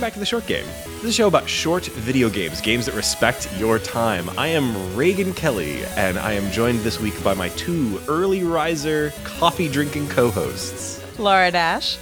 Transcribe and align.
Welcome 0.00 0.12
back 0.12 0.14
to 0.14 0.20
the 0.20 0.24
Short 0.24 0.46
Game. 0.46 0.64
This 0.64 1.02
is 1.02 1.10
a 1.10 1.12
show 1.12 1.28
about 1.28 1.46
short 1.46 1.84
video 1.84 2.30
games, 2.30 2.62
games 2.62 2.86
that 2.86 2.94
respect 2.94 3.50
your 3.58 3.78
time. 3.78 4.30
I 4.38 4.46
am 4.46 4.96
Reagan 4.96 5.34
Kelly, 5.34 5.84
and 5.94 6.18
I 6.18 6.32
am 6.32 6.50
joined 6.50 6.78
this 6.78 6.98
week 6.98 7.22
by 7.22 7.34
my 7.34 7.50
two 7.50 8.00
early 8.08 8.42
riser, 8.42 9.12
coffee 9.24 9.68
drinking 9.68 10.08
co 10.08 10.30
hosts, 10.30 11.04
Laura 11.18 11.50
Dash. 11.50 11.98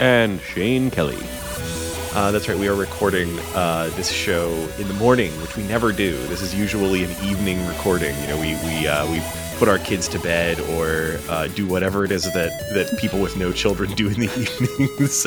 and 0.00 0.40
Shane 0.40 0.90
Kelly. 0.90 1.18
Uh, 2.14 2.30
that's 2.30 2.48
right, 2.48 2.56
we 2.56 2.68
are 2.68 2.74
recording 2.74 3.38
uh, 3.54 3.90
this 3.96 4.10
show 4.10 4.48
in 4.78 4.88
the 4.88 4.94
morning, 4.94 5.30
which 5.42 5.54
we 5.54 5.62
never 5.64 5.92
do. 5.92 6.16
This 6.28 6.40
is 6.40 6.54
usually 6.54 7.04
an 7.04 7.10
evening 7.22 7.66
recording. 7.66 8.18
You 8.22 8.28
know, 8.28 8.40
we, 8.40 8.54
we, 8.64 8.86
uh, 8.86 9.06
we 9.12 9.18
put 9.58 9.68
our 9.68 9.78
kids 9.78 10.08
to 10.08 10.18
bed 10.18 10.58
or 10.60 11.18
uh, 11.28 11.46
do 11.48 11.66
whatever 11.66 12.04
it 12.04 12.10
is 12.10 12.24
that, 12.32 12.50
that 12.74 12.98
people 12.98 13.20
with 13.20 13.36
no 13.36 13.52
children 13.52 13.90
do 13.92 14.08
in 14.08 14.14
the 14.14 14.26
evenings. 14.60 15.26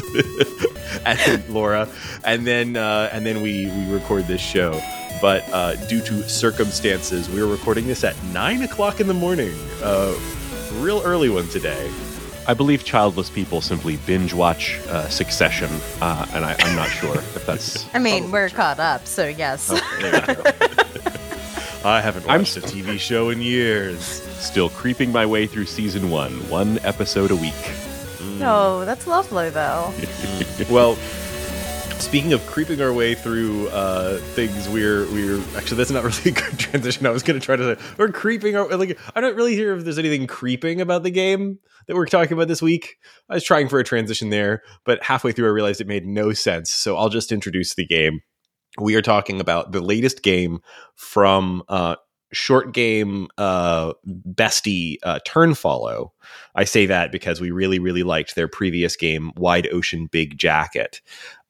and 1.05 1.49
Laura, 1.49 1.87
and 2.23 2.45
then 2.45 2.77
uh, 2.77 3.09
and 3.11 3.25
then 3.25 3.41
we 3.41 3.67
we 3.67 3.93
record 3.93 4.27
this 4.27 4.41
show. 4.41 4.81
But 5.21 5.45
uh, 5.51 5.75
due 5.87 6.01
to 6.01 6.27
circumstances, 6.27 7.29
we 7.29 7.41
are 7.41 7.47
recording 7.47 7.87
this 7.87 8.03
at 8.03 8.21
nine 8.25 8.61
o'clock 8.63 8.99
in 8.99 9.07
the 9.07 9.13
morning. 9.13 9.53
Uh, 9.81 10.17
real 10.73 11.01
early 11.03 11.29
one 11.29 11.47
today. 11.47 11.91
I 12.47 12.53
believe 12.53 12.83
childless 12.83 13.29
people 13.29 13.59
simply 13.59 13.97
binge 13.97 14.33
watch 14.33 14.79
uh, 14.87 15.09
Succession, 15.09 15.69
uh, 15.99 16.27
and 16.33 16.45
I, 16.45 16.55
I'm 16.59 16.75
not 16.75 16.89
sure 16.89 17.15
if 17.15 17.45
that's. 17.45 17.87
I 17.95 17.99
mean, 17.99 18.29
we're 18.31 18.49
caught 18.49 18.79
up, 18.79 19.07
so 19.07 19.25
yes. 19.25 19.69
Oh, 19.71 19.97
there 19.99 20.15
you 20.15 20.43
go. 20.43 21.24
I 21.85 22.01
haven't 22.01 22.25
watched 22.25 22.57
a 22.57 22.61
TV 22.61 22.97
show 22.97 23.29
in 23.29 23.43
years. 23.43 24.03
Still 24.39 24.69
creeping 24.69 25.11
my 25.11 25.23
way 25.23 25.45
through 25.45 25.67
season 25.67 26.09
one, 26.09 26.31
one 26.49 26.79
episode 26.79 27.29
a 27.29 27.35
week. 27.35 27.53
no, 28.39 28.83
that's 28.85 29.05
lovely 29.05 29.51
though. 29.51 29.93
well, 30.71 30.95
speaking 31.99 32.33
of 32.33 32.43
creeping 32.47 32.81
our 32.81 32.91
way 32.91 33.13
through 33.13 33.67
uh, 33.67 34.17
things, 34.17 34.67
we're 34.67 35.05
we're 35.11 35.39
actually 35.55 35.77
that's 35.77 35.91
not 35.91 36.03
really 36.03 36.31
a 36.31 36.33
good 36.33 36.57
transition. 36.57 37.05
I 37.05 37.11
was 37.11 37.21
going 37.21 37.39
to 37.39 37.45
try 37.45 37.55
to 37.55 37.75
say 37.75 37.81
we're 37.99 38.11
creeping 38.11 38.55
our 38.55 38.67
like 38.75 38.97
I 39.13 39.21
don't 39.21 39.35
really 39.35 39.53
hear 39.53 39.75
if 39.75 39.83
there's 39.83 39.99
anything 39.99 40.25
creeping 40.25 40.81
about 40.81 41.03
the 41.03 41.11
game 41.11 41.59
that 41.85 41.95
we're 41.95 42.07
talking 42.07 42.33
about 42.33 42.47
this 42.47 42.63
week. 42.63 42.97
I 43.29 43.35
was 43.35 43.43
trying 43.43 43.69
for 43.69 43.77
a 43.77 43.83
transition 43.83 44.31
there, 44.31 44.63
but 44.85 45.03
halfway 45.03 45.33
through 45.33 45.45
I 45.45 45.51
realized 45.51 45.81
it 45.81 45.87
made 45.87 46.07
no 46.07 46.33
sense. 46.33 46.71
So 46.71 46.97
I'll 46.97 47.09
just 47.09 47.31
introduce 47.31 47.75
the 47.75 47.85
game. 47.85 48.21
We 48.79 48.95
are 48.95 49.01
talking 49.01 49.39
about 49.39 49.71
the 49.71 49.81
latest 49.81 50.21
game 50.21 50.61
from 50.95 51.63
uh, 51.69 51.95
short 52.31 52.73
game 52.73 53.27
uh, 53.37 53.93
bestie 54.07 54.97
uh, 55.03 55.19
Turnfollow. 55.25 56.11
I 56.53 56.65
say 56.65 56.85
that 56.87 57.11
because 57.11 57.39
we 57.39 57.51
really, 57.51 57.79
really 57.79 58.03
liked 58.03 58.35
their 58.35 58.47
previous 58.47 58.95
game, 58.95 59.31
Wide 59.37 59.67
Ocean 59.71 60.07
Big 60.07 60.37
Jacket. 60.37 61.01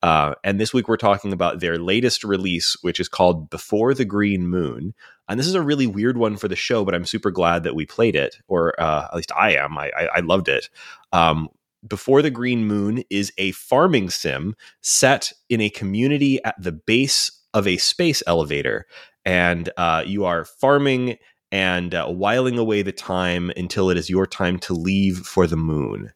Uh, 0.01 0.35
and 0.43 0.59
this 0.59 0.73
week 0.73 0.87
we're 0.87 0.97
talking 0.97 1.33
about 1.33 1.59
their 1.59 1.79
latest 1.79 2.23
release, 2.23 2.77
which 2.81 2.99
is 2.99 3.09
called 3.09 3.49
Before 3.49 3.93
the 3.93 4.05
Green 4.05 4.47
Moon. 4.47 4.93
And 5.27 5.39
this 5.39 5.47
is 5.47 5.55
a 5.55 5.61
really 5.61 5.87
weird 5.87 6.17
one 6.17 6.37
for 6.37 6.47
the 6.47 6.55
show, 6.55 6.85
but 6.85 6.93
I'm 6.93 7.05
super 7.05 7.31
glad 7.31 7.63
that 7.63 7.73
we 7.75 7.87
played 7.87 8.15
it, 8.15 8.35
or 8.47 8.79
uh, 8.79 9.07
at 9.09 9.15
least 9.15 9.31
I 9.35 9.55
am. 9.55 9.77
I, 9.77 9.91
I, 9.97 10.05
I 10.17 10.19
loved 10.19 10.47
it. 10.47 10.69
Um, 11.11 11.49
before 11.87 12.21
the 12.21 12.31
Green 12.31 12.65
Moon 12.65 13.03
is 13.09 13.31
a 13.37 13.51
farming 13.51 14.09
sim 14.09 14.55
set 14.81 15.31
in 15.49 15.61
a 15.61 15.69
community 15.69 16.43
at 16.43 16.55
the 16.61 16.71
base 16.71 17.31
of 17.53 17.67
a 17.67 17.77
space 17.77 18.21
elevator. 18.27 18.85
And 19.23 19.69
uh, 19.77 20.03
you 20.05 20.25
are 20.25 20.45
farming 20.45 21.17
and 21.51 21.95
uh, 21.95 22.07
whiling 22.07 22.57
away 22.57 22.81
the 22.81 22.91
time 22.91 23.51
until 23.55 23.89
it 23.89 23.97
is 23.97 24.09
your 24.09 24.27
time 24.27 24.59
to 24.59 24.73
leave 24.73 25.19
for 25.19 25.47
the 25.47 25.57
moon. 25.57 26.11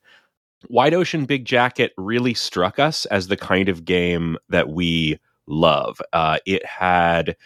Wide 0.67 0.93
Ocean 0.93 1.25
Big 1.25 1.45
Jacket 1.45 1.93
really 1.97 2.33
struck 2.33 2.79
us 2.79 3.05
as 3.05 3.27
the 3.27 3.37
kind 3.37 3.69
of 3.69 3.85
game 3.85 4.37
that 4.49 4.69
we 4.69 5.19
love. 5.47 6.01
Uh, 6.11 6.39
it 6.45 6.65
had 6.65 7.37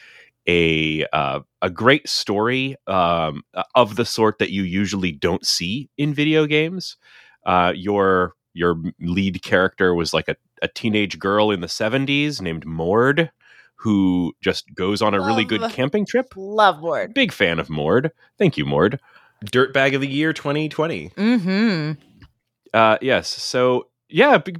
a 0.48 1.06
uh, 1.14 1.40
a 1.62 1.70
great 1.70 2.10
story 2.10 2.76
um, 2.88 3.44
of 3.76 3.96
the 3.96 4.06
sort 4.06 4.40
that 4.40 4.52
you 4.52 4.64
usually 4.64 5.12
don't 5.12 5.46
see 5.46 5.90
in 5.98 6.14
video 6.14 6.46
games. 6.46 6.98
Uh, 7.46 7.74
your 7.76 8.34
your 8.54 8.76
lead 9.00 9.42
character 9.42 9.94
was 9.94 10.14
like 10.14 10.28
a, 10.28 10.36
a 10.62 10.68
teenage 10.68 11.18
girl 11.18 11.50
in 11.52 11.62
the 11.62 11.68
70s 11.68 12.40
named 12.40 12.66
Mord 12.66 13.32
who 13.76 14.34
just 14.42 14.74
goes 14.76 15.02
on 15.02 15.14
a 15.14 15.20
really 15.20 15.44
good 15.44 15.70
camping 15.72 16.06
trip. 16.06 16.34
Love 16.38 16.80
Mord. 16.82 17.14
Big 17.14 17.34
fan 17.34 17.60
of 17.60 17.70
Mord. 17.70 18.12
Thank 18.38 18.58
you, 18.58 18.66
Mord. 18.66 19.00
Dirtbag 19.44 19.94
of 19.94 20.02
the 20.02 20.08
Year 20.08 20.32
2020. 20.32 21.10
Mm-hmm. 21.10 21.92
Uh, 22.74 22.98
yes. 23.02 23.28
So 23.28 23.88
yeah, 24.08 24.38
b- 24.38 24.56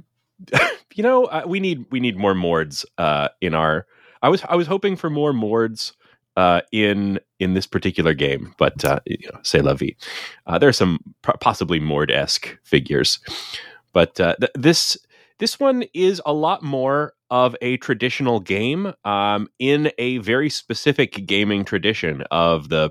you 0.94 1.02
know, 1.02 1.24
uh, 1.24 1.44
we 1.46 1.60
need 1.60 1.86
we 1.90 2.00
need 2.00 2.18
more 2.18 2.34
Mords 2.34 2.84
uh, 2.98 3.28
in 3.40 3.54
our. 3.54 3.86
I 4.20 4.28
was 4.28 4.42
I 4.48 4.56
was 4.56 4.66
hoping 4.66 4.96
for 4.96 5.08
more 5.08 5.32
Mords 5.32 5.94
uh, 6.36 6.60
in 6.72 7.20
in 7.38 7.54
this 7.54 7.66
particular 7.66 8.14
game, 8.14 8.54
but 8.58 8.84
uh, 8.84 9.00
you 9.06 9.28
know, 9.32 9.38
say 9.42 9.60
la 9.60 9.74
vie. 9.74 9.96
Uh, 10.46 10.58
there 10.58 10.68
are 10.68 10.72
some 10.72 10.98
possibly 11.40 11.80
Mord 11.80 12.10
esque 12.10 12.58
figures, 12.64 13.18
but 13.92 14.18
uh, 14.20 14.36
th- 14.40 14.52
this 14.54 14.96
this 15.38 15.58
one 15.58 15.84
is 15.94 16.20
a 16.24 16.32
lot 16.32 16.62
more 16.62 17.14
of 17.30 17.56
a 17.60 17.76
traditional 17.78 18.40
game 18.40 18.92
um, 19.04 19.48
in 19.58 19.90
a 19.98 20.18
very 20.18 20.48
specific 20.48 21.26
gaming 21.26 21.64
tradition 21.64 22.22
of 22.30 22.68
the 22.68 22.90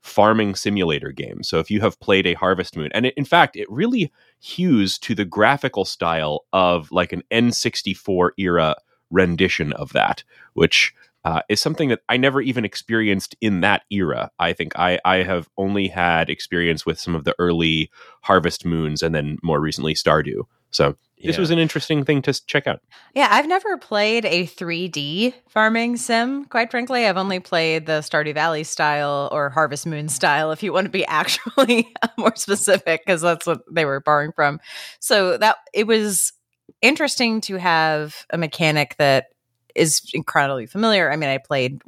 farming 0.00 0.54
simulator 0.54 1.12
game. 1.12 1.42
So 1.42 1.58
if 1.58 1.70
you 1.70 1.80
have 1.80 2.00
played 2.00 2.26
a 2.26 2.34
Harvest 2.34 2.76
Moon, 2.76 2.90
and 2.92 3.06
it, 3.06 3.14
in 3.16 3.24
fact, 3.24 3.56
it 3.56 3.70
really 3.70 4.12
hews 4.40 4.98
to 5.00 5.14
the 5.14 5.24
graphical 5.24 5.84
style 5.84 6.44
of 6.52 6.90
like 6.90 7.12
an 7.12 7.22
N64 7.30 8.30
era 8.38 8.74
rendition 9.10 9.72
of 9.74 9.92
that, 9.92 10.24
which 10.54 10.92
uh, 11.24 11.42
is 11.48 11.60
something 11.60 11.88
that 11.88 12.00
I 12.08 12.16
never 12.16 12.40
even 12.40 12.64
experienced 12.64 13.36
in 13.40 13.60
that 13.60 13.82
era. 13.90 14.30
I 14.38 14.52
think 14.52 14.72
I, 14.76 14.98
I 15.04 15.16
have 15.18 15.48
only 15.56 15.88
had 15.88 16.28
experience 16.30 16.84
with 16.84 16.98
some 16.98 17.14
of 17.14 17.24
the 17.24 17.34
early 17.38 17.90
Harvest 18.22 18.64
Moons 18.64 19.02
and 19.02 19.14
then 19.14 19.38
more 19.42 19.60
recently 19.60 19.94
Stardew. 19.94 20.44
So 20.70 20.96
this 21.22 21.36
Yeah. 21.36 21.40
was 21.40 21.50
an 21.50 21.58
interesting 21.58 22.04
thing 22.04 22.22
to 22.22 22.32
check 22.46 22.66
out. 22.66 22.80
Yeah, 23.14 23.28
I've 23.30 23.46
never 23.46 23.76
played 23.76 24.24
a 24.24 24.46
3D 24.46 25.34
farming 25.48 25.98
sim, 25.98 26.46
quite 26.46 26.70
frankly. 26.70 27.06
I've 27.06 27.18
only 27.18 27.38
played 27.40 27.86
the 27.86 28.00
Stardew 28.00 28.34
Valley 28.34 28.64
style 28.64 29.28
or 29.30 29.50
Harvest 29.50 29.86
Moon 29.86 30.08
style, 30.08 30.50
if 30.50 30.62
you 30.62 30.72
want 30.72 30.86
to 30.86 30.90
be 30.90 31.06
actually 31.06 31.92
more 32.16 32.34
specific, 32.34 33.02
because 33.04 33.20
that's 33.20 33.46
what 33.46 33.60
they 33.70 33.84
were 33.84 34.00
borrowing 34.00 34.32
from. 34.32 34.58
So 34.98 35.36
that 35.36 35.58
it 35.72 35.86
was 35.86 36.32
interesting 36.80 37.40
to 37.42 37.56
have 37.56 38.26
a 38.30 38.38
mechanic 38.38 38.96
that 38.98 39.26
is 39.74 40.02
incredibly 40.14 40.66
familiar. 40.66 41.10
I 41.10 41.16
mean, 41.16 41.28
I 41.30 41.38
played 41.38 41.80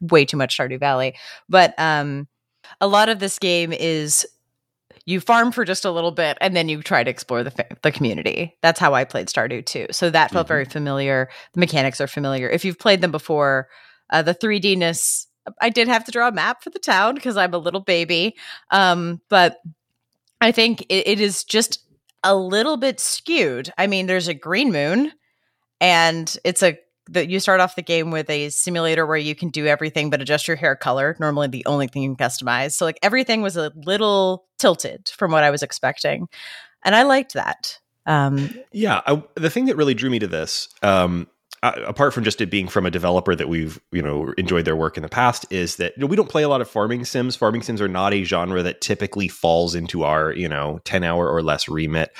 way 0.00 0.24
too 0.24 0.36
much 0.36 0.56
Stardew 0.56 0.78
Valley, 0.80 1.14
but 1.48 1.74
um, 1.78 2.26
a 2.80 2.86
lot 2.86 3.08
of 3.08 3.18
this 3.18 3.38
game 3.38 3.72
is 3.72 4.26
you 5.06 5.20
farm 5.20 5.50
for 5.50 5.64
just 5.64 5.84
a 5.84 5.90
little 5.90 6.10
bit 6.12 6.36
and 6.40 6.54
then 6.54 6.68
you 6.68 6.82
try 6.82 7.02
to 7.02 7.10
explore 7.10 7.42
the 7.42 7.50
fa- 7.50 7.66
the 7.82 7.90
community. 7.90 8.56
That's 8.62 8.78
how 8.78 8.94
I 8.94 9.04
played 9.04 9.28
Stardew 9.28 9.64
too. 9.66 9.86
So 9.90 10.10
that 10.10 10.30
felt 10.30 10.46
Mhm. 10.46 10.48
very 10.48 10.64
familiar. 10.66 11.30
The 11.54 11.60
mechanics 11.60 12.00
are 12.00 12.06
familiar. 12.06 12.48
If 12.48 12.64
you've 12.64 12.78
played 12.78 13.00
them 13.00 13.10
before, 13.10 13.68
uh, 14.10 14.22
the 14.22 14.34
3Dness. 14.34 15.26
I 15.60 15.70
did 15.70 15.88
have 15.88 16.04
to 16.04 16.12
draw 16.12 16.28
a 16.28 16.32
map 16.32 16.62
for 16.62 16.70
the 16.70 16.78
town 16.78 17.14
because 17.14 17.36
I'm 17.36 17.54
a 17.54 17.58
little 17.58 17.80
baby, 17.80 18.36
um, 18.70 19.20
but 19.30 19.56
I 20.40 20.52
think 20.52 20.82
it, 20.82 21.08
it 21.08 21.20
is 21.20 21.44
just 21.44 21.80
a 22.22 22.34
little 22.36 22.76
bit 22.76 23.00
skewed. 23.00 23.72
I 23.78 23.86
mean, 23.86 24.06
there's 24.06 24.28
a 24.28 24.34
green 24.34 24.70
moon, 24.70 25.12
and 25.80 26.36
it's 26.44 26.62
a 26.62 26.78
that 27.10 27.28
you 27.28 27.40
start 27.40 27.60
off 27.60 27.76
the 27.76 27.82
game 27.82 28.10
with 28.10 28.30
a 28.30 28.48
simulator 28.50 29.06
where 29.06 29.16
you 29.16 29.34
can 29.34 29.50
do 29.50 29.66
everything 29.66 30.10
but 30.10 30.20
adjust 30.20 30.48
your 30.48 30.56
hair 30.56 30.76
color. 30.76 31.16
Normally, 31.20 31.48
the 31.48 31.66
only 31.66 31.86
thing 31.86 32.02
you 32.02 32.14
can 32.14 32.28
customize. 32.28 32.72
So, 32.72 32.84
like 32.84 32.98
everything 33.02 33.42
was 33.42 33.56
a 33.56 33.72
little 33.74 34.46
tilted 34.58 35.10
from 35.16 35.32
what 35.32 35.44
I 35.44 35.50
was 35.50 35.62
expecting, 35.62 36.28
and 36.84 36.94
I 36.94 37.02
liked 37.02 37.34
that. 37.34 37.78
Um, 38.06 38.50
Yeah, 38.72 39.02
I, 39.06 39.22
the 39.34 39.50
thing 39.50 39.66
that 39.66 39.76
really 39.76 39.94
drew 39.94 40.10
me 40.10 40.18
to 40.18 40.26
this, 40.26 40.68
um, 40.82 41.28
apart 41.62 42.14
from 42.14 42.24
just 42.24 42.40
it 42.40 42.50
being 42.50 42.68
from 42.68 42.86
a 42.86 42.90
developer 42.90 43.34
that 43.34 43.48
we've 43.48 43.80
you 43.92 44.00
know 44.02 44.32
enjoyed 44.38 44.64
their 44.64 44.76
work 44.76 44.96
in 44.96 45.02
the 45.02 45.08
past, 45.08 45.44
is 45.50 45.76
that 45.76 45.92
you 45.96 46.00
know, 46.00 46.06
we 46.06 46.16
don't 46.16 46.28
play 46.28 46.42
a 46.42 46.48
lot 46.48 46.60
of 46.60 46.68
farming 46.68 47.04
sims. 47.04 47.36
Farming 47.36 47.62
sims 47.62 47.80
are 47.80 47.88
not 47.88 48.14
a 48.14 48.24
genre 48.24 48.62
that 48.62 48.80
typically 48.80 49.28
falls 49.28 49.74
into 49.74 50.02
our 50.02 50.32
you 50.32 50.48
know 50.48 50.80
ten 50.84 51.04
hour 51.04 51.28
or 51.28 51.42
less 51.42 51.68
remit. 51.68 52.12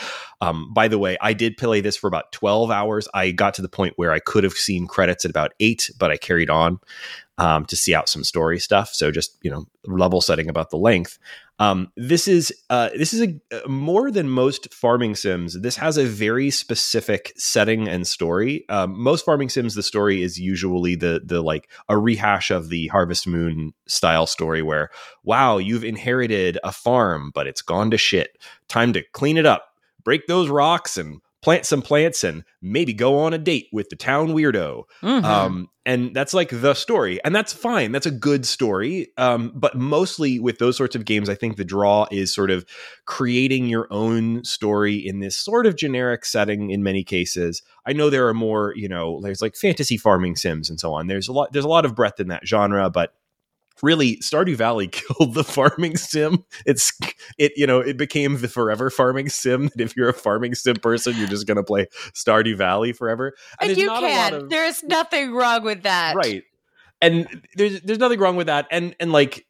Um, 0.42 0.72
by 0.72 0.88
the 0.88 0.98
way, 0.98 1.16
I 1.20 1.32
did 1.32 1.56
play 1.56 1.80
this 1.80 1.96
for 1.96 2.06
about 2.06 2.32
twelve 2.32 2.70
hours. 2.70 3.08
I 3.14 3.30
got 3.30 3.54
to 3.54 3.62
the 3.62 3.68
point 3.68 3.94
where 3.96 4.12
I 4.12 4.18
could 4.18 4.44
have 4.44 4.52
seen 4.52 4.86
credits 4.86 5.24
at 5.24 5.30
about 5.30 5.52
eight, 5.60 5.90
but 5.98 6.10
I 6.10 6.16
carried 6.16 6.50
on. 6.50 6.78
Um, 7.40 7.64
to 7.64 7.74
see 7.74 7.94
out 7.94 8.08
some 8.08 8.22
story 8.22 8.60
stuff. 8.60 8.92
So 8.92 9.10
just 9.10 9.38
you 9.40 9.50
know 9.50 9.64
level 9.86 10.20
setting 10.20 10.48
about 10.48 10.70
the 10.70 10.76
length. 10.76 11.18
Um, 11.58 11.90
this 11.96 12.28
is 12.28 12.52
uh, 12.68 12.90
this 12.94 13.14
is 13.14 13.22
a 13.22 13.68
more 13.68 14.10
than 14.10 14.28
most 14.28 14.72
farming 14.72 15.14
sims. 15.14 15.58
This 15.60 15.76
has 15.76 15.96
a 15.96 16.04
very 16.04 16.50
specific 16.50 17.32
setting 17.36 17.88
and 17.88 18.06
story. 18.06 18.66
Um, 18.68 18.98
most 18.98 19.24
farming 19.24 19.48
sims, 19.48 19.74
the 19.74 19.82
story 19.82 20.22
is 20.22 20.38
usually 20.38 20.96
the 20.96 21.22
the 21.24 21.42
like 21.42 21.70
a 21.88 21.96
rehash 21.96 22.50
of 22.50 22.68
the 22.68 22.88
Harvest 22.88 23.26
Moon 23.26 23.72
style 23.86 24.26
story, 24.26 24.60
where 24.60 24.90
wow, 25.24 25.56
you've 25.56 25.84
inherited 25.84 26.58
a 26.62 26.72
farm, 26.72 27.30
but 27.34 27.46
it's 27.46 27.62
gone 27.62 27.90
to 27.90 27.98
shit. 27.98 28.36
Time 28.68 28.92
to 28.92 29.02
clean 29.12 29.38
it 29.38 29.46
up, 29.46 29.74
break 30.04 30.26
those 30.26 30.50
rocks, 30.50 30.98
and 30.98 31.22
plant 31.42 31.64
some 31.64 31.82
plants 31.82 32.22
and 32.22 32.44
maybe 32.60 32.92
go 32.92 33.18
on 33.18 33.32
a 33.32 33.38
date 33.38 33.68
with 33.72 33.88
the 33.88 33.96
town 33.96 34.28
weirdo. 34.28 34.84
Mm-hmm. 35.02 35.24
Um, 35.24 35.70
and 35.86 36.14
that's 36.14 36.34
like 36.34 36.50
the 36.50 36.74
story. 36.74 37.18
And 37.24 37.34
that's 37.34 37.52
fine. 37.52 37.92
That's 37.92 38.06
a 38.06 38.10
good 38.10 38.44
story. 38.44 39.08
Um, 39.16 39.52
but 39.54 39.74
mostly 39.74 40.38
with 40.38 40.58
those 40.58 40.76
sorts 40.76 40.94
of 40.94 41.06
games, 41.06 41.30
I 41.30 41.34
think 41.34 41.56
the 41.56 41.64
draw 41.64 42.06
is 42.10 42.34
sort 42.34 42.50
of 42.50 42.66
creating 43.06 43.66
your 43.66 43.88
own 43.90 44.44
story 44.44 44.96
in 44.96 45.20
this 45.20 45.36
sort 45.36 45.66
of 45.66 45.76
generic 45.76 46.26
setting 46.26 46.70
in 46.70 46.82
many 46.82 47.02
cases. 47.02 47.62
I 47.86 47.94
know 47.94 48.10
there 48.10 48.28
are 48.28 48.34
more, 48.34 48.74
you 48.76 48.88
know, 48.88 49.20
there's 49.22 49.40
like 49.40 49.56
fantasy 49.56 49.96
farming 49.96 50.36
sims 50.36 50.68
and 50.68 50.78
so 50.78 50.92
on. 50.92 51.06
There's 51.06 51.28
a 51.28 51.32
lot, 51.32 51.52
there's 51.52 51.64
a 51.64 51.68
lot 51.68 51.86
of 51.86 51.94
breadth 51.94 52.20
in 52.20 52.28
that 52.28 52.46
genre, 52.46 52.90
but 52.90 53.14
really 53.82 54.16
Stardew 54.18 54.56
Valley 54.56 54.88
killed 54.92 55.34
the 55.34 55.44
farming 55.44 55.96
sim. 55.96 56.44
It's 56.66 56.92
it 57.38 57.52
you 57.56 57.66
know 57.66 57.80
it 57.80 57.96
became 57.96 58.38
the 58.40 58.48
forever 58.48 58.90
farming 58.90 59.28
sim. 59.28 59.68
That 59.68 59.80
if 59.80 59.96
you're 59.96 60.08
a 60.08 60.14
farming 60.14 60.54
sim 60.54 60.76
person, 60.76 61.16
you're 61.16 61.28
just 61.28 61.46
gonna 61.46 61.64
play 61.64 61.86
Stardew 62.14 62.56
Valley 62.56 62.92
forever. 62.92 63.34
And, 63.60 63.70
and 63.70 63.78
you 63.78 63.88
can. 63.88 64.34
Of, 64.34 64.50
there's 64.50 64.82
nothing 64.82 65.32
wrong 65.32 65.64
with 65.64 65.82
that, 65.82 66.16
right? 66.16 66.42
And 67.02 67.42
there's 67.56 67.80
there's 67.82 67.98
nothing 67.98 68.20
wrong 68.20 68.36
with 68.36 68.46
that. 68.46 68.66
And 68.70 68.94
and 69.00 69.12
like 69.12 69.46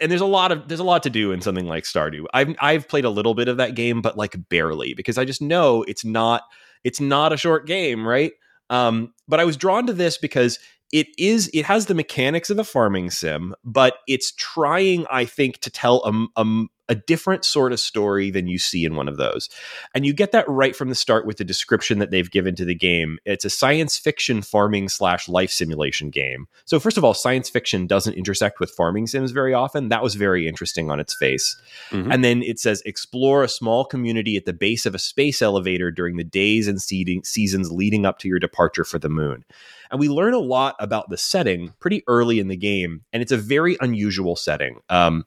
and 0.00 0.10
there's 0.10 0.20
a 0.20 0.26
lot 0.26 0.52
of 0.52 0.68
there's 0.68 0.80
a 0.80 0.84
lot 0.84 1.02
to 1.04 1.10
do 1.10 1.32
in 1.32 1.40
something 1.40 1.66
like 1.66 1.84
Stardew. 1.84 2.26
I've 2.34 2.54
I've 2.60 2.88
played 2.88 3.04
a 3.04 3.10
little 3.10 3.34
bit 3.34 3.48
of 3.48 3.56
that 3.56 3.74
game, 3.74 4.02
but 4.02 4.16
like 4.16 4.36
barely 4.48 4.94
because 4.94 5.18
I 5.18 5.24
just 5.24 5.42
know 5.42 5.82
it's 5.84 6.04
not 6.04 6.42
it's 6.84 7.00
not 7.00 7.32
a 7.32 7.36
short 7.36 7.66
game, 7.66 8.06
right? 8.06 8.32
Um, 8.68 9.14
but 9.26 9.40
I 9.40 9.44
was 9.44 9.56
drawn 9.56 9.86
to 9.86 9.92
this 9.92 10.18
because 10.18 10.58
it 10.92 11.08
is 11.18 11.50
it 11.52 11.64
has 11.64 11.86
the 11.86 11.94
mechanics 11.94 12.50
of 12.50 12.58
a 12.58 12.64
farming 12.64 13.10
sim 13.10 13.54
but 13.64 13.98
it's 14.08 14.32
trying 14.32 15.06
i 15.10 15.24
think 15.24 15.58
to 15.58 15.70
tell 15.70 16.02
a, 16.04 16.40
a, 16.40 16.64
a, 16.90 16.94
different 17.10 17.44
sort 17.44 17.72
of 17.72 17.80
story 17.80 18.30
than 18.30 18.46
you 18.46 18.58
see 18.58 18.84
in 18.84 18.94
one 18.94 19.08
of 19.08 19.16
those. 19.16 19.48
And 19.94 20.06
you 20.06 20.12
get 20.12 20.32
that 20.32 20.48
right 20.48 20.76
from 20.76 20.88
the 20.88 20.94
start 20.94 21.26
with 21.26 21.38
the 21.38 21.44
description 21.44 21.98
that 21.98 22.10
they've 22.10 22.30
given 22.30 22.54
to 22.56 22.64
the 22.64 22.74
game. 22.74 23.18
It's 23.24 23.44
a 23.44 23.50
science 23.50 23.96
fiction 23.96 24.42
farming 24.42 24.90
slash 24.90 25.28
life 25.28 25.50
simulation 25.50 26.10
game. 26.10 26.46
So 26.66 26.78
first 26.78 26.98
of 26.98 27.04
all 27.04 27.14
science 27.14 27.48
fiction 27.48 27.86
doesn't 27.86 28.14
intersect 28.14 28.60
with 28.60 28.70
farming 28.70 29.06
sims 29.06 29.30
very 29.30 29.54
often. 29.54 29.88
That 29.88 30.02
was 30.02 30.14
very 30.14 30.46
interesting 30.46 30.90
on 30.90 31.00
its 31.00 31.14
face. 31.14 31.56
Mm-hmm. 31.90 32.12
and 32.12 32.24
then 32.24 32.42
it 32.42 32.58
says 32.58 32.82
explore 32.84 33.42
a 33.42 33.48
small 33.48 33.84
community 33.84 34.36
at 34.36 34.44
the 34.44 34.52
base 34.52 34.86
of 34.86 34.94
a 34.94 34.98
space 34.98 35.42
elevator 35.42 35.90
during 35.90 36.16
the 36.16 36.24
days 36.24 36.68
and 36.68 36.80
seasons 36.80 37.72
leading 37.72 38.06
up 38.06 38.18
to 38.18 38.28
your 38.28 38.38
departure 38.38 38.84
for 38.84 38.98
the 38.98 39.08
moon. 39.08 39.44
And 39.90 39.98
we 39.98 40.08
learn 40.08 40.34
a 40.34 40.38
lot 40.38 40.76
about 40.78 41.10
the 41.10 41.16
setting 41.16 41.74
pretty 41.80 42.04
early 42.06 42.38
in 42.38 42.48
the 42.48 42.56
game, 42.56 43.02
and 43.12 43.22
it's 43.22 43.32
a 43.32 43.36
very 43.36 43.76
unusual 43.80 44.36
setting. 44.36 44.80
Um, 44.88 45.26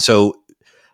so 0.00 0.34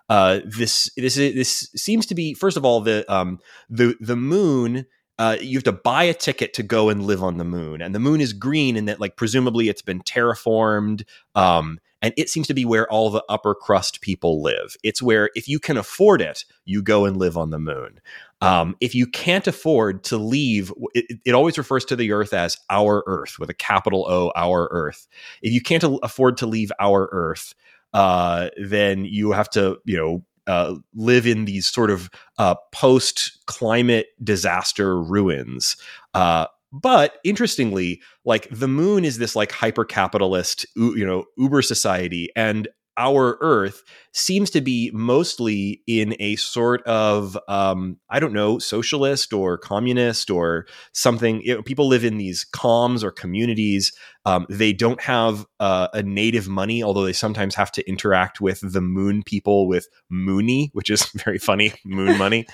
uh, 0.09 0.41
this 0.45 0.91
this 0.97 1.15
this 1.17 1.71
seems 1.77 2.07
to 2.07 2.15
be 2.15 2.35
first 2.35 2.57
of 2.57 2.65
all 2.65 2.81
the 2.81 3.11
um, 3.13 3.39
the 3.69 3.97
the 4.01 4.17
moon. 4.17 4.87
Uh, 5.17 5.37
you 5.41 5.57
have 5.57 5.63
to 5.63 5.71
buy 5.71 6.03
a 6.03 6.13
ticket 6.13 6.53
to 6.53 6.63
go 6.65 6.89
and 6.89 7.07
live 7.07 7.23
on 7.23 7.39
the 7.39 7.45
moon, 7.45 7.81
and 7.81 7.95
the 7.95 8.01
moon 8.01 8.21
is 8.21 8.33
green, 8.33 8.77
and 8.77 8.89
that 8.89 9.01
like 9.01 9.17
presumably 9.17 9.69
it's 9.69 9.83
been 9.83 10.01
terraformed. 10.01 11.05
Um, 11.37 11.79
and 12.05 12.13
it 12.19 12.29
seems 12.29 12.47
to 12.49 12.55
be 12.55 12.67
where 12.67 12.87
all 12.91 13.09
the 13.09 13.25
upper 13.31 13.55
crust 13.55 14.03
people 14.03 14.43
live. 14.43 14.77
It's 14.83 15.01
where 15.01 15.31
if 15.35 15.49
you 15.49 15.59
can 15.59 15.79
afford 15.79 16.21
it, 16.21 16.45
you 16.67 16.83
go 16.83 17.07
and 17.07 17.17
live 17.17 17.39
on 17.39 17.49
the 17.49 17.59
moon. 17.59 17.99
Um, 18.43 18.77
if 18.83 18.95
you 18.95 19.07
can't 19.07 19.47
afford 19.47 20.05
to 20.05 20.19
leave, 20.19 20.71
it, 20.93 21.21
it, 21.25 21.35
always 21.35 21.57
refers 21.57 21.83
to 21.87 21.97
the 21.97 22.13
Earth 22.13 22.35
as 22.35 22.59
our 22.69 23.03
Earth 23.07 23.39
with 23.39 23.49
a 23.49 23.55
capital 23.55 24.05
O, 24.07 24.31
our 24.37 24.69
Earth. 24.71 25.09
If 25.41 25.55
you 25.55 25.63
can't 25.63 25.83
afford 26.03 26.37
to 26.39 26.47
leave 26.47 26.71
our 26.79 27.09
Earth, 27.11 27.55
uh, 27.95 28.51
then 28.57 29.05
you 29.05 29.33
have 29.33 29.49
to, 29.51 29.79
you 29.85 29.97
know, 29.97 30.25
uh, 30.47 30.75
live 30.95 31.27
in 31.27 31.47
these 31.47 31.67
sort 31.67 31.91
of 31.91 32.11
uh, 32.39 32.55
post 32.73 33.39
climate 33.47 34.09
disaster 34.23 35.01
ruins. 35.03 35.77
Uh, 36.13 36.47
but 36.71 37.19
interestingly, 37.25 38.03
like 38.25 38.49
the 38.51 38.69
moon 38.69 39.05
is 39.05 39.19
this 39.19 39.37
like 39.37 39.53
hyper 39.53 39.85
capitalist, 39.85 40.67
you 40.77 41.07
know, 41.07 41.25
Uber 41.39 41.63
society, 41.63 42.29
and 42.37 42.69
our 42.97 43.39
Earth 43.41 43.83
seems 44.13 44.51
to 44.51 44.61
be 44.61 44.91
mostly 44.95 45.83
in 45.87 46.15
a 46.21 46.37
sort 46.37 46.83
of 46.83 47.37
um, 47.49 47.99
I 48.11 48.21
don't 48.21 48.33
know 48.33 48.59
socialist 48.59 49.33
or 49.33 49.59
communist 49.59 50.31
or 50.31 50.67
something. 50.93 51.43
You 51.43 51.57
know, 51.57 51.63
people 51.63 51.89
live 51.89 52.05
in 52.05 52.19
these 52.19 52.47
comms 52.55 53.03
or 53.03 53.11
communities. 53.11 53.93
Um, 54.25 54.47
they 54.49 54.73
don't 54.73 55.01
have 55.03 55.47
uh, 55.61 55.89
a 55.93 56.03
native 56.03 56.49
money, 56.49 56.83
although 56.83 57.05
they 57.05 57.13
sometimes 57.13 57.55
have 57.55 57.73
to 57.73 57.89
interact 57.89 58.41
with 58.41 58.61
the 58.63 58.81
Moon 58.81 59.23
people 59.23 59.67
with 59.67 59.89
Mooney, 60.09 60.71
which 60.73 60.91
is 60.91 61.05
very 61.15 61.39
funny, 61.39 61.73
Moon 61.85 62.17
money. 62.19 62.47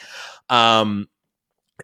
Um, 0.49 1.09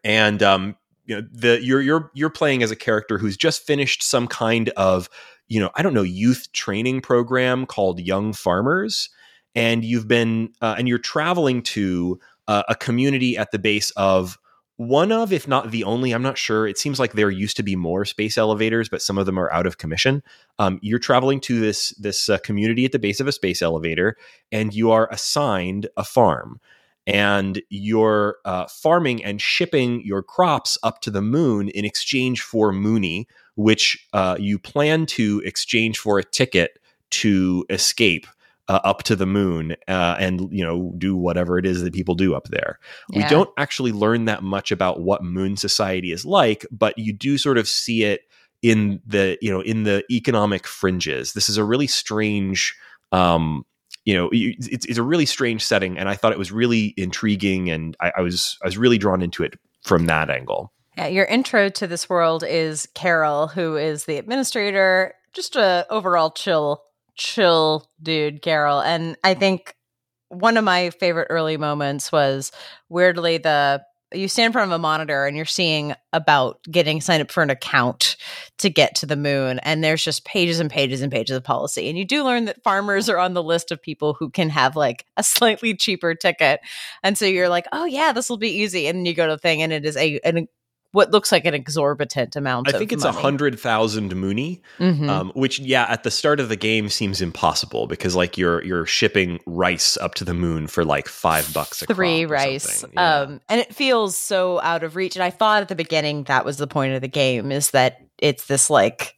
and 0.02 0.42
um, 0.42 0.76
you 1.04 1.16
know 1.16 1.26
the 1.32 1.62
you're 1.62 1.80
you're 1.80 2.10
you're 2.14 2.30
playing 2.30 2.62
as 2.62 2.70
a 2.70 2.76
character 2.76 3.18
who's 3.18 3.36
just 3.36 3.66
finished 3.66 4.02
some 4.02 4.26
kind 4.26 4.70
of 4.70 5.08
you 5.48 5.60
know, 5.60 5.70
I 5.74 5.82
don't 5.82 5.94
know, 5.94 6.02
youth 6.02 6.52
training 6.52 7.00
program 7.00 7.66
called 7.66 8.00
Young 8.00 8.32
Farmers. 8.32 9.08
And 9.54 9.84
you've 9.84 10.06
been, 10.06 10.52
uh, 10.60 10.74
and 10.78 10.86
you're 10.86 10.98
traveling 10.98 11.62
to 11.62 12.20
uh, 12.46 12.62
a 12.68 12.74
community 12.74 13.38
at 13.38 13.50
the 13.50 13.58
base 13.58 13.90
of 13.92 14.38
one 14.76 15.10
of, 15.10 15.32
if 15.32 15.48
not 15.48 15.70
the 15.70 15.84
only, 15.84 16.12
I'm 16.12 16.22
not 16.22 16.36
sure. 16.36 16.66
It 16.66 16.76
seems 16.76 17.00
like 17.00 17.14
there 17.14 17.30
used 17.30 17.56
to 17.56 17.62
be 17.62 17.76
more 17.76 18.04
space 18.04 18.36
elevators, 18.36 18.90
but 18.90 19.00
some 19.00 19.16
of 19.16 19.24
them 19.24 19.38
are 19.38 19.50
out 19.50 19.66
of 19.66 19.78
commission. 19.78 20.22
Um, 20.58 20.78
you're 20.82 20.98
traveling 20.98 21.40
to 21.40 21.58
this 21.58 21.90
this 21.92 22.28
uh, 22.28 22.36
community 22.38 22.84
at 22.84 22.92
the 22.92 22.98
base 22.98 23.18
of 23.18 23.26
a 23.26 23.32
space 23.32 23.62
elevator, 23.62 24.18
and 24.52 24.74
you 24.74 24.90
are 24.90 25.08
assigned 25.10 25.88
a 25.96 26.04
farm 26.04 26.60
and 27.06 27.62
you're 27.68 28.38
uh, 28.44 28.66
farming 28.66 29.24
and 29.24 29.40
shipping 29.40 30.04
your 30.04 30.22
crops 30.22 30.76
up 30.82 31.00
to 31.00 31.10
the 31.10 31.22
moon 31.22 31.68
in 31.68 31.84
exchange 31.84 32.42
for 32.42 32.72
Mooney, 32.72 33.28
which 33.56 34.06
uh, 34.12 34.36
you 34.38 34.58
plan 34.58 35.06
to 35.06 35.42
exchange 35.44 35.98
for 35.98 36.18
a 36.18 36.24
ticket 36.24 36.78
to 37.10 37.64
escape 37.70 38.26
uh, 38.68 38.80
up 38.84 39.02
to 39.04 39.14
the 39.14 39.26
moon 39.26 39.76
uh, 39.88 40.16
and 40.18 40.48
you 40.52 40.64
know 40.64 40.92
do 40.98 41.16
whatever 41.16 41.58
it 41.58 41.66
is 41.66 41.82
that 41.82 41.94
people 41.94 42.14
do 42.14 42.34
up 42.34 42.48
there. 42.48 42.78
Yeah. 43.10 43.24
We 43.24 43.28
don't 43.28 43.50
actually 43.56 43.92
learn 43.92 44.24
that 44.26 44.42
much 44.42 44.70
about 44.70 45.00
what 45.00 45.22
moon 45.22 45.56
society 45.56 46.12
is 46.12 46.24
like, 46.24 46.66
but 46.70 46.98
you 46.98 47.12
do 47.12 47.38
sort 47.38 47.58
of 47.58 47.68
see 47.68 48.04
it 48.04 48.22
in 48.62 49.00
the 49.06 49.38
you 49.40 49.50
know 49.50 49.60
in 49.60 49.84
the 49.84 50.04
economic 50.10 50.66
fringes. 50.66 51.32
This 51.32 51.48
is 51.48 51.56
a 51.56 51.64
really 51.64 51.86
strange. 51.86 52.74
Um, 53.12 53.64
you 54.04 54.14
know, 54.14 54.28
it's, 54.32 54.68
it's 54.68 54.98
a 54.98 55.02
really 55.02 55.26
strange 55.26 55.64
setting, 55.64 55.98
and 55.98 56.08
I 56.08 56.14
thought 56.14 56.30
it 56.30 56.38
was 56.38 56.52
really 56.52 56.94
intriguing, 56.96 57.70
and 57.70 57.96
I, 58.00 58.12
I 58.18 58.20
was 58.20 58.56
I 58.62 58.66
was 58.66 58.78
really 58.78 58.98
drawn 58.98 59.20
into 59.20 59.42
it 59.42 59.58
from 59.82 60.06
that 60.06 60.30
angle. 60.30 60.72
Yeah, 60.96 61.08
your 61.08 61.26
intro 61.26 61.68
to 61.68 61.86
this 61.86 62.08
world 62.08 62.42
is 62.42 62.88
Carol, 62.94 63.48
who 63.48 63.76
is 63.76 64.04
the 64.04 64.16
administrator, 64.16 65.14
just 65.34 65.56
a 65.56 65.86
overall 65.90 66.30
chill, 66.30 66.82
chill 67.16 67.90
dude, 68.02 68.40
Carol. 68.40 68.80
And 68.80 69.16
I 69.22 69.34
think 69.34 69.74
one 70.28 70.56
of 70.56 70.64
my 70.64 70.90
favorite 70.90 71.28
early 71.30 71.56
moments 71.58 72.10
was 72.10 72.50
weirdly 72.88 73.38
the 73.38 73.82
you 74.12 74.28
stand 74.28 74.46
in 74.46 74.52
front 74.52 74.70
of 74.70 74.74
a 74.74 74.78
monitor 74.78 75.26
and 75.26 75.36
you're 75.36 75.44
seeing 75.44 75.92
about 76.12 76.60
getting 76.70 77.00
signed 77.00 77.22
up 77.22 77.30
for 77.30 77.42
an 77.42 77.50
account 77.50 78.16
to 78.58 78.70
get 78.70 78.94
to 78.94 79.04
the 79.04 79.16
moon. 79.16 79.58
And 79.64 79.82
there's 79.82 80.04
just 80.04 80.24
pages 80.24 80.60
and 80.60 80.70
pages 80.70 81.02
and 81.02 81.10
pages 81.10 81.36
of 81.36 81.42
policy. 81.42 81.88
And 81.88 81.98
you 81.98 82.04
do 82.04 82.22
learn 82.22 82.44
that 82.44 82.62
farmers 82.62 83.08
are 83.08 83.18
on 83.18 83.34
the 83.34 83.42
list 83.42 83.72
of 83.72 83.82
people 83.82 84.14
who 84.14 84.30
can 84.30 84.48
have 84.50 84.76
like 84.76 85.04
a 85.16 85.22
slightly 85.24 85.74
cheaper 85.74 86.14
ticket. 86.14 86.60
And 87.02 87.18
so 87.18 87.26
you're 87.26 87.48
like 87.48 87.66
oh 87.72 87.84
yeah 87.84 88.12
this 88.12 88.30
will 88.30 88.38
be 88.38 88.50
easy. 88.60 88.86
And 88.86 89.06
you 89.06 89.12
go 89.12 89.26
to 89.26 89.32
the 89.34 89.38
thing 89.38 89.60
and 89.60 89.72
it 89.72 89.84
is 89.84 89.96
a 89.96 90.20
an 90.24 90.46
what 90.92 91.10
looks 91.10 91.30
like 91.30 91.44
an 91.44 91.54
exorbitant 91.54 92.36
amount. 92.36 92.68
I 92.68 92.78
think 92.78 92.92
it's 92.92 93.04
a 93.04 93.12
hundred 93.12 93.58
thousand 93.58 94.14
Mooney, 94.16 94.62
mm-hmm. 94.78 95.08
um, 95.08 95.32
which 95.34 95.58
yeah, 95.58 95.86
at 95.88 96.02
the 96.02 96.10
start 96.10 96.40
of 96.40 96.48
the 96.48 96.56
game 96.56 96.88
seems 96.88 97.20
impossible 97.20 97.86
because 97.86 98.16
like 98.16 98.38
you're 98.38 98.64
you're 98.64 98.86
shipping 98.86 99.40
rice 99.46 99.96
up 99.98 100.14
to 100.14 100.24
the 100.24 100.34
moon 100.34 100.66
for 100.66 100.84
like 100.84 101.08
five 101.08 101.52
bucks 101.52 101.82
a 101.82 101.86
three 101.86 102.26
rice, 102.26 102.84
yeah. 102.92 103.20
um, 103.20 103.40
and 103.48 103.60
it 103.60 103.74
feels 103.74 104.16
so 104.16 104.60
out 104.60 104.82
of 104.82 104.96
reach. 104.96 105.16
And 105.16 105.22
I 105.22 105.30
thought 105.30 105.62
at 105.62 105.68
the 105.68 105.74
beginning 105.74 106.24
that 106.24 106.44
was 106.44 106.56
the 106.56 106.66
point 106.66 106.94
of 106.94 107.00
the 107.00 107.08
game 107.08 107.52
is 107.52 107.72
that 107.72 108.00
it's 108.18 108.46
this 108.46 108.70
like 108.70 109.14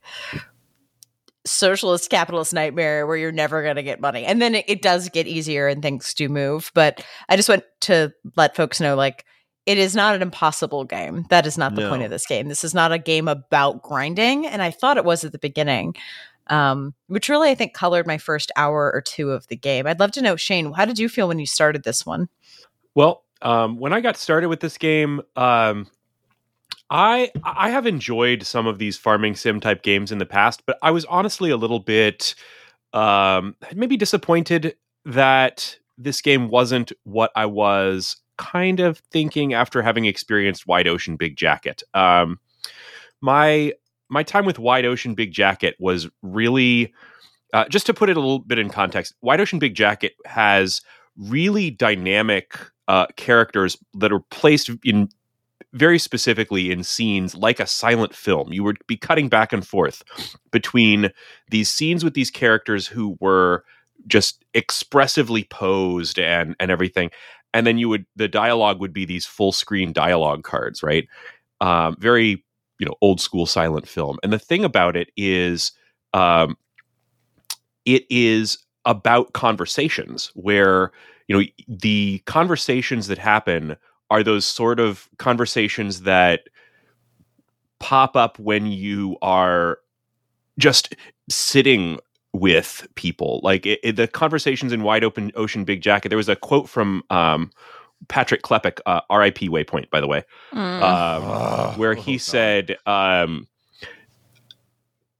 socialist 1.48 2.10
capitalist 2.10 2.52
nightmare 2.52 3.06
where 3.06 3.16
you're 3.16 3.32
never 3.32 3.62
going 3.62 3.76
to 3.76 3.82
get 3.82 4.00
money. 4.00 4.24
And 4.24 4.40
then 4.40 4.54
it, 4.54 4.64
it, 4.68 4.82
does 4.82 5.08
get 5.08 5.26
easier 5.26 5.66
and 5.66 5.82
things 5.82 6.12
do 6.14 6.28
move. 6.28 6.70
But 6.74 7.04
I 7.28 7.36
just 7.36 7.48
want 7.48 7.64
to 7.82 8.12
let 8.36 8.54
folks 8.54 8.80
know 8.80 8.94
like 8.94 9.24
it 9.68 9.76
is 9.76 9.94
not 9.94 10.14
an 10.14 10.22
impossible 10.22 10.84
game. 10.84 11.26
That 11.28 11.46
is 11.46 11.58
not 11.58 11.74
the 11.74 11.82
no. 11.82 11.90
point 11.90 12.02
of 12.02 12.10
this 12.10 12.26
game. 12.26 12.48
This 12.48 12.64
is 12.64 12.72
not 12.72 12.90
a 12.90 12.98
game 12.98 13.28
about 13.28 13.82
grinding, 13.82 14.46
and 14.46 14.62
I 14.62 14.70
thought 14.70 14.96
it 14.96 15.04
was 15.04 15.24
at 15.24 15.32
the 15.32 15.38
beginning. 15.38 15.94
um, 16.48 16.94
which 17.06 17.28
really 17.28 17.50
I 17.50 17.54
think 17.54 17.74
colored 17.74 18.06
my 18.06 18.18
first 18.18 18.50
hour 18.56 18.90
or 18.92 19.00
two 19.00 19.30
of 19.30 19.46
the 19.48 19.56
game. 19.56 19.86
I'd 19.86 20.00
love 20.00 20.12
to 20.12 20.22
know, 20.22 20.36
Shane, 20.36 20.72
how 20.72 20.84
did 20.84 20.98
you 20.98 21.08
feel 21.08 21.28
when 21.28 21.38
you 21.38 21.46
started 21.46 21.84
this 21.84 22.06
one? 22.06 22.28
Well, 22.94 23.24
um, 23.42 23.78
when 23.78 23.92
I 23.92 24.00
got 24.00 24.16
started 24.16 24.48
with 24.48 24.60
this 24.60 24.78
game, 24.78 25.22
um, 25.36 25.88
I 26.90 27.30
I 27.44 27.70
have 27.70 27.86
enjoyed 27.86 28.42
some 28.42 28.66
of 28.66 28.78
these 28.78 28.96
farming 28.96 29.36
sim 29.36 29.60
type 29.60 29.82
games 29.82 30.10
in 30.10 30.18
the 30.18 30.26
past, 30.26 30.62
but 30.66 30.78
I 30.82 30.90
was 30.90 31.04
honestly 31.04 31.50
a 31.50 31.56
little 31.56 31.80
bit 31.80 32.34
um, 32.92 33.54
maybe 33.74 33.96
disappointed 33.96 34.76
that 35.04 35.76
this 35.98 36.22
game 36.22 36.48
wasn't 36.48 36.92
what 37.04 37.30
I 37.36 37.46
was 37.46 38.16
kind 38.38 38.80
of 38.80 38.98
thinking 39.10 39.52
after 39.52 39.82
having 39.82 40.06
experienced 40.06 40.66
Wide 40.66 40.88
Ocean 40.88 41.16
Big 41.16 41.36
Jacket. 41.36 41.82
Um, 41.92 42.40
my 43.20 43.72
my 44.08 44.22
time 44.22 44.46
with 44.46 44.58
Wide 44.58 44.86
Ocean 44.86 45.14
Big 45.14 45.32
Jacket 45.32 45.76
was 45.78 46.08
really 46.22 46.94
uh, 47.52 47.66
just 47.68 47.86
to 47.86 47.94
put 47.94 48.08
it 48.08 48.16
a 48.16 48.20
little 48.20 48.38
bit 48.38 48.58
in 48.58 48.70
context. 48.70 49.14
Wide 49.20 49.40
Ocean 49.40 49.58
Big 49.58 49.74
Jacket 49.74 50.14
has 50.24 50.80
really 51.16 51.70
dynamic 51.70 52.58
uh, 52.86 53.06
characters 53.16 53.76
that 53.94 54.12
are 54.12 54.20
placed 54.30 54.70
in 54.84 55.08
very 55.74 55.98
specifically 55.98 56.70
in 56.70 56.82
scenes 56.82 57.34
like 57.34 57.60
a 57.60 57.66
silent 57.66 58.14
film. 58.14 58.52
You 58.52 58.64
would 58.64 58.78
be 58.86 58.96
cutting 58.96 59.28
back 59.28 59.52
and 59.52 59.66
forth 59.66 60.02
between 60.50 61.10
these 61.50 61.70
scenes 61.70 62.02
with 62.02 62.14
these 62.14 62.30
characters 62.30 62.86
who 62.86 63.16
were 63.20 63.64
just 64.06 64.44
expressively 64.54 65.44
posed 65.44 66.18
and 66.18 66.56
and 66.60 66.70
everything, 66.70 67.10
and 67.54 67.66
then 67.66 67.78
you 67.78 67.88
would 67.88 68.06
the 68.16 68.28
dialogue 68.28 68.80
would 68.80 68.92
be 68.92 69.04
these 69.04 69.26
full 69.26 69.52
screen 69.52 69.92
dialogue 69.92 70.44
cards, 70.44 70.82
right? 70.82 71.08
Um, 71.60 71.96
very 71.98 72.44
you 72.78 72.86
know 72.86 72.94
old 73.00 73.20
school 73.20 73.46
silent 73.46 73.88
film. 73.88 74.18
And 74.22 74.32
the 74.32 74.38
thing 74.38 74.64
about 74.64 74.96
it 74.96 75.10
is, 75.16 75.72
um, 76.14 76.56
it 77.84 78.04
is 78.10 78.58
about 78.84 79.32
conversations 79.32 80.30
where 80.34 80.92
you 81.26 81.36
know 81.38 81.44
the 81.66 82.22
conversations 82.26 83.06
that 83.08 83.18
happen 83.18 83.76
are 84.10 84.22
those 84.22 84.46
sort 84.46 84.80
of 84.80 85.08
conversations 85.18 86.02
that 86.02 86.48
pop 87.78 88.16
up 88.16 88.38
when 88.38 88.66
you 88.66 89.16
are 89.22 89.78
just 90.58 90.94
sitting 91.28 91.98
with 92.32 92.86
people 92.94 93.40
like 93.42 93.66
it, 93.66 93.80
it, 93.82 93.96
the 93.96 94.06
conversations 94.08 94.72
in 94.72 94.82
wide 94.82 95.04
open 95.04 95.32
ocean 95.34 95.64
big 95.64 95.80
jacket 95.82 96.08
there 96.10 96.18
was 96.18 96.28
a 96.28 96.36
quote 96.36 96.68
from 96.68 97.02
um, 97.10 97.50
patrick 98.08 98.42
klepek 98.42 98.80
uh, 98.86 99.00
rip 99.10 99.38
waypoint 99.38 99.90
by 99.90 100.00
the 100.00 100.06
way 100.06 100.22
Mm. 100.52 100.82
um, 100.82 101.22
Oh, 101.24 101.72
where 101.76 101.92
oh, 101.92 102.00
he 102.00 102.14
God. 102.14 102.20
said 102.20 102.78
um, 102.86 103.46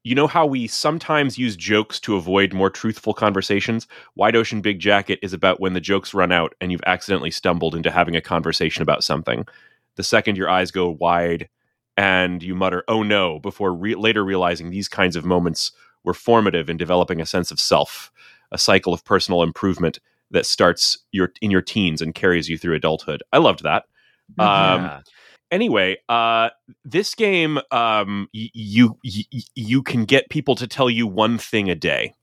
you 0.04 0.14
know 0.14 0.26
how 0.26 0.46
we 0.46 0.66
sometimes 0.66 1.36
use 1.36 1.56
jokes 1.56 2.00
to 2.00 2.16
avoid 2.16 2.54
more 2.54 2.70
truthful 2.70 3.12
conversations? 3.12 3.86
Wide 4.14 4.36
Ocean 4.36 4.60
Big 4.62 4.78
Jacket 4.78 5.18
is 5.22 5.32
about 5.34 5.60
when 5.60 5.74
the 5.74 5.80
jokes 5.80 6.14
run 6.14 6.32
out 6.32 6.54
and 6.60 6.72
you've 6.72 6.80
accidentally 6.86 7.30
stumbled 7.30 7.74
into 7.74 7.90
having 7.90 8.16
a 8.16 8.20
conversation 8.22 8.82
about 8.82 9.04
something. 9.04 9.46
The 9.96 10.02
second 10.04 10.36
your 10.38 10.48
eyes 10.48 10.70
go 10.70 10.88
wide 10.88 11.48
and 11.98 12.42
you 12.42 12.54
mutter, 12.54 12.84
oh 12.88 13.02
no, 13.02 13.38
before 13.40 13.74
re- 13.74 13.96
later 13.96 14.24
realizing 14.24 14.70
these 14.70 14.88
kinds 14.88 15.16
of 15.16 15.24
moments 15.26 15.72
were 16.04 16.14
formative 16.14 16.68
in 16.70 16.76
developing 16.76 17.20
a 17.20 17.26
sense 17.26 17.50
of 17.50 17.60
self, 17.60 18.10
a 18.52 18.58
cycle 18.58 18.92
of 18.94 19.04
personal 19.04 19.42
improvement 19.42 19.98
that 20.30 20.46
starts 20.46 20.98
your 21.12 21.32
in 21.40 21.50
your 21.50 21.62
teens 21.62 22.02
and 22.02 22.14
carries 22.14 22.48
you 22.48 22.58
through 22.58 22.74
adulthood. 22.74 23.22
I 23.32 23.38
loved 23.38 23.62
that. 23.62 23.84
Um, 24.38 24.84
anyway, 25.50 25.96
uh, 26.08 26.50
this 26.84 27.14
game, 27.14 27.58
um, 27.70 28.28
y- 28.34 28.50
you 28.52 28.98
y- 29.04 29.42
you 29.54 29.82
can 29.82 30.04
get 30.04 30.28
people 30.28 30.54
to 30.56 30.66
tell 30.66 30.90
you 30.90 31.06
one 31.06 31.38
thing 31.38 31.70
a 31.70 31.74
day, 31.74 32.14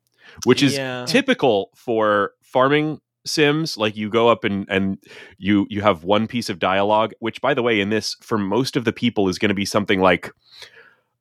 which 0.44 0.62
is 0.62 0.74
Yeah. 0.76 1.06
typical 1.06 1.72
for 1.76 2.34
farming 2.44 3.02
sims. 3.26 3.76
Like 3.76 3.98
you 3.98 4.10
go 4.10 4.28
up 4.30 4.44
and 4.44 4.68
and 4.70 4.98
you 5.40 5.66
you 5.70 5.82
have 5.82 6.04
one 6.04 6.28
piece 6.28 6.50
of 6.50 6.60
dialogue, 6.60 7.14
which 7.20 7.42
by 7.42 7.54
the 7.56 7.64
way, 7.64 7.80
in 7.82 7.90
this 7.90 8.16
for 8.22 8.38
most 8.38 8.76
of 8.78 8.86
the 8.86 8.94
people 8.94 9.28
is 9.28 9.40
going 9.40 9.50
to 9.50 9.56
be 9.56 9.66
something 9.66 10.00
like, 10.00 10.32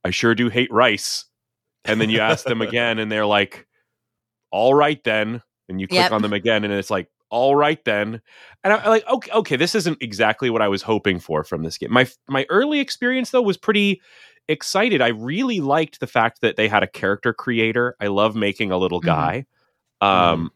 "I 0.04 0.10
sure 0.10 0.34
do 0.34 0.50
hate 0.50 0.70
rice," 0.70 1.24
and 1.84 2.00
then 2.00 2.10
you 2.10 2.20
ask 2.20 2.44
them 2.44 2.62
again, 2.62 2.98
and 2.98 3.10
they're 3.10 3.26
like, 3.26 3.66
"All 4.50 4.74
right 4.74 5.02
then," 5.04 5.42
and 5.68 5.80
you 5.80 5.86
click 5.88 5.98
Yep. 6.00 6.12
on 6.12 6.22
them 6.22 6.32
again, 6.32 6.64
and 6.64 6.72
it's 6.72 6.90
like. 6.90 7.08
All 7.30 7.56
right 7.56 7.82
then, 7.84 8.20
and 8.62 8.72
I, 8.72 8.76
I'm 8.76 8.90
like, 8.90 9.04
okay, 9.08 9.30
okay, 9.32 9.56
this 9.56 9.74
isn't 9.74 9.98
exactly 10.00 10.50
what 10.50 10.62
I 10.62 10.68
was 10.68 10.82
hoping 10.82 11.18
for 11.18 11.42
from 11.42 11.64
this 11.64 11.76
game. 11.78 11.92
My 11.92 12.06
my 12.28 12.46
early 12.48 12.78
experience 12.78 13.30
though 13.30 13.42
was 13.42 13.56
pretty 13.56 14.00
excited. 14.46 15.00
I 15.00 15.08
really 15.08 15.58
liked 15.58 15.98
the 15.98 16.06
fact 16.06 16.42
that 16.42 16.54
they 16.54 16.68
had 16.68 16.84
a 16.84 16.86
character 16.86 17.32
creator. 17.32 17.96
I 17.98 18.06
love 18.06 18.36
making 18.36 18.70
a 18.70 18.76
little 18.76 19.00
Mhm. 19.00 19.06
guy. 19.06 19.46
Um, 20.00 20.52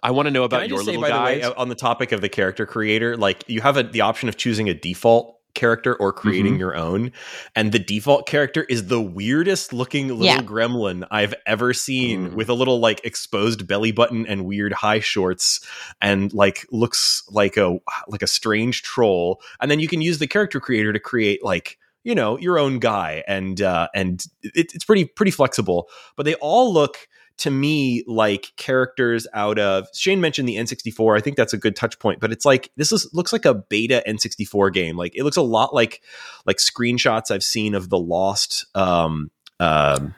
I 0.00 0.12
want 0.12 0.26
to 0.26 0.30
know 0.30 0.46
Mm-hmm. 0.46 0.50
Can 0.50 0.56
about 0.58 0.62
I 0.62 0.64
your 0.66 0.78
say, 0.80 0.84
little 0.86 1.02
by 1.02 1.08
guys. 1.08 1.42
the 1.42 1.48
way, 1.50 1.54
on 1.56 1.70
the 1.70 1.74
topic 1.74 2.12
of 2.12 2.20
the 2.20 2.28
character 2.28 2.66
creator, 2.66 3.16
like 3.16 3.42
you 3.48 3.60
have 3.62 3.76
a, 3.76 3.82
the 3.82 4.02
option 4.02 4.28
of 4.28 4.36
choosing 4.36 4.68
a 4.68 4.74
default 4.74 5.35
character 5.56 5.96
or 5.96 6.12
creating 6.12 6.52
Mm-hmm. 6.52 6.60
your 6.60 6.76
own, 6.76 7.10
and 7.56 7.72
the 7.72 7.80
default 7.80 8.28
character 8.28 8.62
is 8.68 8.86
the 8.86 9.00
weirdest 9.02 9.72
looking 9.72 10.06
little 10.08 10.24
Yeah. 10.26 10.42
gremlin 10.42 11.04
I've 11.10 11.34
ever 11.46 11.72
seen, 11.74 12.30
Mm. 12.30 12.34
with 12.34 12.48
a 12.48 12.54
little 12.54 12.78
like 12.78 13.00
exposed 13.04 13.66
belly 13.66 13.90
button 13.90 14.24
and 14.28 14.44
weird 14.44 14.72
high 14.72 15.00
shorts, 15.00 15.60
and 16.00 16.32
like 16.32 16.64
looks 16.70 17.24
like 17.30 17.56
a 17.56 17.78
like 18.06 18.22
a 18.22 18.28
strange 18.28 18.82
troll. 18.82 19.40
And 19.60 19.68
then 19.68 19.80
you 19.80 19.88
can 19.88 20.00
use 20.00 20.18
the 20.18 20.28
character 20.28 20.60
creator 20.60 20.92
to 20.92 21.00
create 21.00 21.42
like 21.42 21.78
you 22.04 22.14
know 22.14 22.38
your 22.38 22.56
own 22.56 22.78
guy, 22.78 23.24
and 23.26 23.60
uh, 23.60 23.88
and 23.92 24.24
it, 24.44 24.72
it's 24.74 24.84
pretty 24.84 25.06
pretty 25.06 25.32
flexible. 25.32 25.88
But 26.16 26.24
they 26.26 26.34
all 26.36 26.72
look 26.72 27.08
to 27.38 27.50
me 27.50 28.02
like 28.06 28.52
characters 28.56 29.26
out 29.34 29.58
of 29.58 29.88
Shane 29.94 30.20
mentioned 30.20 30.48
the 30.48 30.56
N64. 30.56 31.16
I 31.16 31.20
think 31.20 31.36
that's 31.36 31.52
a 31.52 31.58
good 31.58 31.76
touch 31.76 31.98
point, 31.98 32.20
but 32.20 32.32
it's 32.32 32.44
like 32.44 32.70
this 32.76 32.92
is 32.92 33.08
looks 33.12 33.32
like 33.32 33.44
a 33.44 33.54
beta 33.54 34.02
N64 34.06 34.72
game. 34.72 34.96
Like 34.96 35.14
it 35.14 35.24
looks 35.24 35.36
a 35.36 35.42
lot 35.42 35.74
like 35.74 36.02
like 36.46 36.56
screenshots 36.56 37.30
I've 37.30 37.44
seen 37.44 37.74
of 37.74 37.90
the 37.90 37.98
Lost 37.98 38.66
um 38.74 39.30
um 39.60 40.14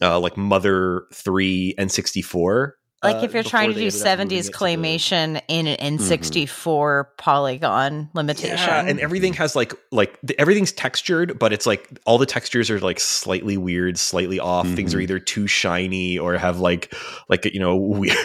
uh 0.00 0.18
like 0.18 0.36
Mother 0.36 1.06
3 1.12 1.74
N64. 1.78 2.72
Like 3.02 3.16
uh, 3.16 3.20
if 3.26 3.34
you're 3.34 3.42
trying 3.42 3.68
to 3.68 3.74
do 3.74 3.84
ended 3.84 4.02
up 4.06 4.18
moving 4.18 4.28
70s 4.38 4.40
it 4.40 4.42
to 4.44 4.50
the- 4.50 4.56
claymation 4.58 5.40
in 5.48 5.66
an 5.66 5.98
N64 5.98 7.04
polygon 7.18 8.08
limitation. 8.14 8.56
Yeah, 8.56 8.84
and 8.86 8.98
everything 9.00 9.32
has 9.34 9.54
like 9.54 9.74
like 9.92 10.18
the, 10.22 10.38
everything's 10.40 10.72
textured, 10.72 11.38
but 11.38 11.52
it's 11.52 11.66
like 11.66 11.88
all 12.06 12.18
the 12.18 12.26
textures 12.26 12.70
are 12.70 12.80
like 12.80 12.98
slightly 12.98 13.56
weird, 13.56 13.98
slightly 13.98 14.40
off. 14.40 14.66
Things 14.68 14.94
are 14.94 14.98
Mhm. 14.98 15.02
either 15.02 15.18
too 15.18 15.46
shiny 15.46 16.18
or 16.18 16.36
have 16.38 16.58
like 16.58 16.94
like 17.28 17.44
you 17.44 17.60
know 17.60 17.76
weird 17.76 18.16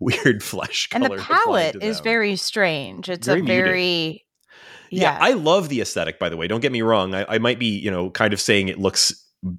weird 0.00 0.42
flesh 0.42 0.88
and 0.92 1.04
the 1.04 1.16
palette 1.16 1.76
is 1.82 2.00
very 2.00 2.36
strange. 2.36 3.08
It's 3.08 3.26
Very 3.26 3.40
a 3.40 3.42
muted. 3.44 3.64
very 3.64 4.24
yeah. 4.90 5.02
yeah. 5.12 5.18
I 5.20 5.32
love 5.32 5.68
the 5.68 5.80
aesthetic. 5.80 6.18
By 6.18 6.28
the 6.28 6.36
way, 6.36 6.46
don't 6.48 6.60
get 6.60 6.72
me 6.72 6.82
wrong. 6.82 7.14
I, 7.14 7.24
I 7.28 7.38
might 7.38 7.58
be 7.58 7.66
you 7.78 7.90
know 7.90 8.10
kind 8.10 8.32
of 8.32 8.40
saying 8.40 8.68
it 8.68 8.78
looks 8.78 9.12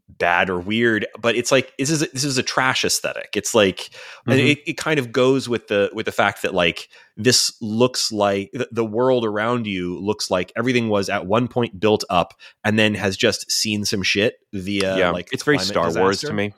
bad 0.10 0.50
or 0.50 0.60
weird, 0.60 1.06
but 1.20 1.36
it's 1.36 1.52
like 1.52 1.74
this 1.78 1.90
is 1.90 2.02
a, 2.02 2.08
this 2.08 2.24
is 2.24 2.38
a 2.38 2.44
trash 2.44 2.84
aesthetic. 2.84 3.30
It's 3.36 3.54
like 3.54 3.90
and 4.26 4.40
Mhm. 4.40 4.52
it, 4.52 4.60
it 4.70 4.74
kind 4.78 5.00
of 5.00 5.12
goes 5.12 5.48
with 5.48 5.68
the 5.68 5.90
with 5.94 6.06
the 6.06 6.12
fact 6.12 6.42
that 6.42 6.54
like 6.54 6.90
this 7.16 7.56
looks 7.62 8.12
like 8.12 8.50
the, 8.54 8.68
the 8.72 8.86
world 8.86 9.26
around 9.26 9.68
you 9.68 10.00
looks 10.00 10.30
like 10.32 10.52
everything 10.56 10.90
was 10.90 11.10
at 11.10 11.26
one 11.26 11.48
point 11.48 11.80
built 11.80 12.04
up 12.10 12.34
and 12.64 12.78
then 12.80 12.94
has 12.96 13.16
just 13.18 13.50
seen 13.52 13.86
some 13.86 14.04
shit 14.04 14.36
via 14.54 14.98
yeah, 14.98 15.10
like 15.12 15.30
it's 15.32 15.44
very 15.44 15.58
climate 15.58 15.70
Star 15.70 15.94
Wars 15.94 16.22
to 16.22 16.34
me. 16.34 16.54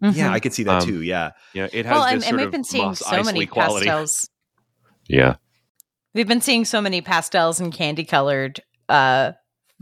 Yeah, 0.00 0.10
Mhm. 0.10 0.30
I 0.32 0.40
could 0.40 0.52
see 0.52 0.64
that 0.64 0.82
Um, 0.82 0.88
too. 0.88 1.02
Yeah, 1.02 1.30
Yeah, 1.54 1.68
it 1.72 1.86
has 1.86 1.94
well, 1.94 2.04
this 2.04 2.12
and, 2.12 2.24
and 2.24 2.36
we've 2.36 2.46
of 2.46 2.52
been 2.52 2.64
seeing 2.64 2.84
Mos 2.86 2.98
so 2.98 3.22
many 3.22 3.46
quality. 3.46 3.86
pastels. 3.86 4.28
Yeah, 5.08 5.36
We've 6.14 6.28
been 6.28 6.40
seeing 6.40 6.64
so 6.64 6.80
many 6.80 7.00
pastels 7.00 7.58
and 7.60 7.72
candy 7.72 8.04
colored 8.04 8.60
uh, 8.88 9.32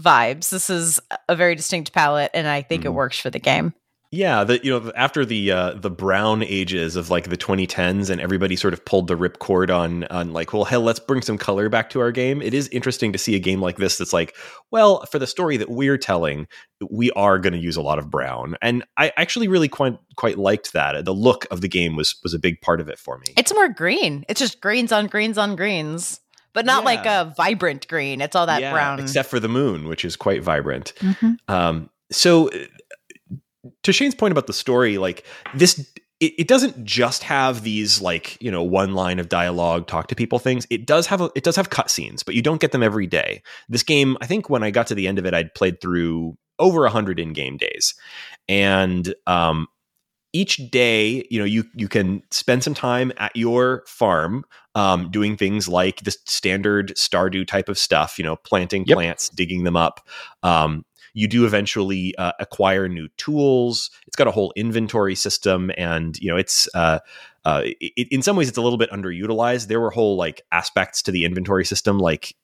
vibes. 0.00 0.50
This 0.50 0.70
is 0.70 1.00
a 1.28 1.36
very 1.36 1.54
distinct 1.54 1.92
palette, 1.92 2.30
and 2.34 2.46
I 2.46 2.62
think 2.62 2.84
it 2.84 2.88
Mhm. 2.88 2.94
works 2.94 3.18
for 3.18 3.30
the 3.30 3.38
game. 3.38 3.74
yeah. 4.14 4.44
The 4.44 4.62
you 4.62 4.70
know 4.78 4.92
after 4.94 5.24
the 5.24 5.50
uh, 5.50 5.72
the 5.72 5.88
brown 5.90 6.42
ages 6.42 6.96
of 6.96 7.08
like 7.08 7.30
the 7.30 7.36
2010s 7.36 8.10
and 8.10 8.20
everybody 8.20 8.56
sort 8.56 8.74
of 8.74 8.84
pulled 8.84 9.06
the 9.08 9.16
ripcord 9.16 9.74
on 9.74 10.04
on 10.04 10.34
like 10.34 10.52
well 10.52 10.64
hell 10.64 10.82
let's 10.82 11.00
bring 11.00 11.22
some 11.22 11.38
color 11.38 11.70
back 11.70 11.88
to 11.90 12.00
our 12.00 12.12
game. 12.12 12.42
It 12.42 12.52
is 12.52 12.68
interesting 12.68 13.12
to 13.12 13.18
see 13.18 13.34
a 13.36 13.38
game 13.38 13.62
like 13.62 13.78
this 13.78 13.96
that's 13.96 14.12
like 14.12 14.34
well 14.70 15.06
for 15.06 15.18
the 15.18 15.26
story 15.26 15.56
that 15.56 15.70
we're 15.70 15.96
telling 15.96 16.46
we 16.90 17.10
are 17.12 17.38
going 17.38 17.54
to 17.54 17.58
use 17.58 17.76
a 17.76 17.80
lot 17.82 17.98
of 17.98 18.10
brown 18.10 18.54
and 18.60 18.84
I 18.98 19.12
actually 19.16 19.48
really 19.48 19.68
quite 19.68 19.96
quite 20.16 20.36
liked 20.36 20.74
that. 20.74 21.04
The 21.06 21.14
look 21.14 21.46
of 21.50 21.62
the 21.62 21.68
game 21.68 21.96
was 21.96 22.14
was 22.22 22.34
a 22.34 22.38
big 22.38 22.60
part 22.60 22.82
of 22.82 22.88
it 22.90 22.98
for 22.98 23.16
me. 23.18 23.32
It's 23.38 23.54
more 23.54 23.68
green. 23.70 24.24
It's 24.28 24.40
just 24.40 24.60
greens 24.60 24.92
on 24.92 25.06
greens 25.06 25.38
on 25.38 25.56
greens, 25.56 26.20
but 26.54 26.64
not 26.66 26.84
like 26.84 27.06
a 27.06 27.32
vibrant 27.36 27.88
green. 27.88 28.20
It's 28.20 28.36
all 28.36 28.46
that 28.46 28.60
Yeah, 28.60 28.72
brown. 28.72 29.00
except 29.00 29.28
for 29.30 29.40
the 29.40 29.48
moon, 29.48 29.88
which 29.88 30.04
is 30.04 30.16
quite 30.16 30.42
vibrant. 30.42 30.92
Mhm. 31.00 31.36
Um, 31.48 31.90
so, 32.10 32.48
uh, 32.50 32.58
to 33.84 33.92
Shane's 33.92 34.14
point 34.14 34.32
about 34.32 34.46
the 34.46 34.52
story, 34.52 34.98
like 34.98 35.24
this, 35.54 35.78
it, 36.20 36.32
it 36.38 36.48
doesn't 36.48 36.84
just 36.84 37.22
have 37.22 37.62
these 37.62 38.00
like 38.00 38.36
you 38.40 38.50
know 38.50 38.62
one 38.62 38.94
line 38.94 39.18
of 39.18 39.28
dialogue, 39.28 39.86
talk 39.86 40.08
to 40.08 40.14
people 40.14 40.38
things. 40.38 40.66
It 40.70 40.86
does 40.86 41.06
have 41.06 41.20
a, 41.20 41.30
it 41.34 41.44
does 41.44 41.56
have 41.56 41.70
cutscenes, 41.70 42.24
but 42.24 42.34
you 42.34 42.42
don't 42.42 42.60
get 42.60 42.72
them 42.72 42.82
every 42.82 43.06
day. 43.06 43.42
This 43.68 43.82
game, 43.82 44.16
I 44.20 44.26
think, 44.26 44.50
when 44.50 44.62
I 44.62 44.70
got 44.70 44.86
to 44.88 44.94
the 44.94 45.06
end 45.08 45.18
of 45.18 45.26
it, 45.26 45.34
I'd 45.34 45.54
played 45.54 45.80
through 45.80 46.36
over 46.58 46.84
a 46.84 46.90
hundred 46.90 47.18
in-game 47.18 47.56
days, 47.56 47.94
and 48.48 49.14
um, 49.26 49.66
each 50.32 50.70
day, 50.70 51.26
you 51.30 51.38
know, 51.38 51.44
you 51.44 51.64
you 51.74 51.88
can 51.88 52.22
spend 52.30 52.64
some 52.64 52.74
time 52.74 53.12
at 53.18 53.34
your 53.36 53.84
farm 53.86 54.44
um, 54.74 55.10
doing 55.10 55.36
things 55.36 55.68
like 55.68 56.02
the 56.04 56.12
standard 56.26 56.92
Stardew 56.96 57.46
type 57.46 57.68
of 57.68 57.78
stuff, 57.78 58.18
you 58.18 58.24
know, 58.24 58.36
planting 58.36 58.84
Yep. 58.86 58.96
plants, 58.96 59.28
digging 59.28 59.64
them 59.64 59.76
up. 59.76 60.06
Um, 60.42 60.84
you 61.14 61.28
do 61.28 61.44
eventually 61.44 62.14
uh, 62.16 62.32
acquire 62.40 62.88
new 62.88 63.08
tools. 63.18 63.90
It's 64.06 64.16
got 64.16 64.26
a 64.26 64.30
whole 64.30 64.52
inventory 64.56 65.14
system, 65.14 65.70
and 65.76 66.18
you 66.18 66.30
know, 66.30 66.38
it's 66.38 66.68
uh, 66.74 67.00
uh, 67.44 67.62
it, 67.64 68.08
in 68.10 68.22
some 68.22 68.36
ways 68.36 68.48
it's 68.48 68.58
a 68.58 68.62
little 68.62 68.78
bit 68.78 68.90
underutilized. 68.90 69.66
There 69.66 69.80
were 69.80 69.90
whole 69.90 70.16
like 70.16 70.42
aspects 70.52 71.02
to 71.02 71.10
the 71.10 71.26
inventory 71.26 71.66
system, 71.66 71.98
like 71.98 72.34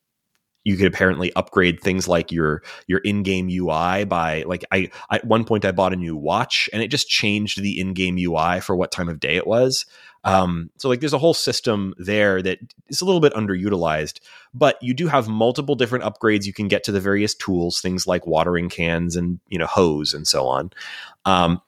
you 0.69 0.77
could 0.77 0.85
apparently 0.85 1.33
upgrade 1.33 1.81
things 1.81 2.07
like 2.07 2.31
your 2.31 2.61
your 2.85 2.99
in-game 2.99 3.49
UI 3.49 4.03
by 4.05 4.43
like 4.45 4.63
I 4.71 4.91
at 5.09 5.25
one 5.25 5.43
point 5.43 5.65
I 5.65 5.71
bought 5.71 5.93
a 5.93 5.95
new 5.95 6.15
watch 6.15 6.69
and 6.71 6.83
it 6.83 6.89
just 6.89 7.09
changed 7.09 7.59
the 7.59 7.79
in-game 7.79 8.17
UI 8.19 8.59
for 8.59 8.75
what 8.75 8.91
time 8.91 9.09
of 9.09 9.19
day 9.19 9.35
it 9.35 9.47
was. 9.47 9.87
Um, 10.25 10.69
so 10.77 10.87
like 10.87 10.99
there's 10.99 11.13
a 11.13 11.17
whole 11.17 11.33
system 11.33 11.95
there 11.97 12.43
that 12.43 12.59
is 12.87 13.01
a 13.01 13.05
little 13.05 13.19
bit 13.19 13.33
underutilized, 13.33 14.19
but 14.53 14.77
you 14.79 14.93
do 14.93 15.07
have 15.07 15.27
multiple 15.27 15.73
different 15.73 16.05
upgrades 16.05 16.45
you 16.45 16.53
can 16.53 16.67
get 16.67 16.83
to 16.83 16.91
the 16.91 16.99
various 16.99 17.33
tools, 17.33 17.81
things 17.81 18.05
like 18.05 18.27
watering 18.27 18.69
cans 18.69 19.15
and 19.15 19.39
you 19.47 19.57
know 19.57 19.65
hose 19.65 20.13
and 20.13 20.27
so 20.27 20.45
on. 20.45 20.71
Um, 21.25 21.61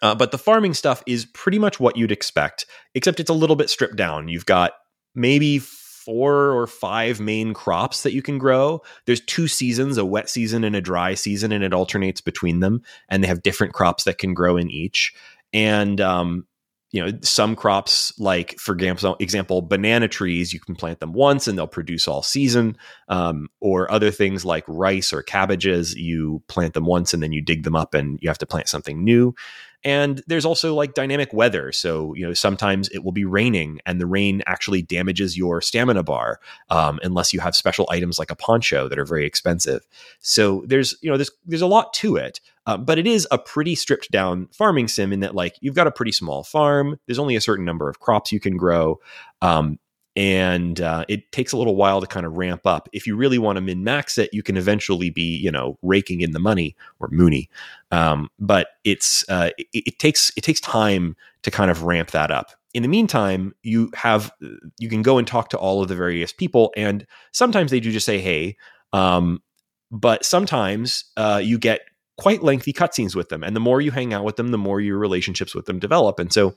uh, 0.00 0.14
but 0.14 0.30
the 0.30 0.38
farming 0.38 0.72
stuff 0.72 1.02
is 1.06 1.26
pretty 1.26 1.58
much 1.58 1.78
what 1.78 1.98
you'd 1.98 2.10
expect, 2.10 2.64
except 2.94 3.20
it's 3.20 3.30
a 3.30 3.34
little 3.34 3.56
bit 3.56 3.68
stripped 3.68 3.96
down. 3.96 4.28
You've 4.28 4.46
got 4.46 4.72
maybe 5.14 5.60
four 6.04 6.52
or 6.52 6.66
five 6.66 7.20
main 7.20 7.54
crops 7.54 8.02
that 8.02 8.12
you 8.12 8.22
can 8.22 8.38
grow. 8.38 8.82
There's 9.06 9.20
two 9.20 9.48
seasons, 9.48 9.98
a 9.98 10.04
wet 10.04 10.28
season 10.28 10.64
and 10.64 10.76
a 10.76 10.80
dry 10.80 11.14
season, 11.14 11.52
and 11.52 11.62
it 11.62 11.72
alternates 11.72 12.20
between 12.20 12.60
them. 12.60 12.82
And 13.08 13.22
they 13.22 13.28
have 13.28 13.42
different 13.42 13.72
crops 13.72 14.04
that 14.04 14.18
can 14.18 14.34
grow 14.34 14.56
in 14.56 14.70
each. 14.70 15.14
And 15.52 16.00
um, 16.00 16.46
you 16.92 17.02
know, 17.02 17.18
some 17.22 17.56
crops, 17.56 18.12
like 18.18 18.58
for 18.58 18.74
example, 18.74 19.62
banana 19.62 20.08
trees, 20.08 20.52
you 20.52 20.60
can 20.60 20.76
plant 20.76 21.00
them 21.00 21.14
once 21.14 21.48
and 21.48 21.56
they'll 21.56 21.66
produce 21.66 22.06
all 22.06 22.22
season. 22.22 22.76
Um, 23.08 23.48
or 23.60 23.90
other 23.90 24.10
things 24.10 24.44
like 24.44 24.64
rice 24.68 25.12
or 25.12 25.22
cabbages, 25.22 25.94
you 25.94 26.42
plant 26.48 26.74
them 26.74 26.84
once 26.84 27.14
and 27.14 27.22
then 27.22 27.32
you 27.32 27.40
dig 27.40 27.64
them 27.64 27.74
up 27.74 27.94
and 27.94 28.18
you 28.20 28.28
have 28.28 28.38
to 28.38 28.46
plant 28.46 28.68
something 28.68 29.02
new. 29.02 29.34
And 29.84 30.22
there's 30.26 30.44
also 30.44 30.74
like 30.74 30.94
dynamic 30.94 31.32
weather. 31.32 31.72
So, 31.72 32.14
you 32.14 32.26
know, 32.26 32.34
sometimes 32.34 32.88
it 32.90 33.04
will 33.04 33.12
be 33.12 33.24
raining 33.24 33.80
and 33.84 34.00
the 34.00 34.06
rain 34.06 34.42
actually 34.46 34.82
damages 34.82 35.36
your 35.36 35.60
stamina 35.60 36.02
bar 36.02 36.40
um, 36.70 37.00
unless 37.02 37.32
you 37.32 37.40
have 37.40 37.56
special 37.56 37.86
items 37.90 38.18
like 38.18 38.30
a 38.30 38.36
poncho 38.36 38.88
that 38.88 38.98
are 38.98 39.04
very 39.04 39.26
expensive. 39.26 39.86
So 40.20 40.64
there's, 40.66 40.96
you 41.02 41.10
know, 41.10 41.16
there's, 41.16 41.30
there's 41.46 41.62
a 41.62 41.66
lot 41.66 41.92
to 41.94 42.16
it. 42.16 42.40
Uh, 42.64 42.76
but 42.76 42.96
it 42.96 43.08
is 43.08 43.26
a 43.32 43.38
pretty 43.38 43.74
stripped 43.74 44.10
down 44.12 44.46
farming 44.52 44.86
sim 44.86 45.12
in 45.12 45.20
that 45.20 45.34
like 45.34 45.56
you've 45.60 45.74
got 45.74 45.88
a 45.88 45.92
pretty 45.92 46.12
small 46.12 46.44
farm. 46.44 46.96
There's 47.06 47.18
only 47.18 47.34
a 47.34 47.40
certain 47.40 47.64
number 47.64 47.88
of 47.88 47.98
crops 47.98 48.30
you 48.30 48.38
can 48.38 48.56
grow. 48.56 49.00
Um, 49.40 49.80
and 50.14 50.80
uh, 50.80 51.04
it 51.08 51.32
takes 51.32 51.52
a 51.52 51.56
little 51.56 51.76
while 51.76 52.00
to 52.00 52.06
kind 52.06 52.26
of 52.26 52.36
ramp 52.36 52.66
up. 52.66 52.88
If 52.92 53.06
you 53.06 53.16
really 53.16 53.38
want 53.38 53.56
to 53.56 53.60
min 53.62 53.82
max 53.82 54.18
it, 54.18 54.30
you 54.32 54.42
can 54.42 54.56
eventually 54.56 55.10
be, 55.10 55.36
you 55.36 55.50
know, 55.50 55.78
raking 55.82 56.20
in 56.20 56.32
the 56.32 56.38
money 56.38 56.76
or 57.00 57.08
Mooney. 57.10 57.48
Um, 57.90 58.28
but 58.38 58.68
it's 58.84 59.24
uh, 59.28 59.50
it, 59.56 59.66
it 59.72 59.98
takes 59.98 60.30
it 60.36 60.42
takes 60.42 60.60
time 60.60 61.16
to 61.42 61.50
kind 61.50 61.70
of 61.70 61.82
ramp 61.82 62.10
that 62.10 62.30
up. 62.30 62.50
In 62.74 62.82
the 62.82 62.88
meantime, 62.88 63.54
you 63.62 63.90
have 63.94 64.32
you 64.78 64.88
can 64.88 65.02
go 65.02 65.18
and 65.18 65.26
talk 65.26 65.48
to 65.50 65.58
all 65.58 65.82
of 65.82 65.88
the 65.88 65.96
various 65.96 66.32
people, 66.32 66.72
and 66.76 67.06
sometimes 67.32 67.70
they 67.70 67.80
do 67.80 67.90
just 67.90 68.06
say, 68.06 68.18
"Hey," 68.18 68.56
um, 68.92 69.42
but 69.90 70.24
sometimes 70.24 71.04
uh, 71.16 71.40
you 71.42 71.58
get 71.58 71.80
quite 72.18 72.42
lengthy 72.42 72.72
cutscenes 72.72 73.14
with 73.14 73.30
them, 73.30 73.42
and 73.42 73.56
the 73.56 73.60
more 73.60 73.80
you 73.80 73.90
hang 73.90 74.12
out 74.12 74.24
with 74.24 74.36
them, 74.36 74.48
the 74.48 74.58
more 74.58 74.80
your 74.80 74.98
relationships 74.98 75.54
with 75.54 75.64
them 75.64 75.78
develop, 75.78 76.18
and 76.18 76.32
so 76.32 76.54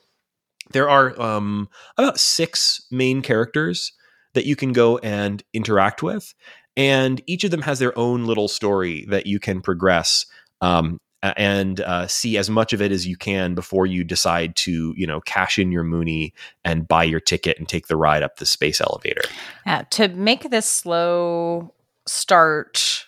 there 0.71 0.89
are 0.89 1.19
um, 1.21 1.69
about 1.97 2.19
six 2.19 2.85
main 2.91 3.21
characters 3.21 3.93
that 4.33 4.45
you 4.45 4.55
can 4.55 4.73
go 4.73 4.97
and 4.99 5.43
interact 5.53 6.03
with, 6.03 6.33
and 6.75 7.21
each 7.27 7.43
of 7.43 7.51
them 7.51 7.61
has 7.61 7.79
their 7.79 7.97
own 7.97 8.25
little 8.25 8.47
story 8.47 9.05
that 9.09 9.25
you 9.27 9.39
can 9.39 9.61
progress 9.61 10.25
um, 10.61 10.99
and 11.21 11.81
uh, 11.81 12.07
see 12.07 12.37
as 12.37 12.49
much 12.49 12.73
of 12.73 12.81
it 12.81 12.91
as 12.91 13.07
you 13.07 13.17
can 13.17 13.55
before 13.55 13.85
you 13.85 14.03
decide 14.03 14.55
to, 14.55 14.93
you 14.95 15.07
know, 15.07 15.21
cash 15.21 15.57
in 15.57 15.71
your 15.71 15.83
Mooney 15.83 16.33
and 16.63 16.87
buy 16.87 17.03
your 17.03 17.19
ticket 17.19 17.57
and 17.57 17.67
take 17.67 17.87
the 17.87 17.95
ride 17.95 18.23
up 18.23 18.37
the 18.37 18.45
space 18.45 18.81
elevator. 18.81 19.23
Yeah, 19.65 19.83
to 19.91 20.09
make 20.09 20.49
this 20.49 20.65
slow 20.65 21.73
start 22.05 23.05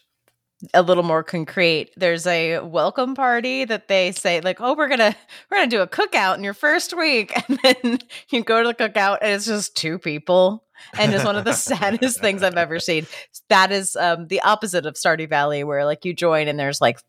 a 0.74 0.82
little 0.82 1.04
more 1.04 1.24
concrete, 1.24 1.91
there's 1.96 2.26
a 2.26 2.60
welcome 2.60 3.13
party 3.13 3.65
that 3.65 3.88
they 3.88 4.12
say 4.12 4.41
like, 4.41 4.60
"Oh, 4.60 4.76
we're 4.76 4.88
gonna 4.88 5.15
we're 5.50 5.58
gonna 5.58 5.70
do 5.70 5.82
a 5.82 5.88
cookout 5.88 6.38
in 6.38 6.43
your 6.43 6.54
first 6.54 6.96
week," 6.96 7.34
and 7.50 7.60
then 7.63 8.00
you 8.30 8.43
go 8.43 8.62
to 8.63 8.67
the 8.70 8.74
cookout 8.74 9.20
and 9.22 9.34
it's 9.34 9.46
just 9.46 9.76
two 9.76 10.00
people, 10.00 10.63
and 10.98 11.13
it's 11.13 11.24
one 11.24 11.36
of 11.36 11.46
the 11.46 11.54
saddest 11.54 12.20
things 12.20 12.41
I've 12.41 12.58
ever 12.58 12.80
seen. 12.80 13.06
That 13.50 13.72
is 13.72 13.96
um, 13.96 14.28
the 14.28 14.41
opposite 14.41 14.86
of 14.86 14.96
Stardew 14.96 15.30
Valley, 15.30 15.63
where 15.63 15.86
like 15.86 16.06
you 16.06 16.13
join 16.13 16.48
and 16.48 16.60
there's 16.60 16.82
like 16.82 17.00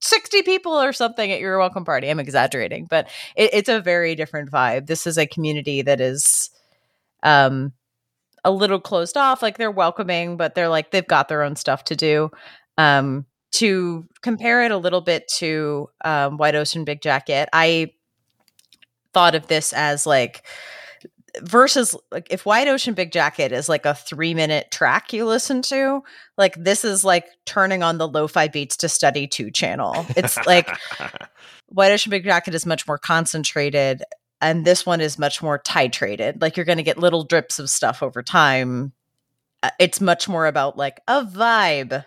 60 0.00 0.42
people 0.42 0.72
or 0.72 0.92
something 0.92 1.30
at 1.30 1.40
your 1.40 1.58
welcome 1.58 1.84
party. 1.84 2.08
I'm 2.10 2.20
exaggerating, 2.20 2.86
but 2.90 3.08
it, 3.36 3.50
it's 3.52 3.68
a 3.68 3.80
very 3.80 4.16
different 4.16 4.50
vibe. 4.50 4.86
This 4.86 5.06
is 5.06 5.16
a 5.16 5.26
community 5.26 5.82
that 5.82 6.00
is 6.00 6.50
um 7.22 7.72
a 8.44 8.50
little 8.50 8.80
closed 8.80 9.16
off, 9.16 9.42
like 9.42 9.56
they're 9.56 9.70
welcoming, 9.70 10.36
but 10.36 10.54
they're 10.54 10.68
like 10.68 10.90
they've 10.90 11.06
got 11.06 11.28
their 11.28 11.42
own 11.42 11.56
stuff 11.56 11.84
to 11.84 11.96
do. 11.96 12.30
Um 12.78 13.26
to 13.52 14.08
compare 14.20 14.64
it 14.64 14.72
a 14.72 14.76
little 14.76 15.00
bit 15.00 15.28
to 15.28 15.88
um, 16.04 16.38
Wide 16.38 16.56
Ocean 16.56 16.84
Big 16.84 17.00
Jacket, 17.00 17.48
I 17.52 17.92
thought 19.12 19.36
of 19.36 19.46
this 19.46 19.72
as 19.72 20.06
like 20.06 20.44
versus 21.40 21.96
like 22.10 22.26
if 22.30 22.44
Wide 22.44 22.68
Ocean 22.68 22.94
Big 22.94 23.12
Jacket 23.12 23.52
is 23.52 23.68
like 23.68 23.86
a 23.86 23.94
three 23.94 24.34
minute 24.34 24.70
track 24.70 25.12
you 25.12 25.24
listen 25.24 25.62
to, 25.62 26.02
like 26.36 26.54
this 26.56 26.84
is 26.84 27.04
like 27.04 27.26
turning 27.44 27.82
on 27.82 27.98
the 27.98 28.08
lo-fi 28.08 28.48
beats 28.48 28.76
to 28.78 28.88
study 28.88 29.26
to 29.28 29.50
channel. 29.52 30.04
It's 30.16 30.36
like 30.46 30.68
Wide 31.70 31.92
Ocean 31.92 32.10
Big 32.10 32.24
Jacket 32.24 32.54
is 32.54 32.66
much 32.66 32.86
more 32.88 32.98
concentrated, 32.98 34.02
and 34.40 34.64
this 34.64 34.84
one 34.84 35.00
is 35.00 35.18
much 35.18 35.42
more 35.42 35.58
titrated. 35.60 36.40
Like 36.42 36.56
you're 36.56 36.66
going 36.66 36.78
to 36.78 36.84
get 36.84 36.98
little 36.98 37.24
drips 37.24 37.58
of 37.58 37.70
stuff 37.70 38.02
over 38.02 38.22
time. 38.22 38.92
Uh, 39.62 39.70
It's 39.78 40.00
much 40.00 40.28
more 40.28 40.46
about 40.46 40.76
like 40.76 41.00
a 41.06 41.24
vibe. 41.24 42.04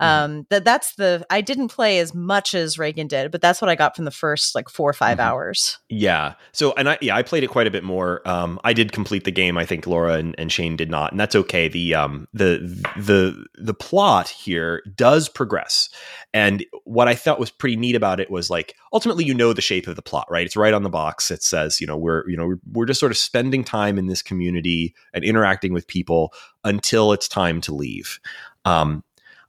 Um, 0.00 0.46
that 0.50 0.64
that's 0.64 0.94
the 0.94 1.26
I 1.30 1.40
didn't 1.40 1.68
play 1.68 1.98
as 1.98 2.14
much 2.14 2.54
as 2.54 2.78
Reagan 2.78 3.08
did, 3.08 3.30
but 3.32 3.40
that's 3.40 3.60
what 3.60 3.68
I 3.68 3.74
got 3.74 3.96
from 3.96 4.04
the 4.04 4.10
first 4.10 4.54
like 4.54 4.68
four 4.68 4.90
or 4.90 4.92
5 4.92 5.18
Mhm. 5.18 5.20
hours. 5.20 5.78
Yeah. 5.88 6.34
So, 6.52 6.72
and 6.76 6.88
I, 6.90 6.98
yeah, 7.00 7.16
I 7.16 7.22
played 7.22 7.42
it 7.42 7.48
quite 7.48 7.66
a 7.66 7.70
bit 7.70 7.82
more. 7.84 8.22
Um, 8.28 8.60
I 8.62 8.72
did 8.72 8.92
complete 8.92 9.24
the 9.24 9.30
game. 9.32 9.58
I 9.58 9.64
think 9.64 9.86
Laura 9.86 10.14
and, 10.14 10.34
and 10.38 10.52
Shane 10.52 10.76
did 10.76 10.90
not, 10.90 11.10
and 11.10 11.18
that's 11.20 11.34
okay. 11.34 11.66
The, 11.68 11.94
um, 11.94 12.28
the, 12.32 12.58
the, 12.96 13.46
the 13.58 13.74
plot 13.74 14.28
here 14.28 14.82
does 14.94 15.28
progress. 15.28 15.88
And 16.32 16.64
what 16.84 17.08
I 17.08 17.14
thought 17.14 17.40
was 17.40 17.50
pretty 17.50 17.76
neat 17.76 17.96
about 17.96 18.20
it 18.20 18.30
was 18.30 18.50
like, 18.50 18.74
ultimately, 18.92 19.24
you 19.24 19.34
know, 19.34 19.52
the 19.52 19.62
shape 19.62 19.86
of 19.88 19.96
the 19.96 20.02
plot, 20.02 20.26
right? 20.30 20.46
It's 20.46 20.56
right 20.56 20.74
on 20.74 20.82
the 20.82 20.90
box. 20.90 21.30
It 21.30 21.42
says, 21.42 21.80
you 21.80 21.86
know, 21.86 21.96
we're, 21.96 22.28
you 22.28 22.36
know, 22.36 22.46
we're, 22.46 22.60
we're 22.72 22.86
just 22.86 23.00
sort 23.00 23.12
of 23.12 23.18
spending 23.18 23.64
time 23.64 23.98
in 23.98 24.06
this 24.06 24.22
community 24.22 24.94
and 25.12 25.24
interacting 25.24 25.72
with 25.72 25.86
people 25.86 26.32
until 26.64 27.12
it's 27.12 27.28
time 27.28 27.60
to 27.62 27.74
leave. 27.74 28.20
Um, 28.64 29.02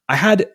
I 0.10 0.18
had 0.18 0.50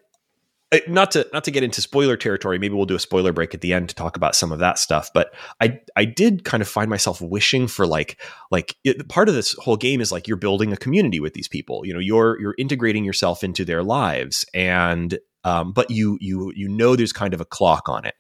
uh, 0.73 0.79
not 0.89 1.13
to 1.13 1.27
not 1.33 1.45
to 1.45 1.51
get 1.51 1.63
into 1.63 1.81
spoiler 1.81 2.17
territory 2.17 2.59
maybe 2.59 2.75
we'll 2.75 2.87
do 2.87 2.97
a 2.97 3.01
spoiler 3.01 3.33
break 3.33 3.55
at 3.55 3.61
the 3.61 3.73
end 3.73 3.89
to 3.89 3.95
talk 3.95 4.17
about 4.17 4.35
some 4.35 4.51
of 4.51 4.59
that 4.59 4.79
stuff 4.79 5.11
but 5.15 5.33
i 5.61 5.79
i 5.95 6.05
did 6.05 6.45
kind 6.45 6.63
of 6.63 6.69
find 6.69 6.89
myself 6.89 7.21
wishing 7.21 7.69
for 7.69 7.87
like 7.87 8.21
like 8.51 8.75
it, 8.83 9.09
part 9.09 9.29
of 9.29 9.35
this 9.35 9.53
whole 9.55 9.77
game 9.77 10.01
is 10.01 10.11
like 10.11 10.27
you're 10.27 10.37
building 10.37 10.73
a 10.73 10.77
community 10.77 11.21
with 11.21 11.35
these 11.35 11.49
people. 11.49 11.85
You 11.85 11.93
know 11.93 12.01
you're 12.01 12.41
you're 12.41 12.55
integrating 12.59 13.05
yourself 13.05 13.45
into 13.45 13.65
their 13.65 13.83
lives 13.83 14.45
and 14.55 15.19
um, 15.45 15.73
but 15.73 15.91
you 15.91 16.19
you 16.21 16.53
you 16.55 16.69
know 16.69 16.97
there's 16.97 17.13
kind 17.13 17.35
of 17.35 17.41
a 17.41 17.45
clock 17.45 17.89
on 17.89 18.05
it. 18.05 18.15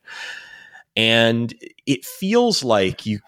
And 0.97 1.55
it 1.87 2.05
feels 2.05 2.62
like 2.62 3.07
you 3.07 3.20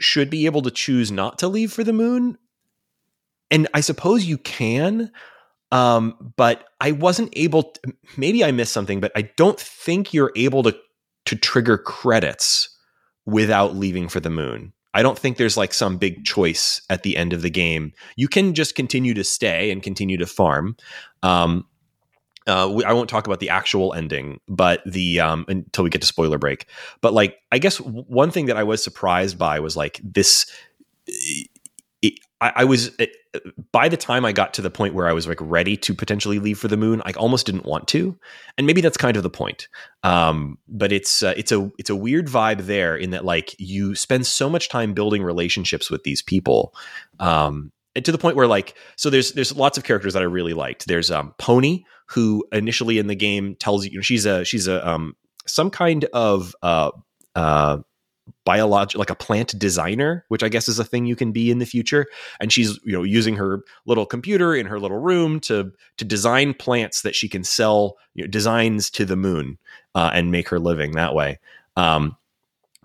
should 0.00 0.30
be 0.30 0.46
able 0.46 0.62
to 0.62 0.70
choose 0.70 1.12
not 1.12 1.38
to 1.38 1.48
leave 1.48 1.72
for 1.72 1.84
the 1.84 1.92
moon. 1.92 2.38
And 3.50 3.68
i 3.74 3.80
suppose 3.80 4.24
you 4.24 4.38
can 4.38 5.12
um, 5.72 6.32
but 6.36 6.68
I 6.80 6.92
wasn't 6.92 7.32
able. 7.32 7.64
To, 7.64 7.94
maybe 8.16 8.44
I 8.44 8.52
missed 8.52 8.72
something, 8.72 9.00
but 9.00 9.10
I 9.16 9.22
don't 9.22 9.58
think 9.58 10.14
you're 10.14 10.32
able 10.36 10.62
to 10.62 10.76
to 11.24 11.36
trigger 11.36 11.78
credits 11.78 12.68
without 13.26 13.74
leaving 13.74 14.08
for 14.08 14.20
the 14.20 14.30
moon. 14.30 14.72
I 14.94 15.02
don't 15.02 15.18
think 15.18 15.38
there's 15.38 15.56
like 15.56 15.72
some 15.72 15.96
big 15.96 16.24
choice 16.24 16.82
at 16.90 17.02
the 17.02 17.16
end 17.16 17.32
of 17.32 17.42
the 17.42 17.50
game. 17.50 17.92
You 18.16 18.28
can 18.28 18.54
just 18.54 18.74
continue 18.74 19.14
to 19.14 19.24
stay 19.24 19.70
and 19.70 19.82
continue 19.82 20.18
to 20.18 20.26
farm. 20.26 20.76
Um, 21.22 21.66
uh, 22.46 22.70
we, 22.74 22.84
I 22.84 22.92
won't 22.92 23.08
talk 23.08 23.26
about 23.26 23.40
the 23.40 23.48
actual 23.48 23.94
ending, 23.94 24.40
but 24.48 24.82
the 24.84 25.20
um, 25.20 25.46
until 25.48 25.84
we 25.84 25.90
get 25.90 26.02
to 26.02 26.06
spoiler 26.06 26.38
break. 26.38 26.66
But 27.00 27.14
like, 27.14 27.38
I 27.52 27.58
guess 27.58 27.78
one 27.78 28.30
thing 28.30 28.46
that 28.46 28.56
I 28.56 28.64
was 28.64 28.82
surprised 28.82 29.38
by 29.38 29.60
was 29.60 29.76
like 29.76 30.00
this. 30.04 30.50
I, 32.50 32.64
was 32.64 32.90
it, 32.98 33.16
by 33.70 33.88
the 33.88 33.96
time 33.96 34.24
I 34.24 34.32
got 34.32 34.54
to 34.54 34.62
the 34.62 34.70
point 34.70 34.94
where 34.94 35.08
I 35.08 35.12
was 35.12 35.26
like 35.26 35.38
ready 35.40 35.76
to 35.78 35.94
potentially 35.94 36.38
leave 36.38 36.58
for 36.58 36.68
the 36.68 36.76
moon, 36.76 37.02
I 37.04 37.12
almost 37.12 37.46
didn't 37.46 37.64
want 37.64 37.88
to, 37.88 38.18
and 38.58 38.66
maybe 38.66 38.80
that's 38.80 38.96
kind 38.96 39.16
of 39.16 39.22
the 39.22 39.30
point. 39.30 39.68
Um, 40.02 40.58
but 40.68 40.92
it's 40.92 41.22
uh, 41.22 41.34
it's 41.36 41.52
a 41.52 41.70
it's 41.78 41.90
a 41.90 41.96
weird 41.96 42.26
vibe 42.26 42.62
there 42.62 42.96
in 42.96 43.10
that 43.10 43.24
like 43.24 43.54
you 43.58 43.94
spend 43.94 44.26
so 44.26 44.50
much 44.50 44.68
time 44.68 44.92
building 44.92 45.22
relationships 45.22 45.90
with 45.90 46.02
these 46.04 46.22
people. 46.22 46.74
Um, 47.20 47.72
to 47.94 48.10
the 48.10 48.18
point 48.18 48.36
where 48.36 48.46
like 48.46 48.74
so 48.96 49.10
there's 49.10 49.32
there's 49.32 49.54
lots 49.54 49.78
of 49.78 49.84
characters 49.84 50.14
that 50.14 50.22
I 50.22 50.26
really 50.26 50.54
liked. 50.54 50.86
There's 50.86 51.10
um, 51.10 51.34
Pony 51.38 51.84
who 52.08 52.44
initially 52.52 52.98
in 52.98 53.06
the 53.06 53.14
game 53.14 53.56
tells 53.56 53.84
you, 53.84 53.92
you 53.92 53.98
know, 53.98 54.02
she's 54.02 54.26
a 54.26 54.44
she's 54.44 54.68
a 54.68 54.86
um, 54.88 55.14
some 55.46 55.70
kind 55.70 56.04
of 56.12 56.54
uh, 56.62 56.90
uh, 57.34 57.78
biological 58.44 59.00
like 59.00 59.10
a 59.10 59.16
plant 59.16 59.56
designer 59.58 60.24
which 60.28 60.42
i 60.42 60.48
guess 60.48 60.68
is 60.68 60.78
a 60.78 60.84
thing 60.84 61.06
you 61.06 61.16
can 61.16 61.32
be 61.32 61.50
in 61.50 61.58
the 61.58 61.66
future. 61.66 62.06
And 62.40 62.52
she's 62.52 62.78
you 62.84 62.92
know 62.92 63.02
using 63.02 63.36
her 63.36 63.62
little 63.86 64.06
computer 64.06 64.54
in 64.54 64.66
her 64.66 64.78
little 64.78 64.98
room 64.98 65.40
to 65.40 65.72
to 65.96 66.04
design 66.04 66.54
plants 66.54 67.02
that 67.02 67.14
she 67.14 67.28
can 67.28 67.44
sell 67.44 67.96
you 68.14 68.24
know, 68.24 68.28
designs 68.28 68.90
to 68.90 69.04
the 69.04 69.16
moon 69.16 69.58
uh, 69.94 70.10
and 70.12 70.30
make 70.30 70.48
her 70.48 70.58
living 70.58 70.92
that 70.92 71.14
way. 71.14 71.38
Um, 71.76 72.16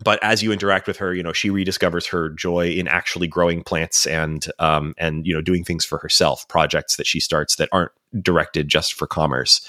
but 0.04 0.24
as 0.24 0.44
you 0.44 0.52
interact 0.52 0.88
with 0.88 0.98
her 0.98 1.14
you 1.14 1.24
know 1.24 1.34
she 1.34 1.50
rediscovers 1.50 2.10
her 2.10 2.30
joy 2.30 2.70
in 2.70 2.88
actually 2.88 3.28
growing 3.28 3.64
plants 3.64 4.06
and 4.06 4.48
um, 4.60 4.94
and 4.98 5.26
you 5.26 5.34
know 5.34 5.42
doing 5.42 5.64
things 5.64 5.86
for 5.86 5.98
herself 5.98 6.48
projects 6.48 6.96
that 6.96 7.08
she 7.08 7.20
starts 7.20 7.56
that 7.56 7.70
aren't 7.72 7.92
directed 8.22 8.68
just 8.68 8.94
for 8.94 9.08
commerce. 9.08 9.68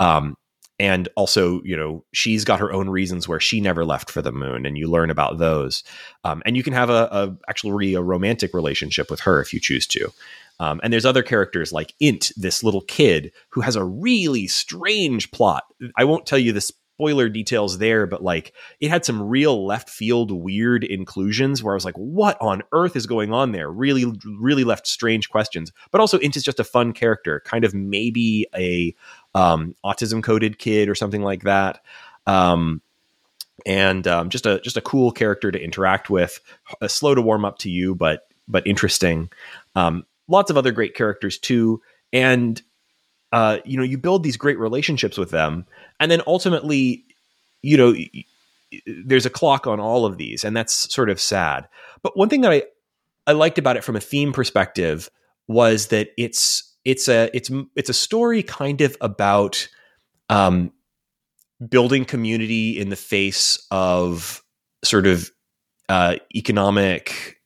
Um, 0.00 0.36
and 0.78 1.08
also 1.16 1.62
you 1.64 1.76
know 1.76 2.04
she's 2.12 2.44
got 2.44 2.60
her 2.60 2.72
own 2.72 2.88
reasons 2.88 3.28
where 3.28 3.40
she 3.40 3.60
never 3.60 3.84
left 3.84 4.10
for 4.10 4.22
the 4.22 4.32
moon 4.32 4.66
and 4.66 4.76
you 4.76 4.90
learn 4.90 5.10
about 5.10 5.38
those. 5.38 5.82
Um, 6.24 6.42
and 6.44 6.56
you 6.56 6.62
can 6.62 6.72
have 6.72 6.90
a, 6.90 7.08
a 7.10 7.36
actually 7.48 7.94
a 7.94 8.02
romantic 8.02 8.54
relationship 8.54 9.10
with 9.10 9.20
her 9.20 9.40
if 9.40 9.52
you 9.52 9.60
choose 9.60 9.86
to. 9.88 10.10
Um, 10.58 10.80
and 10.82 10.92
there's 10.92 11.04
other 11.04 11.22
characters 11.22 11.72
like 11.72 11.94
int 12.00 12.32
this 12.36 12.62
little 12.62 12.80
kid 12.80 13.32
who 13.50 13.60
has 13.60 13.76
a 13.76 13.84
really 13.84 14.46
strange 14.46 15.30
plot. 15.30 15.64
I 15.96 16.04
won't 16.04 16.26
tell 16.26 16.38
you 16.38 16.52
the 16.52 16.62
spoiler 16.96 17.28
details 17.28 17.76
there 17.76 18.06
but 18.06 18.22
like 18.22 18.54
it 18.80 18.88
had 18.88 19.04
some 19.04 19.22
real 19.22 19.66
left 19.66 19.90
field 19.90 20.30
weird 20.32 20.82
inclusions 20.82 21.62
where 21.62 21.74
i 21.74 21.76
was 21.76 21.84
like 21.84 21.94
what 21.96 22.38
on 22.40 22.62
earth 22.72 22.96
is 22.96 23.06
going 23.06 23.34
on 23.34 23.52
there? 23.52 23.70
Really 23.70 24.10
really 24.40 24.64
left 24.64 24.86
strange 24.86 25.28
questions. 25.28 25.72
But 25.90 26.00
also 26.00 26.18
int 26.18 26.36
is 26.36 26.42
just 26.42 26.58
a 26.58 26.64
fun 26.64 26.94
character 26.94 27.42
kind 27.44 27.66
of 27.66 27.74
maybe 27.74 28.46
a 28.54 28.94
um, 29.36 29.76
autism 29.84 30.22
coded 30.22 30.58
kid 30.58 30.88
or 30.88 30.94
something 30.94 31.22
like 31.22 31.42
that. 31.42 31.80
Um, 32.26 32.80
and 33.66 34.06
um, 34.08 34.30
just 34.30 34.46
a 34.46 34.60
just 34.60 34.76
a 34.76 34.80
cool 34.80 35.12
character 35.12 35.52
to 35.52 35.62
interact 35.62 36.08
with, 36.08 36.40
uh, 36.80 36.88
slow 36.88 37.14
to 37.14 37.22
warm 37.22 37.44
up 37.44 37.58
to 37.58 37.70
you, 37.70 37.94
but 37.94 38.28
but 38.48 38.66
interesting. 38.66 39.30
Um, 39.74 40.06
lots 40.26 40.50
of 40.50 40.56
other 40.56 40.72
great 40.72 40.94
characters 40.94 41.38
too, 41.38 41.82
and 42.12 42.60
uh, 43.32 43.58
you 43.64 43.76
know 43.76 43.82
you 43.82 43.98
build 43.98 44.22
these 44.22 44.36
great 44.38 44.58
relationships 44.58 45.18
with 45.18 45.30
them, 45.30 45.66
and 46.00 46.10
then 46.10 46.22
ultimately, 46.26 47.04
you 47.62 47.76
know, 47.76 47.94
there's 48.86 49.26
a 49.26 49.30
clock 49.30 49.66
on 49.66 49.80
all 49.80 50.06
of 50.06 50.16
these, 50.16 50.44
and 50.44 50.56
that's 50.56 50.92
sort 50.92 51.10
of 51.10 51.20
sad. 51.20 51.68
But 52.02 52.16
one 52.16 52.28
thing 52.28 52.40
that 52.42 52.52
I 52.52 52.62
I 53.26 53.32
liked 53.32 53.58
about 53.58 53.76
it 53.76 53.84
from 53.84 53.96
a 53.96 54.00
theme 54.00 54.32
perspective 54.32 55.10
was 55.46 55.88
that 55.88 56.08
it's 56.16 56.72
it's 56.86 57.08
a 57.08 57.28
it's 57.36 57.50
it's 57.74 57.90
a 57.90 57.94
story 57.94 58.42
kind 58.44 58.80
of 58.80 58.96
about 59.00 59.68
um, 60.30 60.72
building 61.68 62.04
community 62.04 62.78
in 62.78 62.90
the 62.90 62.96
face 62.96 63.66
of 63.72 64.42
sort 64.84 65.06
of 65.06 65.30
uh, 65.88 66.16
economic 66.34 67.38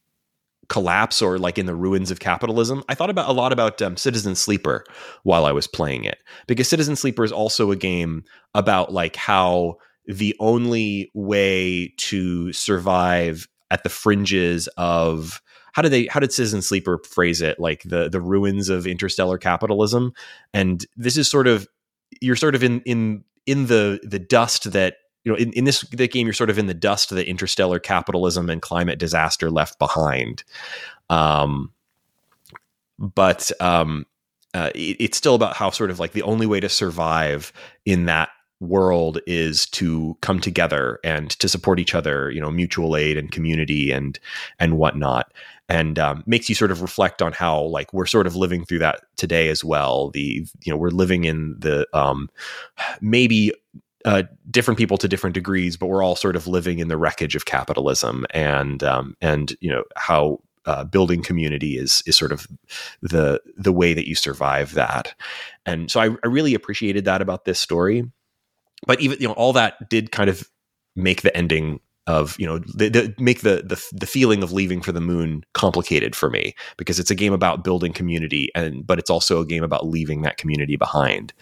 collapse 0.68 1.22
or 1.22 1.38
like 1.38 1.58
in 1.58 1.66
the 1.66 1.74
ruins 1.74 2.10
of 2.10 2.20
capitalism. 2.20 2.84
I 2.88 2.94
thought 2.94 3.10
about 3.10 3.30
a 3.30 3.32
lot 3.32 3.50
about 3.50 3.80
um, 3.80 3.96
Citizen 3.96 4.34
Sleeper 4.34 4.84
while 5.22 5.46
I 5.46 5.52
was 5.52 5.66
playing 5.66 6.04
it 6.04 6.18
because 6.46 6.68
Citizen 6.68 6.94
Sleeper 6.94 7.24
is 7.24 7.32
also 7.32 7.70
a 7.70 7.76
game 7.76 8.24
about 8.54 8.92
like 8.92 9.16
how 9.16 9.78
the 10.06 10.36
only 10.38 11.10
way 11.14 11.94
to 11.96 12.52
survive 12.52 13.48
at 13.70 13.84
the 13.84 13.88
fringes 13.88 14.68
of 14.76 15.40
how 15.72 15.82
did 15.82 15.92
they 15.92 16.06
how 16.06 16.20
did 16.20 16.32
Citizen 16.32 16.62
Sleeper 16.62 16.98
phrase 16.98 17.40
it? 17.40 17.58
Like 17.58 17.82
the 17.84 18.08
the 18.08 18.20
ruins 18.20 18.68
of 18.68 18.86
interstellar 18.86 19.38
capitalism. 19.38 20.12
And 20.52 20.84
this 20.96 21.16
is 21.16 21.30
sort 21.30 21.46
of 21.46 21.68
you're 22.20 22.36
sort 22.36 22.54
of 22.54 22.62
in 22.62 22.80
in 22.82 23.24
in 23.46 23.66
the 23.66 24.00
the 24.02 24.18
dust 24.18 24.72
that 24.72 24.96
you 25.24 25.32
know 25.32 25.38
in, 25.38 25.52
in 25.52 25.64
this 25.64 25.82
the 25.90 26.08
game 26.08 26.26
you're 26.26 26.34
sort 26.34 26.50
of 26.50 26.58
in 26.58 26.66
the 26.66 26.74
dust 26.74 27.10
that 27.10 27.28
interstellar 27.28 27.78
capitalism 27.78 28.50
and 28.50 28.62
climate 28.62 28.98
disaster 28.98 29.50
left 29.50 29.78
behind. 29.78 30.44
Um 31.08 31.72
but 32.98 33.50
um 33.60 34.06
uh, 34.52 34.70
it, 34.74 34.96
it's 34.98 35.16
still 35.16 35.36
about 35.36 35.56
how 35.56 35.70
sort 35.70 35.90
of 35.90 36.00
like 36.00 36.12
the 36.12 36.22
only 36.22 36.46
way 36.46 36.58
to 36.58 36.68
survive 36.68 37.52
in 37.84 38.06
that 38.06 38.30
world 38.60 39.20
is 39.26 39.66
to 39.66 40.16
come 40.20 40.40
together 40.40 41.00
and 41.02 41.30
to 41.30 41.48
support 41.48 41.80
each 41.80 41.94
other 41.94 42.30
you 42.30 42.40
know 42.40 42.50
mutual 42.50 42.96
aid 42.96 43.16
and 43.16 43.32
community 43.32 43.90
and 43.90 44.18
and 44.58 44.78
whatnot. 44.78 45.32
And 45.68 46.00
um, 46.00 46.24
makes 46.26 46.48
you 46.48 46.56
sort 46.56 46.72
of 46.72 46.82
reflect 46.82 47.22
on 47.22 47.32
how 47.32 47.62
like 47.62 47.92
we're 47.92 48.06
sort 48.06 48.26
of 48.26 48.34
living 48.34 48.64
through 48.64 48.80
that 48.80 49.02
today 49.16 49.48
as 49.48 49.64
well. 49.64 50.10
The 50.10 50.46
you 50.64 50.72
know 50.72 50.76
we're 50.76 50.90
living 50.90 51.24
in 51.24 51.56
the 51.58 51.86
um, 51.92 52.28
maybe 53.00 53.52
uh, 54.04 54.24
different 54.50 54.78
people 54.78 54.96
to 54.96 55.06
different 55.06 55.34
degrees 55.34 55.76
but 55.76 55.88
we're 55.88 56.02
all 56.02 56.16
sort 56.16 56.34
of 56.34 56.46
living 56.46 56.78
in 56.78 56.88
the 56.88 56.96
wreckage 56.96 57.36
of 57.36 57.44
capitalism 57.44 58.24
and 58.30 58.82
um, 58.82 59.14
and 59.20 59.54
you 59.60 59.70
know 59.70 59.84
how 59.94 60.38
uh, 60.66 60.84
building 60.84 61.22
community 61.22 61.76
is 61.76 62.02
is 62.06 62.16
sort 62.16 62.32
of 62.32 62.46
the 63.02 63.40
the 63.56 63.72
way 63.72 63.94
that 63.94 64.08
you 64.08 64.14
survive 64.14 64.74
that. 64.74 65.14
And 65.66 65.90
so 65.90 66.00
I, 66.00 66.10
I 66.22 66.26
really 66.26 66.54
appreciated 66.54 67.04
that 67.06 67.22
about 67.22 67.44
this 67.44 67.60
story 67.60 68.10
but 68.86 69.00
even 69.00 69.18
you 69.20 69.28
know 69.28 69.34
all 69.34 69.52
that 69.52 69.88
did 69.88 70.12
kind 70.12 70.30
of 70.30 70.48
make 70.96 71.22
the 71.22 71.36
ending 71.36 71.80
of 72.06 72.38
you 72.38 72.46
know 72.46 72.58
the, 72.58 72.88
the, 72.88 73.14
make 73.18 73.42
the, 73.42 73.62
the 73.64 73.82
the 73.92 74.06
feeling 74.06 74.42
of 74.42 74.52
leaving 74.52 74.80
for 74.80 74.92
the 74.92 75.00
moon 75.00 75.44
complicated 75.54 76.16
for 76.16 76.30
me 76.30 76.54
because 76.76 76.98
it's 76.98 77.10
a 77.10 77.14
game 77.14 77.32
about 77.32 77.62
building 77.62 77.92
community 77.92 78.50
and 78.54 78.86
but 78.86 78.98
it's 78.98 79.10
also 79.10 79.40
a 79.40 79.46
game 79.46 79.62
about 79.62 79.86
leaving 79.86 80.22
that 80.22 80.36
community 80.36 80.76
behind. 80.76 81.32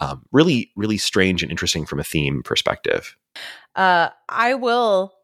Um, 0.00 0.24
really 0.32 0.70
really 0.76 0.98
strange 0.98 1.42
and 1.42 1.50
interesting 1.50 1.86
from 1.86 2.00
a 2.00 2.04
theme 2.04 2.42
perspective. 2.42 3.16
Uh, 3.74 4.08
i 4.28 4.54
will 4.54 5.14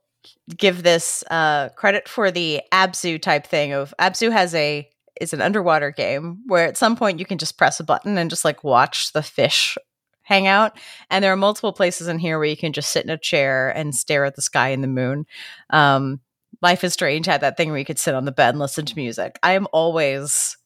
give 0.57 0.83
this 0.83 1.25
uh, 1.31 1.69
credit 1.71 2.09
for 2.09 2.31
the 2.31 2.63
abzu 2.73 3.21
type 3.21 3.47
thing 3.47 3.73
of 3.73 3.93
abzu 3.99 4.31
has 4.31 4.55
a 4.55 4.89
is 5.21 5.33
an 5.33 5.41
underwater 5.41 5.91
game 5.91 6.41
where 6.47 6.67
at 6.67 6.77
some 6.77 6.97
point 6.97 7.19
you 7.19 7.27
can 7.27 7.39
just 7.39 7.59
press 7.59 7.79
a 7.79 7.85
button 7.85 8.19
and 8.19 8.31
just 8.31 8.45
like 8.45 8.65
watch 8.65 9.13
the 9.13 9.23
fish 9.23 9.77
hang 10.25 10.47
out. 10.47 10.77
And 11.11 11.23
there 11.23 11.33
are 11.33 11.37
multiple 11.37 11.73
places 11.73 12.09
in 12.09 12.19
here 12.19 12.39
where 12.39 12.49
you 12.49 12.57
can 12.57 12.73
just 12.73 12.91
sit 12.91 13.05
in 13.05 13.11
a 13.11 13.19
chair 13.19 13.71
and 13.71 13.95
stare 13.95 14.25
at 14.25 14.35
the 14.35 14.43
sky 14.43 14.71
and 14.71 14.83
the 14.83 14.89
moon. 14.89 15.27
Um, 15.71 16.21
Life 16.63 16.83
is 16.83 16.93
Strange 16.93 17.27
had 17.27 17.43
that 17.43 17.57
thing 17.57 17.69
where 17.69 17.79
you 17.79 17.85
could 17.85 17.99
sit 17.99 18.15
on 18.15 18.25
the 18.25 18.33
bed 18.33 18.51
and 18.51 18.59
listen 18.59 18.87
to 18.87 18.97
music. 18.97 19.39
I 19.43 19.53
am 19.53 19.67
always 19.73 20.57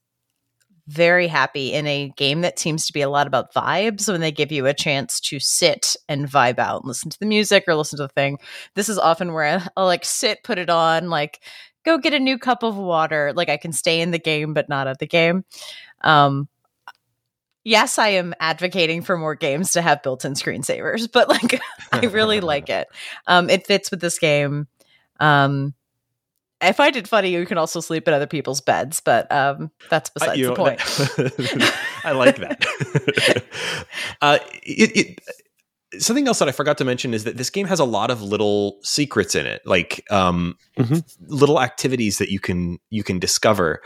very 0.88 1.26
happy 1.26 1.72
in 1.74 1.86
a 1.86 2.10
game 2.16 2.40
that 2.40 2.58
seems 2.58 2.86
to 2.86 2.92
be 2.94 3.02
a 3.02 3.10
lot 3.10 3.26
about 3.26 3.52
vibes 3.52 4.10
when 4.10 4.22
they 4.22 4.32
give 4.32 4.50
you 4.50 4.64
a 4.66 4.72
chance 4.72 5.20
to 5.20 5.38
sit 5.38 5.96
and 6.08 6.26
vibe 6.26 6.58
out 6.58 6.82
and 6.82 6.88
listen 6.88 7.10
to 7.10 7.18
the 7.20 7.26
music 7.26 7.64
or 7.68 7.74
listen 7.74 7.98
to 7.98 8.04
the 8.04 8.08
thing. 8.08 8.38
This 8.74 8.88
is 8.88 8.98
often 8.98 9.34
where 9.34 9.62
I'll 9.76 9.84
like 9.84 10.04
sit, 10.04 10.42
put 10.42 10.58
it 10.58 10.70
on, 10.70 11.10
like 11.10 11.40
go 11.84 11.98
get 11.98 12.14
a 12.14 12.18
new 12.18 12.38
cup 12.38 12.62
of 12.62 12.76
water. 12.76 13.32
Like 13.34 13.50
I 13.50 13.58
can 13.58 13.72
stay 13.72 14.00
in 14.00 14.12
the 14.12 14.18
game 14.18 14.54
but 14.54 14.68
not 14.68 14.86
at 14.88 14.98
the 14.98 15.06
game. 15.06 15.44
Um, 16.00 16.48
yes, 17.68 17.98
I 17.98 18.08
am 18.08 18.34
advocating 18.40 19.02
for 19.02 19.18
more 19.18 19.34
games 19.34 19.72
to 19.72 19.82
have 19.82 20.02
built-in 20.02 20.32
screensavers, 20.32 21.10
but 21.10 21.28
like 21.28 21.60
I 21.92 22.06
really 22.06 22.40
like 22.54 22.70
it. 22.70 22.88
Um, 23.26 23.50
it 23.50 23.66
fits 23.66 23.90
with 23.90 24.00
this 24.00 24.18
game. 24.18 24.66
Um, 25.20 25.74
I 26.60 26.72
find 26.72 26.96
it 26.96 27.06
funny 27.06 27.30
you 27.30 27.46
can 27.46 27.58
also 27.58 27.80
sleep 27.80 28.08
in 28.08 28.14
other 28.14 28.26
people's 28.26 28.60
beds, 28.60 29.00
but 29.00 29.30
um, 29.30 29.70
that's 29.90 30.10
besides 30.10 30.40
the 30.40 30.54
point. 30.56 30.78
That, 30.78 31.74
I 32.04 32.12
like 32.12 32.36
that. 32.38 33.44
uh, 34.22 34.38
it, 34.64 35.20
it, 35.92 36.02
something 36.02 36.26
else 36.26 36.40
that 36.40 36.48
I 36.48 36.52
forgot 36.52 36.78
to 36.78 36.84
mention 36.84 37.14
is 37.14 37.24
that 37.24 37.36
this 37.36 37.50
game 37.50 37.66
has 37.66 37.78
a 37.78 37.84
lot 37.84 38.10
of 38.10 38.22
little 38.22 38.78
secrets 38.82 39.36
in 39.36 39.46
it, 39.46 39.62
like 39.66 40.04
um, 40.10 40.56
mm-hmm. 40.76 40.98
little 41.20 41.60
activities 41.60 42.18
that 42.18 42.30
you 42.30 42.40
can 42.40 42.78
you 42.90 43.04
can 43.04 43.20
discover. 43.20 43.82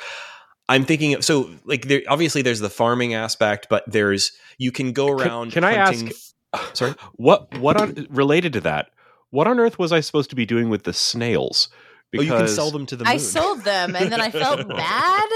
I'm 0.68 0.84
thinking 0.84 1.14
of, 1.14 1.24
so 1.24 1.50
like 1.64 1.88
there 1.88 2.02
obviously 2.08 2.42
there's 2.42 2.60
the 2.60 2.70
farming 2.70 3.14
aspect, 3.14 3.66
but 3.68 3.84
there's 3.86 4.32
you 4.58 4.72
can 4.72 4.92
go 4.92 5.08
around. 5.08 5.52
Can, 5.52 5.62
can 5.62 5.64
I 5.64 5.74
ask? 5.74 6.06
Sorry, 6.74 6.94
what 7.14 7.58
what 7.58 7.80
on 7.80 8.06
related 8.10 8.52
to 8.54 8.60
that? 8.62 8.90
What 9.30 9.46
on 9.46 9.58
earth 9.58 9.78
was 9.78 9.92
I 9.92 10.00
supposed 10.00 10.30
to 10.30 10.36
be 10.36 10.46
doing 10.46 10.68
with 10.68 10.84
the 10.84 10.92
snails? 10.92 11.68
Because 12.10 12.30
oh, 12.30 12.34
you 12.34 12.38
can 12.40 12.48
sell 12.48 12.70
them 12.70 12.84
to 12.86 12.96
the 12.96 13.04
moon. 13.04 13.12
I 13.12 13.16
sold 13.16 13.62
them, 13.62 13.96
and 13.96 14.12
then 14.12 14.20
I 14.20 14.30
felt 14.30 14.68
bad. 14.68 15.28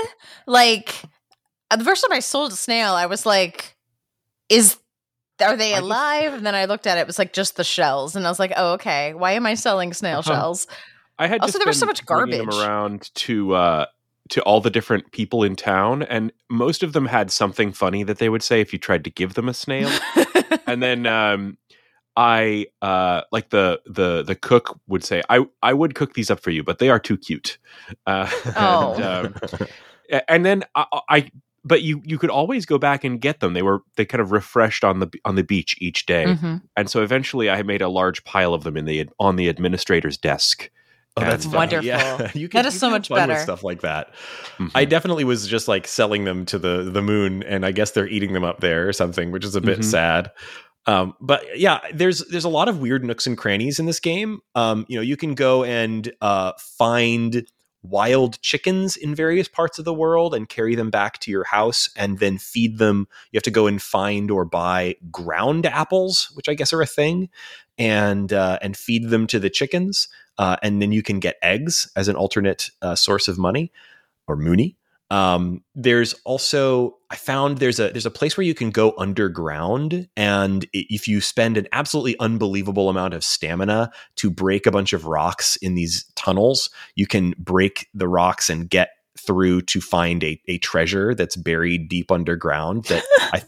Like 0.46 0.94
the 1.74 1.84
first 1.84 2.02
time 2.02 2.12
I 2.12 2.20
sold 2.20 2.52
a 2.52 2.56
snail, 2.56 2.92
I 2.92 3.06
was 3.06 3.24
like, 3.24 3.76
"Is 4.48 4.76
are 5.40 5.56
they 5.56 5.74
alive?" 5.74 6.34
and 6.34 6.46
then 6.46 6.54
I 6.54 6.66
looked 6.66 6.86
at 6.86 6.98
it; 6.98 7.02
it 7.02 7.06
was 7.06 7.18
like 7.18 7.32
just 7.32 7.56
the 7.56 7.64
shells, 7.64 8.14
and 8.14 8.26
I 8.26 8.30
was 8.30 8.38
like, 8.38 8.52
"Oh, 8.56 8.74
okay. 8.74 9.14
Why 9.14 9.32
am 9.32 9.46
I 9.46 9.54
selling 9.54 9.92
snail 9.92 10.18
uh-huh. 10.18 10.30
shells?" 10.30 10.66
I 11.18 11.28
had 11.28 11.40
also 11.40 11.58
there 11.58 11.66
was 11.66 11.78
so 11.78 11.86
much 11.86 12.04
garbage 12.04 12.46
around 12.46 13.10
to 13.14 13.54
uh, 13.54 13.86
to 14.30 14.42
all 14.42 14.60
the 14.60 14.70
different 14.70 15.12
people 15.12 15.42
in 15.44 15.56
town, 15.56 16.02
and 16.02 16.32
most 16.50 16.82
of 16.82 16.92
them 16.92 17.06
had 17.06 17.30
something 17.30 17.72
funny 17.72 18.02
that 18.02 18.18
they 18.18 18.28
would 18.28 18.42
say 18.42 18.60
if 18.60 18.72
you 18.72 18.78
tried 18.78 19.04
to 19.04 19.10
give 19.10 19.34
them 19.34 19.48
a 19.48 19.54
snail. 19.54 19.90
and 20.66 20.82
then 20.82 21.06
um, 21.06 21.56
I 22.16 22.66
uh, 22.82 23.22
like 23.32 23.50
the 23.50 23.80
the 23.86 24.22
the 24.22 24.34
cook 24.34 24.80
would 24.88 25.04
say, 25.04 25.22
"I 25.28 25.44
I 25.62 25.72
would 25.74 25.94
cook 25.94 26.14
these 26.14 26.30
up 26.30 26.40
for 26.40 26.50
you, 26.50 26.62
but 26.64 26.78
they 26.78 26.88
are 26.88 26.98
too 26.98 27.16
cute." 27.16 27.58
Uh, 28.06 28.30
Oh. 28.56 28.94
and, 28.94 29.04
um, 29.04 29.68
and 30.28 30.44
then 30.46 30.64
I, 30.74 30.86
I 31.08 31.30
but 31.64 31.82
you 31.82 32.00
you 32.04 32.16
could 32.18 32.30
always 32.30 32.64
go 32.64 32.78
back 32.78 33.04
and 33.04 33.20
get 33.20 33.40
them. 33.40 33.52
They 33.54 33.62
were 33.62 33.82
they 33.96 34.04
kind 34.04 34.20
of 34.22 34.32
refreshed 34.32 34.82
on 34.84 35.00
the 35.00 35.10
on 35.24 35.34
the 35.34 35.44
beach 35.44 35.76
each 35.80 36.06
day, 36.06 36.24
Mhm. 36.26 36.62
and 36.76 36.88
so 36.90 37.02
eventually 37.02 37.50
I 37.50 37.62
made 37.62 37.82
a 37.82 37.88
large 37.88 38.24
pile 38.24 38.54
of 38.54 38.64
them 38.64 38.76
in 38.76 38.84
the 38.86 39.08
on 39.18 39.36
the 39.36 39.48
administrator's 39.48 40.16
desk. 40.16 40.70
Oh, 41.16 41.22
that's 41.22 41.44
And, 41.44 41.54
funny. 41.54 41.76
Wonderful. 41.76 41.86
Yeah. 41.86 42.30
you 42.34 42.48
can, 42.48 42.58
That 42.62 42.66
is 42.66 42.74
you 42.74 42.80
so 42.80 42.86
have 42.88 42.92
much 42.96 43.08
fun 43.08 43.20
with 43.20 43.28
better. 43.28 43.42
stuff 43.42 43.62
like 43.64 43.80
that. 43.82 44.12
Mhm. 44.58 44.70
I 44.74 44.84
definitely 44.84 45.24
was 45.24 45.46
just 45.46 45.68
like 45.68 45.86
selling 45.86 46.24
them 46.24 46.44
to 46.46 46.58
the 46.58 46.82
the 46.82 47.02
moon, 47.02 47.42
and 47.42 47.64
I 47.64 47.72
guess 47.72 47.92
they're 47.92 48.08
eating 48.08 48.32
them 48.32 48.44
up 48.44 48.60
there 48.60 48.88
or 48.88 48.92
something, 48.92 49.30
which 49.32 49.44
is 49.44 49.54
a 49.54 49.60
bit 49.60 49.80
Mhm. 49.80 49.84
sad. 49.84 50.30
Um, 50.86 51.14
but 51.20 51.42
yeah, 51.58 51.80
there's 51.92 52.24
there's 52.28 52.44
a 52.44 52.48
lot 52.48 52.68
of 52.68 52.78
weird 52.80 53.04
nooks 53.04 53.26
and 53.26 53.36
crannies 53.36 53.78
in 53.80 53.86
this 53.86 53.98
game. 54.00 54.40
Um, 54.54 54.84
you 54.88 54.96
know, 54.96 55.02
you 55.02 55.16
can 55.16 55.34
go 55.34 55.64
and 55.64 56.12
uh, 56.20 56.52
find 56.58 57.44
wild 57.82 58.40
chickens 58.42 58.96
in 58.96 59.14
various 59.14 59.46
parts 59.48 59.78
of 59.78 59.84
the 59.84 59.94
world 59.94 60.34
and 60.34 60.48
carry 60.48 60.74
them 60.74 60.90
back 60.90 61.18
to 61.20 61.30
your 61.30 61.44
house 61.44 61.88
and 61.96 62.18
then 62.18 62.36
feed 62.36 62.78
them. 62.78 63.06
You 63.30 63.36
have 63.38 63.44
to 63.44 63.50
go 63.50 63.66
and 63.68 63.80
find 63.80 64.28
or 64.30 64.44
buy 64.44 64.96
ground 65.10 65.66
apples, 65.66 66.30
which 66.34 66.48
I 66.48 66.54
guess 66.54 66.72
are 66.72 66.82
a 66.82 66.86
thing, 66.86 67.30
and 67.78 68.32
uh, 68.32 68.58
and 68.62 68.76
feed 68.76 69.08
them 69.10 69.26
to 69.28 69.38
the 69.38 69.50
chickens. 69.50 70.08
Uh, 70.38 70.56
and 70.62 70.82
then 70.82 70.92
you 70.92 71.02
can 71.02 71.20
get 71.20 71.36
eggs 71.42 71.90
as 71.96 72.08
an 72.08 72.16
alternate 72.16 72.70
uh, 72.82 72.94
source 72.94 73.28
of 73.28 73.38
money 73.38 73.72
or 74.26 74.36
Mooney. 74.36 74.76
Um, 75.10 75.62
there's 75.74 76.14
also 76.24 76.96
I 77.10 77.16
found 77.16 77.58
there's 77.58 77.78
a 77.78 77.90
there's 77.90 78.06
a 78.06 78.10
place 78.10 78.36
where 78.36 78.44
you 78.44 78.54
can 78.54 78.70
go 78.70 78.92
underground, 78.98 80.08
and 80.16 80.66
if 80.72 81.06
you 81.06 81.20
spend 81.20 81.56
an 81.56 81.68
absolutely 81.70 82.18
unbelievable 82.18 82.88
amount 82.88 83.14
of 83.14 83.22
stamina 83.22 83.92
to 84.16 84.30
break 84.30 84.66
a 84.66 84.72
bunch 84.72 84.92
of 84.92 85.06
rocks 85.06 85.54
in 85.56 85.76
these 85.76 86.04
tunnels, 86.16 86.70
you 86.96 87.06
can 87.06 87.34
break 87.38 87.88
the 87.94 88.08
rocks 88.08 88.50
and 88.50 88.68
get 88.68 88.90
through 89.18 89.62
to 89.62 89.80
find 89.80 90.22
a, 90.24 90.40
a 90.46 90.58
treasure 90.58 91.14
that's 91.14 91.36
buried 91.36 91.88
deep 91.88 92.10
underground 92.10 92.84
that 92.84 93.04
I 93.32 93.42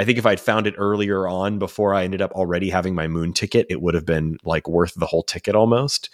I 0.00 0.04
think 0.04 0.16
if 0.16 0.24
I'd 0.24 0.40
found 0.40 0.66
it 0.66 0.74
earlier 0.78 1.28
on 1.28 1.58
before 1.58 1.94
I 1.94 2.04
ended 2.04 2.22
up 2.22 2.32
already 2.32 2.70
having 2.70 2.94
my 2.94 3.06
moon 3.06 3.34
ticket, 3.34 3.66
it 3.68 3.82
would 3.82 3.92
have 3.92 4.06
been 4.06 4.38
like 4.44 4.66
worth 4.66 4.94
the 4.94 5.04
whole 5.04 5.22
ticket 5.22 5.54
almost. 5.54 6.08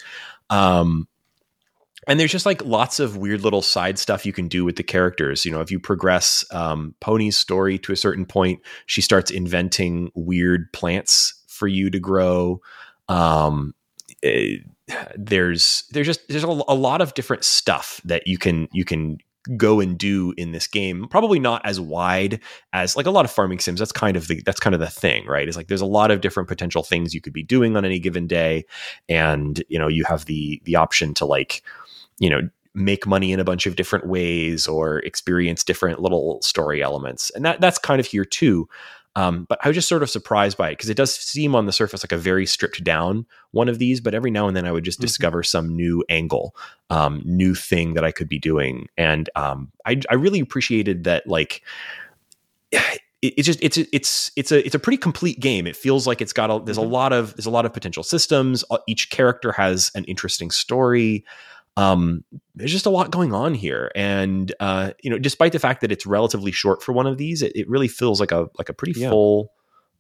Um, 0.51 1.07
and 2.09 2.19
there's 2.19 2.33
just 2.33 2.47
like 2.47 2.65
lots 2.65 2.99
of 2.99 3.17
weird 3.17 3.43
little 3.43 3.63
side 3.63 3.97
stuff 3.97 4.27
you 4.27 4.33
can 4.33 4.49
do 4.49 4.65
with 4.65 4.75
the 4.75 4.83
characters. 4.83 5.45
You 5.45 5.53
know, 5.53 5.61
if 5.61 5.71
you 5.71 5.79
progress 5.79 6.45
um, 6.51 6.97
Pony's 6.99 7.37
story 7.37 7.79
to 7.79 7.93
a 7.93 7.97
certain 7.97 8.27
point, 8.27 8.61
she 8.87 9.01
starts 9.01 9.31
inventing 9.31 10.11
weird 10.17 10.73
plants 10.73 11.45
for 11.47 11.69
you 11.69 11.89
to 11.89 12.01
grow. 12.01 12.61
Um, 13.09 13.73
eh, 14.25 14.57
there's 15.17 15.85
there's 15.93 16.09
just 16.09 16.27
there's 16.27 16.43
a, 16.43 16.49
a 16.49 16.75
lot 16.75 17.01
of 17.01 17.15
different 17.15 17.45
stuff 17.45 18.01
that 18.05 18.27
you 18.27 18.37
can 18.37 18.69
you 18.73 18.85
can 18.85 19.19
go 19.57 19.81
and 19.81 19.99
do 19.99 20.35
in 20.37 20.53
this 20.53 20.67
game 20.67 21.07
probably 21.09 21.39
not 21.39 21.61
as 21.65 21.81
wide 21.81 22.41
as 22.73 22.97
like 22.97 23.07
a 23.07 23.11
lot 23.11 23.25
of 23.25 23.31
farming 23.31 23.59
sims 23.59 23.79
that's 23.79 23.93
kind 23.93 24.17
of 24.17 24.29
the 24.29 24.41
that's 24.43 24.61
kind 24.61 24.75
of 24.75 24.81
the 24.81 24.91
thing 24.91 25.27
right? 25.27 25.49
Is 25.49 25.57
like 25.57 25.69
there's 25.69 25.81
a 25.81 25.87
lot 25.87 26.11
of 26.11 26.21
different 26.21 26.49
potential 26.49 26.83
things 26.83 27.15
you 27.15 27.21
could 27.21 27.33
be 27.33 27.43
doing 27.43 27.77
on 27.77 27.85
any 27.85 27.99
given 27.99 28.27
day 28.27 28.65
and 29.09 29.63
you 29.69 29.79
know 29.79 29.89
you 29.89 30.05
have 30.05 30.25
the 30.27 30.61
the 30.65 30.77
option 30.77 31.15
to 31.15 31.25
like 31.25 31.63
you 32.19 32.31
know 32.31 32.49
make 32.75 33.07
money 33.07 33.33
in 33.33 33.41
a 33.41 33.45
bunch 33.45 33.67
of 33.67 33.75
different 33.75 34.07
ways 34.07 34.67
or 34.67 34.99
experience 34.99 35.65
different 35.65 36.01
little 36.01 36.41
story 36.43 36.83
elements 36.83 37.31
and 37.31 37.45
that 37.45 37.61
that's 37.61 37.79
kind 37.79 38.01
of 38.01 38.07
here 38.07 38.25
too 38.25 38.69
um, 39.17 39.47
but 39.49 39.59
I 39.65 39.69
was 39.69 39.75
just 39.75 39.89
sort 39.89 40.03
of 40.05 40.11
surprised 40.11 40.57
by 40.57 40.69
it 40.69 40.73
because 40.73 40.89
it 40.91 40.97
does 40.97 41.13
seem 41.15 41.55
on 41.57 41.67
the 41.67 41.73
surface 41.73 42.05
like 42.05 42.13
a 42.13 42.17
very 42.19 42.47
stripped 42.47 42.85
down 42.85 43.27
one 43.51 43.69
of 43.69 43.79
these, 43.81 44.01
but 44.01 44.15
every 44.15 44.31
now 44.31 44.47
and 44.47 44.57
then 44.57 44.67
I 44.67 44.71
would 44.73 44.85
just 44.85 44.99
Mhm. 45.01 45.03
discover 45.03 45.43
some 45.43 45.75
new 45.75 46.05
angle, 46.09 46.55
um, 46.91 47.23
new 47.25 47.55
thing 47.55 47.95
that 47.95 48.05
I 48.05 48.13
could 48.13 48.29
be 48.29 48.39
doing, 48.39 48.87
and 48.97 49.29
um, 49.35 49.73
I, 49.85 50.01
I 50.11 50.15
really 50.15 50.39
appreciated 50.41 51.03
that. 51.05 51.27
Like, 51.27 51.63
it's 53.23 53.47
just 53.47 53.59
it's 53.63 53.79
it's 53.79 54.31
it's 54.37 54.53
a 54.53 54.65
it's 54.65 54.75
a 54.75 54.79
pretty 54.79 54.99
complete 54.99 55.41
game. 55.41 55.67
It 55.67 55.75
feels 55.77 56.07
like 56.07 56.21
it's 56.21 56.33
got 56.35 56.51
a 56.51 56.63
there's 56.65 56.77
a 56.79 56.83
Mhm. 56.83 56.91
lot 56.93 57.13
of 57.13 57.35
there's 57.35 57.47
a 57.47 57.51
lot 57.51 57.65
of 57.65 57.73
potential 57.73 58.03
systems. 58.03 58.63
Uh, 58.71 58.79
Each 58.87 59.11
character 59.11 59.53
has 59.53 59.91
an 59.95 60.05
interesting 60.05 60.51
story. 60.51 61.25
Um, 61.77 62.25
there's 62.55 62.73
just 62.73 62.87
a 62.87 62.91
lot 62.91 63.11
going 63.11 63.35
on 63.35 63.55
here, 63.55 63.91
and 63.95 64.55
uh, 64.61 64.93
you 65.03 65.11
know, 65.11 65.19
despite 65.19 65.53
the 65.53 65.59
fact 65.59 65.83
that 65.83 65.93
it's 65.93 66.07
relatively 66.07 66.53
short 66.53 66.83
for 66.83 66.93
one 66.93 67.07
of 67.07 67.19
these, 67.19 67.43
it, 67.43 67.53
it 67.55 67.69
really 67.69 67.89
feels 67.89 68.19
like 68.19 68.33
a 68.33 68.47
like 68.59 68.69
a 68.69 68.73
pretty 68.73 68.99
Yeah. 68.99 69.11
full 69.11 69.51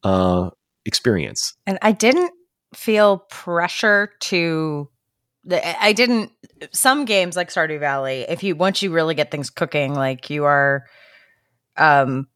uh, 0.02 0.50
experience. 0.86 1.54
And 1.66 1.78
I 1.82 1.92
didn't 1.92 2.32
feel 2.74 3.18
pressure 3.30 4.10
to. 4.20 4.88
I 5.50 5.92
didn't. 5.92 6.32
Some 6.72 7.04
games 7.04 7.36
like 7.36 7.50
Stardew 7.50 7.78
Valley, 7.78 8.24
if 8.28 8.42
you 8.42 8.56
once 8.56 8.82
you 8.82 8.90
really 8.90 9.14
get 9.14 9.30
things 9.30 9.50
cooking, 9.50 9.94
like 9.94 10.30
you 10.30 10.44
are, 10.44 10.86
um, 11.76 12.26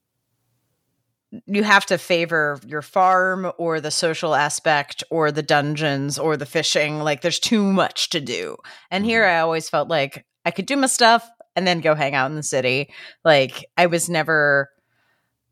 you 1.46 1.62
have 1.62 1.86
to 1.86 1.98
favor 1.98 2.58
your 2.66 2.82
farm 2.82 3.50
or 3.58 3.80
the 3.80 3.90
social 3.90 4.34
aspect 4.34 5.04
or 5.10 5.30
the 5.30 5.42
dungeons 5.42 6.18
or 6.18 6.36
the 6.36 6.46
fishing. 6.46 7.00
Like 7.00 7.20
there's 7.20 7.38
too 7.38 7.62
much 7.62 8.10
to 8.10 8.20
do. 8.20 8.56
And 8.90 9.04
here 9.04 9.24
I 9.24 9.40
always 9.40 9.68
felt 9.68 9.88
like 9.88 10.26
I 10.44 10.50
could 10.50 10.66
do 10.66 10.76
my 10.76 10.88
stuff 10.88 11.28
and 11.54 11.66
then 11.66 11.80
go 11.80 11.94
hang 11.94 12.14
out 12.14 12.30
in 12.30 12.36
the 12.36 12.42
city. 12.42 12.92
Like 13.24 13.64
I 13.76 13.86
was 13.86 14.08
never 14.08 14.70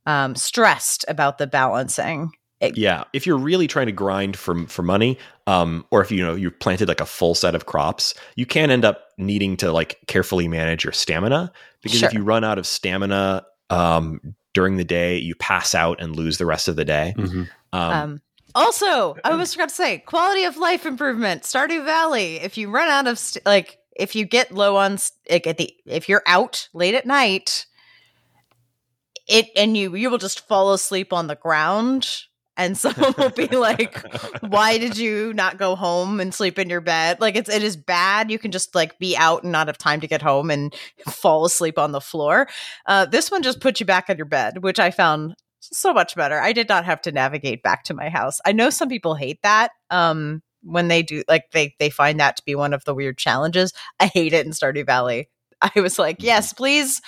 um, 0.06 0.34
stressed 0.34 1.04
about 1.06 1.38
the 1.38 1.46
balancing. 1.46 2.32
Yeah, 2.60 3.04
if 3.12 3.24
you're 3.24 3.38
really 3.38 3.68
trying 3.68 3.86
to 3.86 3.92
grind 3.92 4.36
for 4.36 4.66
for 4.66 4.82
money, 4.82 5.16
um, 5.46 5.86
or 5.92 6.00
if 6.00 6.10
you 6.10 6.26
know 6.26 6.34
you 6.34 6.50
planted 6.50 6.88
like 6.88 7.00
a 7.00 7.06
full 7.06 7.36
set 7.36 7.54
of 7.54 7.66
crops, 7.66 8.14
you 8.34 8.46
can 8.46 8.72
end 8.72 8.84
up 8.84 9.04
needing 9.16 9.56
to 9.58 9.70
like 9.70 9.96
carefully 10.08 10.48
manage 10.48 10.82
your 10.82 10.92
stamina 10.92 11.52
because 11.82 12.02
if 12.02 12.12
you 12.12 12.24
run 12.24 12.42
out 12.42 12.58
of 12.58 12.66
stamina 12.66 13.46
um, 13.70 14.34
during 14.54 14.76
the 14.76 14.84
day, 14.84 15.16
you 15.18 15.34
pass 15.34 15.74
out 15.74 16.00
and 16.00 16.16
lose 16.16 16.38
the 16.38 16.46
rest 16.46 16.68
of 16.68 16.76
the 16.76 16.84
day. 16.84 17.14
Mhm. 17.16 17.48
Um, 17.72 17.92
Um, 17.92 18.22
also, 18.54 19.16
I 19.24 19.34
was 19.34 19.52
forgot 19.52 19.68
to 19.68 19.74
say 19.74 19.98
quality 19.98 20.44
of 20.44 20.56
life 20.56 20.86
improvement. 20.86 21.42
Stardew 21.42 21.84
Valley. 21.84 22.36
If 22.36 22.56
you 22.56 22.70
run 22.70 22.88
out 22.88 23.06
of 23.06 23.18
st- 23.18 23.44
like, 23.44 23.78
if 23.94 24.16
you 24.16 24.24
get 24.24 24.52
low 24.52 24.76
on 24.76 24.98
st- 24.98 25.30
like 25.30 25.46
at 25.46 25.58
the 25.58 25.74
if 25.84 26.08
you're 26.08 26.22
out 26.26 26.68
late 26.72 26.94
at 26.94 27.06
night, 27.06 27.66
it 29.26 29.46
and 29.54 29.76
you 29.76 29.94
you 29.94 30.08
will 30.10 30.18
just 30.18 30.46
fall 30.48 30.72
asleep 30.72 31.12
on 31.12 31.26
the 31.26 31.36
ground, 31.36 32.08
and 32.58 32.76
someone 32.76 33.14
will 33.18 33.30
be 33.30 33.46
like, 33.46 34.04
"Why 34.42 34.76
did 34.76 34.98
you 34.98 35.32
not 35.32 35.56
go 35.56 35.76
home 35.76 36.20
and 36.20 36.34
sleep 36.34 36.58
in 36.58 36.68
your 36.68 36.82
bed?" 36.82 37.20
Like 37.20 37.36
it's 37.36 37.48
it 37.48 37.62
is 37.62 37.76
bad. 37.76 38.30
You 38.30 38.38
can 38.38 38.50
just 38.50 38.74
like 38.74 38.98
be 38.98 39.16
out 39.16 39.44
and 39.44 39.52
not 39.52 39.68
have 39.68 39.78
time 39.78 40.00
to 40.02 40.06
get 40.06 40.20
home 40.20 40.50
and 40.50 40.74
fall 41.08 41.46
asleep 41.46 41.78
on 41.78 41.92
the 41.92 42.00
floor. 42.00 42.48
Uh, 42.84 43.06
this 43.06 43.30
one 43.30 43.42
just 43.42 43.60
puts 43.60 43.80
you 43.80 43.86
back 43.86 44.10
on 44.10 44.16
your 44.18 44.26
bed, 44.26 44.62
which 44.62 44.78
I 44.78 44.90
found 44.90 45.36
so 45.60 45.94
much 45.94 46.14
better. 46.14 46.38
I 46.38 46.52
did 46.52 46.68
not 46.68 46.84
have 46.84 47.00
to 47.02 47.12
navigate 47.12 47.62
back 47.62 47.84
to 47.84 47.94
my 47.94 48.08
house. 48.08 48.40
I 48.44 48.52
know 48.52 48.70
some 48.70 48.88
people 48.88 49.14
hate 49.14 49.40
that. 49.42 49.70
Um, 49.90 50.42
when 50.62 50.88
they 50.88 51.02
do, 51.02 51.22
like 51.28 51.50
they 51.52 51.74
they 51.78 51.88
find 51.88 52.20
that 52.20 52.36
to 52.36 52.42
be 52.44 52.54
one 52.56 52.74
of 52.74 52.84
the 52.84 52.94
weird 52.94 53.16
challenges. 53.16 53.72
I 54.00 54.06
hate 54.06 54.32
it 54.32 54.44
in 54.44 54.52
Stardew 54.52 54.84
Valley. 54.84 55.30
I 55.62 55.80
was 55.80 55.98
like, 55.98 56.22
yes, 56.22 56.52
please 56.52 57.00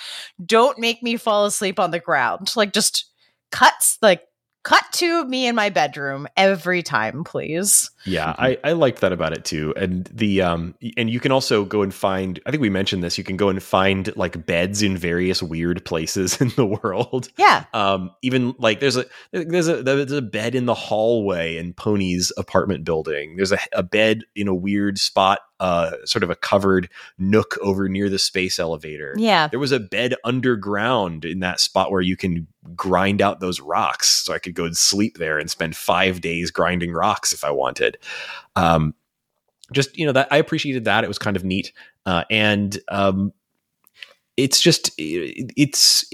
don't 0.43 0.79
make 0.79 1.01
me 1.03 1.17
fall 1.17 1.45
asleep 1.45 1.79
on 1.79 1.91
the 1.91 1.99
ground. 1.99 2.51
Like 2.55 2.73
just 2.73 3.05
cuts, 3.51 3.97
like 4.01 4.23
cut 4.63 4.83
to 4.93 5.25
me 5.25 5.47
in 5.47 5.55
my 5.55 5.69
bedroom 5.69 6.27
every 6.37 6.83
time, 6.83 7.23
please. 7.23 7.89
Yeah, 8.05 8.35
I, 8.37 8.57
I 8.63 8.71
liked 8.73 9.01
that 9.01 9.11
about 9.11 9.33
it 9.33 9.45
too. 9.45 9.73
And 9.75 10.05
the 10.05 10.41
um 10.41 10.75
and 10.97 11.09
you 11.09 11.19
can 11.19 11.31
also 11.31 11.65
go 11.65 11.81
and 11.81 11.93
find 11.93 12.39
I 12.45 12.51
think 12.51 12.61
we 12.61 12.69
mentioned 12.69 13.03
this, 13.03 13.17
you 13.17 13.23
can 13.23 13.37
go 13.37 13.49
and 13.49 13.61
find 13.61 14.15
like 14.15 14.45
beds 14.45 14.81
in 14.81 14.97
various 14.97 15.41
weird 15.41 15.83
places 15.85 16.39
in 16.41 16.49
the 16.49 16.65
world. 16.65 17.29
Yeah, 17.37 17.65
Um 17.73 18.11
even 18.21 18.55
like 18.57 18.79
there's 18.79 18.97
a 18.97 19.05
there's 19.31 19.67
a 19.67 19.83
there's 19.83 20.11
a 20.11 20.21
bed 20.21 20.55
in 20.55 20.65
the 20.65 20.73
hallway 20.73 21.57
in 21.57 21.73
Pony's 21.73 22.31
apartment 22.37 22.83
building. 22.83 23.35
There's 23.35 23.51
a, 23.51 23.59
a 23.73 23.83
bed 23.83 24.23
in 24.35 24.47
a 24.47 24.55
weird 24.55 24.97
spot, 24.97 25.39
uh 25.61 25.91
sort 26.03 26.23
of 26.23 26.29
a 26.29 26.35
covered 26.35 26.89
nook 27.17 27.57
over 27.61 27.87
near 27.87 28.09
the 28.09 28.19
space 28.19 28.59
elevator. 28.59 29.13
yeah. 29.17 29.47
There 29.47 29.59
was 29.59 29.71
a 29.71 29.79
bed 29.79 30.15
underground 30.25 31.23
in 31.23 31.39
that 31.39 31.61
spot 31.61 31.91
where 31.91 32.01
you 32.01 32.17
can 32.17 32.47
grind 32.75 33.21
out 33.21 33.39
those 33.39 33.61
rocks. 33.61 34.09
So 34.09 34.33
I 34.33 34.39
could 34.39 34.55
go 34.55 34.65
and 34.65 34.75
sleep 34.75 35.17
there 35.17 35.37
and 35.37 35.49
spend 35.49 35.75
five 35.75 36.19
days 36.19 36.51
grinding 36.51 36.91
rocks 36.91 37.31
if 37.31 37.43
I 37.43 37.51
wanted. 37.51 37.97
Um, 38.55 38.95
just 39.71 39.97
you 39.97 40.05
know 40.05 40.11
that 40.11 40.27
I 40.31 40.37
appreciated 40.37 40.85
that. 40.85 41.03
It 41.03 41.07
was 41.07 41.19
kind 41.19 41.37
of 41.37 41.43
neat, 41.43 41.71
uh, 42.05 42.25
and 42.29 42.77
um, 42.89 43.31
it's 44.43 44.59
just 44.61 44.91
it's 44.97 46.05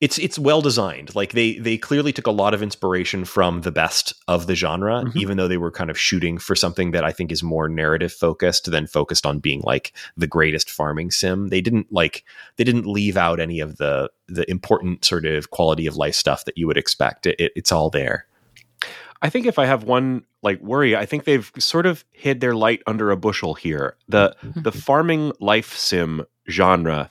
it's 0.00 0.18
it's 0.18 0.38
well 0.38 0.60
designed. 0.60 1.14
Like 1.14 1.32
they 1.32 1.58
they 1.58 1.78
clearly 1.78 2.12
took 2.12 2.26
a 2.26 2.30
lot 2.30 2.52
of 2.54 2.62
inspiration 2.62 3.24
from 3.24 3.62
the 3.62 3.70
best 3.70 4.12
of 4.28 4.46
the 4.46 4.54
genre, 4.54 5.04
Mhm. 5.04 5.16
even 5.16 5.36
though 5.36 5.48
they 5.48 5.56
were 5.56 5.70
kind 5.70 5.90
of 5.90 5.98
shooting 5.98 6.38
for 6.38 6.54
something 6.54 6.90
that 6.92 7.04
I 7.04 7.12
think 7.12 7.32
is 7.32 7.42
more 7.42 7.68
narrative 7.68 8.12
focused 8.12 8.70
than 8.70 8.86
focused 8.86 9.24
on 9.26 9.38
being 9.38 9.60
like 9.64 9.92
the 10.16 10.26
greatest 10.26 10.70
farming 10.70 11.10
sim. 11.10 11.48
They 11.48 11.60
didn't 11.60 11.86
like 11.90 12.24
they 12.56 12.64
didn't 12.64 12.86
leave 12.86 13.16
out 13.16 13.40
any 13.40 13.60
of 13.60 13.76
the 13.76 14.10
the 14.28 14.48
important 14.50 15.04
sort 15.04 15.24
of 15.24 15.50
quality 15.50 15.86
of 15.86 15.96
life 15.96 16.14
stuff 16.14 16.44
that 16.44 16.58
you 16.58 16.66
would 16.66 16.78
expect. 16.78 17.26
It, 17.26 17.36
it, 17.40 17.52
it's 17.56 17.72
all 17.72 17.90
there. 17.90 18.26
I 19.22 19.28
think 19.28 19.46
if 19.46 19.58
I 19.58 19.66
have 19.66 19.84
one 19.84 20.24
like 20.42 20.60
worry, 20.62 20.96
I 20.96 21.04
think 21.06 21.24
they've 21.24 21.50
sort 21.58 21.84
of 21.86 22.04
hid 22.12 22.40
their 22.40 22.54
light 22.54 22.82
under 22.86 23.10
a 23.10 23.16
bushel 23.16 23.54
here. 23.54 23.96
The 24.08 24.34
the 24.56 24.72
farming 24.72 25.32
life 25.40 25.76
sim 25.76 26.24
genre 26.48 27.10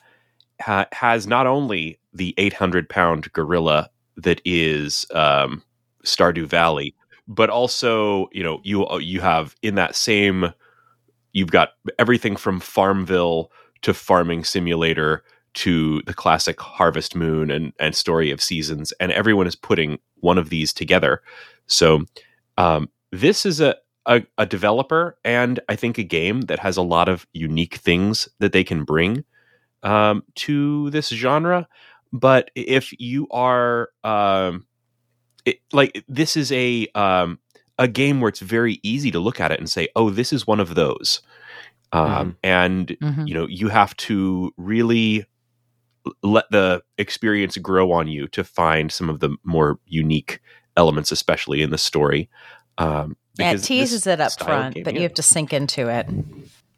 ha- 0.60 0.88
has 0.92 1.26
not 1.26 1.46
only 1.46 1.98
the 2.12 2.34
800 2.38 2.88
pound 2.88 3.32
gorilla 3.32 3.90
that 4.16 4.40
is 4.44 5.06
um, 5.14 5.62
Stardew 6.04 6.46
Valley, 6.46 6.94
but 7.28 7.50
also 7.50 8.28
you 8.32 8.42
know 8.42 8.60
you 8.64 8.86
you 8.98 9.20
have 9.20 9.54
in 9.62 9.76
that 9.76 9.94
same 9.94 10.52
you've 11.32 11.50
got 11.50 11.70
everything 11.98 12.36
from 12.36 12.60
Farmville 12.60 13.50
to 13.82 13.94
Farming 13.94 14.44
Simulator 14.44 15.22
to 15.52 16.02
the 16.02 16.14
classic 16.14 16.60
Harvest 16.60 17.14
Moon 17.14 17.50
and 17.50 17.72
and 17.78 17.94
Story 17.94 18.30
of 18.30 18.42
Seasons, 18.42 18.92
and 19.00 19.12
everyone 19.12 19.46
is 19.46 19.56
putting 19.56 19.98
one 20.16 20.38
of 20.38 20.50
these 20.50 20.72
together. 20.72 21.22
So 21.66 22.04
um, 22.58 22.88
this 23.12 23.46
is 23.46 23.60
a, 23.60 23.76
a 24.06 24.22
a 24.38 24.46
developer 24.46 25.16
and 25.24 25.60
I 25.68 25.76
think 25.76 25.98
a 25.98 26.04
game 26.04 26.42
that 26.42 26.58
has 26.58 26.76
a 26.76 26.82
lot 26.82 27.08
of 27.08 27.26
unique 27.32 27.76
things 27.76 28.28
that 28.38 28.52
they 28.52 28.64
can 28.64 28.84
bring 28.84 29.24
um, 29.82 30.22
to 30.36 30.90
this 30.90 31.08
genre. 31.08 31.68
But 32.12 32.50
if 32.54 32.92
you 33.00 33.28
are 33.30 33.90
um, 34.04 34.66
it, 35.44 35.58
like 35.72 36.04
this 36.08 36.36
is 36.36 36.50
a 36.52 36.86
um, 36.94 37.38
a 37.78 37.86
game 37.88 38.20
where 38.20 38.28
it's 38.28 38.40
very 38.40 38.80
easy 38.82 39.10
to 39.12 39.18
look 39.20 39.40
at 39.40 39.52
it 39.52 39.58
and 39.60 39.70
say, 39.70 39.88
"Oh, 39.96 40.10
this 40.10 40.32
is 40.32 40.46
one 40.46 40.60
of 40.60 40.74
those," 40.74 41.22
um, 41.92 42.36
and 42.42 42.88
Mhm. 43.00 43.28
you 43.28 43.34
know 43.34 43.46
you 43.48 43.68
have 43.68 43.96
to 43.98 44.52
really 44.56 45.24
let 46.22 46.44
the 46.50 46.82
experience 46.98 47.56
grow 47.58 47.92
on 47.92 48.08
you 48.08 48.26
to 48.28 48.42
find 48.42 48.90
some 48.90 49.08
of 49.10 49.20
the 49.20 49.36
more 49.44 49.78
unique 49.86 50.40
elements, 50.76 51.12
especially 51.12 51.62
in 51.62 51.70
the 51.70 51.78
story. 51.78 52.28
Um, 52.78 53.16
Yeah, 53.38 53.52
it 53.52 53.62
teases 53.62 54.06
it 54.06 54.20
up 54.20 54.30
style 54.32 54.48
of 54.48 54.54
front, 54.60 54.74
game- 54.76 54.84
but 54.84 54.94
yeah. 54.94 55.00
you 55.00 55.02
have 55.04 55.14
to 55.14 55.22
sink 55.22 55.52
into 55.52 55.88
it. 55.88 56.06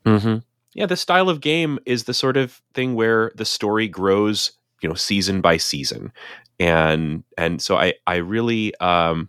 hmm 0.04 0.36
Yeah, 0.74 0.86
the 0.86 0.96
style 0.96 1.28
of 1.28 1.40
game 1.40 1.78
is 1.86 2.04
the 2.04 2.14
sort 2.14 2.36
of 2.36 2.60
thing 2.74 2.94
where 2.94 3.30
the 3.36 3.44
story 3.44 3.88
grows, 3.88 4.52
you 4.82 4.88
know, 4.88 4.94
season 4.94 5.40
by 5.40 5.58
season, 5.58 6.12
and 6.58 7.24
and 7.36 7.60
so 7.60 7.76
I 7.76 7.94
I 8.06 8.16
really 8.16 8.74
um, 8.76 9.28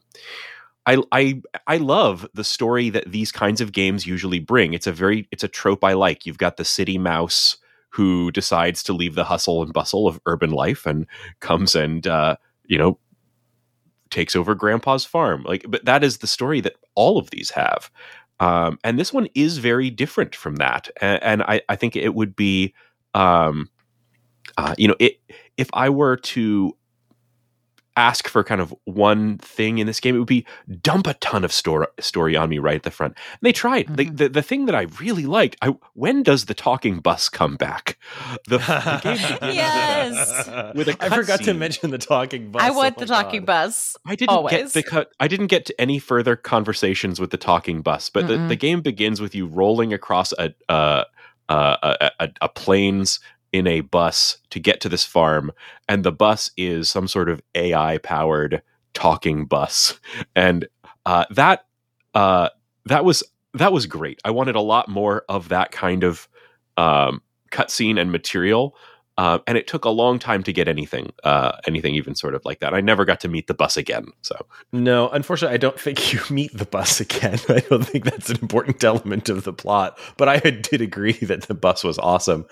I 0.85 1.01
I 1.11 1.41
I 1.67 1.77
love 1.77 2.27
the 2.33 2.43
story 2.43 2.89
that 2.91 3.11
these 3.11 3.31
kinds 3.31 3.61
of 3.61 3.71
games 3.73 4.07
usually 4.07 4.39
bring. 4.39 4.73
It's 4.73 4.87
a 4.87 4.91
very 4.93 5.27
it's 5.31 5.43
a 5.43 5.47
trope 5.49 5.83
I 5.83 5.93
like. 5.93 6.25
You've 6.25 6.37
got 6.37 6.57
the 6.57 6.65
city 6.65 6.97
mouse 6.97 7.57
who 7.89 8.31
decides 8.31 8.83
to 8.83 8.93
leave 8.93 9.15
the 9.15 9.23
hustle 9.25 9.63
and 9.63 9.73
bustle 9.73 10.07
of 10.07 10.19
urban 10.25 10.51
life 10.51 10.85
and 10.85 11.07
comes 11.41 11.75
and 11.75 12.07
uh, 12.07 12.37
you 12.67 12.77
know 12.77 12.99
takes 14.09 14.35
over 14.35 14.53
grandpa's 14.53 15.03
farm 15.05 15.41
like 15.43 15.65
but 15.69 15.83
that 15.85 16.03
is 16.03 16.19
the 16.19 16.27
story 16.27 16.61
that 16.61 16.75
all 16.93 17.17
of 17.17 17.31
these 17.31 17.49
have 17.49 17.89
um, 18.39 18.77
and 18.83 18.99
this 18.99 19.13
one 19.13 19.27
is 19.35 19.57
very 19.57 19.89
different 19.89 20.35
from 20.35 20.55
that 20.57 20.89
and, 21.01 21.23
and 21.23 21.43
I, 21.43 21.61
I 21.69 21.75
think 21.75 21.95
it 21.95 22.13
would 22.15 22.35
be 22.35 22.73
um, 23.13 23.69
uh, 24.57 24.75
you 24.77 24.87
know 24.87 24.95
it 24.99 25.19
if 25.57 25.69
i 25.73 25.89
were 25.89 26.17
to 26.17 26.75
ask 27.95 28.27
for 28.27 28.43
kind 28.43 28.59
of 28.61 28.73
one 28.85 29.37
thing 29.37 29.77
in 29.77 29.85
this 29.87 29.99
game 29.99 30.15
it 30.15 30.19
would 30.19 30.27
be 30.27 30.45
dump 30.81 31.05
a 31.07 31.13
ton 31.15 31.43
of 31.43 31.51
story 31.51 31.85
story 31.99 32.35
on 32.35 32.49
me 32.49 32.57
right 32.57 32.75
at 32.77 32.83
the 32.83 32.91
front 32.91 33.13
and 33.15 33.39
they 33.41 33.51
tried 33.51 33.85
the, 33.95 34.05
Mhm. 34.05 34.17
the, 34.17 34.29
the 34.29 34.41
thing 34.41 34.65
that 34.65 34.73
i 34.75 34.87
really 34.99 35.25
liked 35.25 35.55
I, 35.61 35.75
when 35.93 36.23
does 36.23 36.45
the 36.45 36.53
talking 36.53 36.99
bus 36.99 37.29
come 37.29 37.55
back 37.55 37.97
the, 38.47 38.57
the 38.57 38.99
game 39.41 39.53
Yes. 39.55 40.73
with 40.75 40.87
a 40.87 40.97
I 40.99 41.09
forgot 41.09 41.41
to 41.43 41.53
mention 41.53 41.91
the 41.91 41.97
talking 41.97 42.51
bus. 42.51 42.61
I 42.63 42.69
Oh 42.69 42.73
want 42.73 42.97
my 42.97 43.01
the 43.01 43.05
talking 43.07 43.41
God. 43.41 43.45
bus. 43.47 43.95
I 44.05 44.15
didn't 44.15 44.47
get 44.49 44.69
the 44.73 44.83
cut. 44.83 45.11
I 45.19 45.27
didn't 45.27 45.47
get 45.47 45.65
to 45.67 45.79
any 45.81 45.99
further 45.99 46.35
conversations 46.35 47.19
with 47.19 47.29
the 47.31 47.37
talking 47.37 47.81
bus, 47.81 48.09
but 48.09 48.27
the, 48.27 48.37
the 48.37 48.55
game 48.55 48.81
begins 48.81 49.21
with 49.21 49.35
you 49.35 49.45
rolling 49.47 49.93
across 49.93 50.31
a 50.33 50.53
uh, 50.69 51.03
uh, 51.49 51.95
a, 52.01 52.11
a, 52.19 52.29
a 52.41 52.49
plains 52.49 53.19
in 53.53 53.67
a 53.67 53.81
bus 53.81 54.39
to 54.49 54.59
get 54.59 54.81
to 54.81 54.89
this 54.89 55.05
farm, 55.05 55.51
and 55.87 56.03
the 56.03 56.11
bus 56.11 56.51
is 56.57 56.89
some 56.89 57.07
sort 57.07 57.29
of 57.29 57.41
AI 57.55 57.99
powered 57.99 58.61
talking 58.93 59.45
bus, 59.45 59.99
and 60.35 60.67
uh, 61.05 61.25
that 61.31 61.65
uh, 62.15 62.49
that 62.85 63.05
was 63.05 63.23
that 63.53 63.71
was 63.71 63.85
great. 63.85 64.19
I 64.25 64.31
wanted 64.31 64.55
a 64.55 64.61
lot 64.61 64.89
more 64.89 65.23
of 65.29 65.49
that 65.49 65.71
kind 65.71 66.03
of 66.03 66.27
um, 66.77 67.21
cutscene 67.51 67.99
and 67.99 68.11
material. 68.11 68.75
Uh, 69.17 69.39
and 69.45 69.57
it 69.57 69.67
took 69.67 69.85
a 69.85 69.89
long 69.89 70.17
time 70.17 70.41
to 70.41 70.51
get 70.51 70.67
anything, 70.67 71.13
uh, 71.23 71.51
anything 71.67 71.93
even 71.93 72.15
sort 72.15 72.33
of 72.33 72.43
like 72.45 72.59
that. 72.59 72.73
I 72.73 72.81
never 72.81 73.05
got 73.05 73.19
to 73.21 73.27
meet 73.27 73.45
the 73.45 73.53
bus 73.53 73.77
again. 73.77 74.07
So 74.21 74.35
No, 74.71 75.09
unfortunately, 75.09 75.53
I 75.53 75.57
don't 75.57 75.79
think 75.79 76.11
you 76.11 76.19
meet 76.31 76.55
the 76.57 76.65
bus 76.65 76.99
again. 76.99 77.39
I 77.49 77.59
don't 77.59 77.85
think 77.85 78.05
that's 78.05 78.31
an 78.31 78.39
important 78.41 78.83
element 78.83 79.29
of 79.29 79.43
the 79.43 79.53
plot. 79.53 79.99
But 80.17 80.29
I 80.29 80.39
did 80.39 80.81
agree 80.81 81.13
that 81.13 81.43
the 81.43 81.53
bus 81.53 81.83
was 81.83 81.99
awesome. 81.99 82.45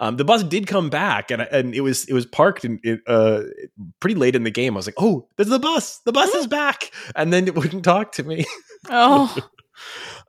Um, 0.00 0.16
the 0.16 0.24
bus 0.24 0.42
did 0.42 0.66
come 0.66 0.90
back, 0.90 1.30
and 1.30 1.42
and 1.42 1.74
it 1.74 1.82
was 1.82 2.04
it 2.06 2.14
was 2.14 2.26
parked 2.26 2.64
in, 2.64 2.80
in, 2.82 3.00
uh, 3.06 3.42
pretty 4.00 4.16
late 4.16 4.34
in 4.34 4.42
the 4.42 4.50
game. 4.50 4.74
I 4.74 4.78
was 4.78 4.86
like, 4.86 4.94
"Oh, 4.98 5.28
there's 5.36 5.48
the 5.48 5.58
bus! 5.58 5.98
The 6.00 6.12
bus 6.12 6.34
is 6.34 6.46
back!" 6.46 6.90
And 7.14 7.32
then 7.32 7.46
it 7.46 7.54
wouldn't 7.54 7.84
talk 7.84 8.12
to 8.12 8.22
me. 8.24 8.44
Oh, 8.90 9.36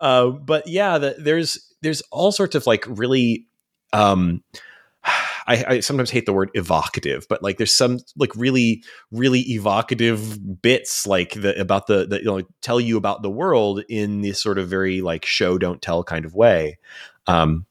uh, 0.02 0.30
but 0.30 0.68
yeah, 0.68 0.98
the, 0.98 1.16
there's 1.20 1.74
there's 1.82 2.02
all 2.12 2.32
sorts 2.32 2.56
of 2.56 2.66
like 2.68 2.84
really. 2.88 3.48
Um, 3.94 4.44
I, 5.50 5.66
I 5.68 5.80
sometimes 5.80 6.12
hate 6.12 6.28
the 6.28 6.34
word 6.34 6.52
evocative, 6.54 7.26
but 7.28 7.42
like 7.42 7.58
there's 7.58 7.74
some 7.74 8.00
like 8.16 8.36
really 8.36 8.84
really 9.12 9.40
evocative 9.42 10.62
bits 10.62 11.08
like 11.08 11.34
the 11.34 11.60
about 11.60 11.88
the, 11.88 12.06
the 12.06 12.20
you 12.20 12.26
know 12.26 12.42
tell 12.62 12.80
you 12.80 12.98
about 12.98 13.24
the 13.24 13.32
world 13.32 13.84
in 13.90 14.22
this 14.22 14.42
sort 14.42 14.60
of 14.60 14.70
very 14.70 15.02
like 15.02 15.26
show 15.26 15.58
don't 15.58 15.82
tell 15.82 16.04
kind 16.04 16.24
of 16.24 16.36
way. 16.36 16.78
Um, 17.26 17.66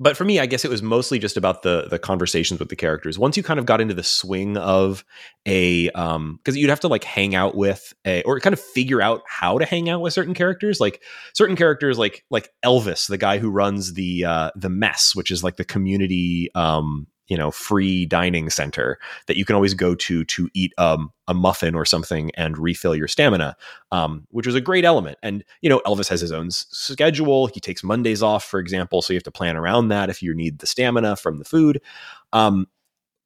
but 0.00 0.16
for 0.16 0.24
me, 0.24 0.38
I 0.38 0.46
guess 0.46 0.64
it 0.64 0.70
was 0.70 0.82
mostly 0.82 1.18
just 1.18 1.36
about 1.36 1.62
the 1.62 1.88
the 1.90 1.98
conversations 1.98 2.60
with 2.60 2.68
the 2.68 2.76
characters. 2.76 3.18
Once 3.18 3.36
you 3.36 3.42
kind 3.42 3.58
of 3.58 3.66
got 3.66 3.80
into 3.80 3.94
the 3.94 4.02
swing 4.02 4.56
of 4.56 5.04
a 5.46 5.90
um 5.90 6.38
because 6.38 6.56
you'd 6.56 6.70
have 6.70 6.80
to 6.80 6.88
like 6.88 7.04
hang 7.04 7.34
out 7.34 7.56
with 7.56 7.92
a 8.04 8.22
or 8.22 8.38
kind 8.40 8.52
of 8.52 8.60
figure 8.60 9.02
out 9.02 9.22
how 9.26 9.58
to 9.58 9.64
hang 9.64 9.88
out 9.88 10.00
with 10.00 10.12
certain 10.12 10.34
characters 10.34 10.80
like 10.80 11.02
certain 11.34 11.56
characters 11.56 11.98
like 11.98 12.24
like 12.30 12.50
Elvis 12.64 13.08
the 13.08 13.18
guy 13.18 13.38
who 13.38 13.50
runs 13.50 13.94
the 13.94 14.24
uh 14.24 14.50
the 14.54 14.68
mess 14.68 15.14
which 15.14 15.30
is 15.30 15.42
like 15.42 15.56
the 15.56 15.64
community 15.64 16.50
um 16.54 17.06
you 17.28 17.36
know 17.36 17.50
free 17.50 18.06
dining 18.06 18.50
center 18.50 18.98
that 19.26 19.36
you 19.36 19.44
can 19.44 19.54
always 19.54 19.74
go 19.74 19.94
to 19.94 20.24
to 20.24 20.48
eat 20.54 20.72
um 20.78 21.12
a 21.28 21.34
muffin 21.34 21.74
or 21.74 21.84
something 21.84 22.30
and 22.34 22.58
refill 22.58 22.94
your 22.94 23.08
stamina 23.08 23.56
um 23.92 24.26
which 24.30 24.46
was 24.46 24.54
a 24.54 24.60
great 24.60 24.84
element. 24.84 25.18
And 25.22 25.44
you 25.60 25.68
know 25.68 25.80
Elvis 25.86 26.08
has 26.08 26.20
his 26.20 26.32
own 26.32 26.50
schedule. 26.50 27.46
He 27.46 27.60
takes 27.60 27.84
Mondays 27.84 28.22
off 28.22 28.44
for 28.44 28.60
example 28.60 29.02
so 29.02 29.12
you 29.12 29.16
have 29.16 29.24
to 29.24 29.30
plan 29.30 29.56
around 29.56 29.88
that 29.88 30.10
if 30.10 30.22
you 30.22 30.34
need 30.34 30.58
the 30.58 30.66
stamina 30.66 31.16
from 31.16 31.38
the 31.38 31.44
food. 31.44 31.80
Um 32.32 32.66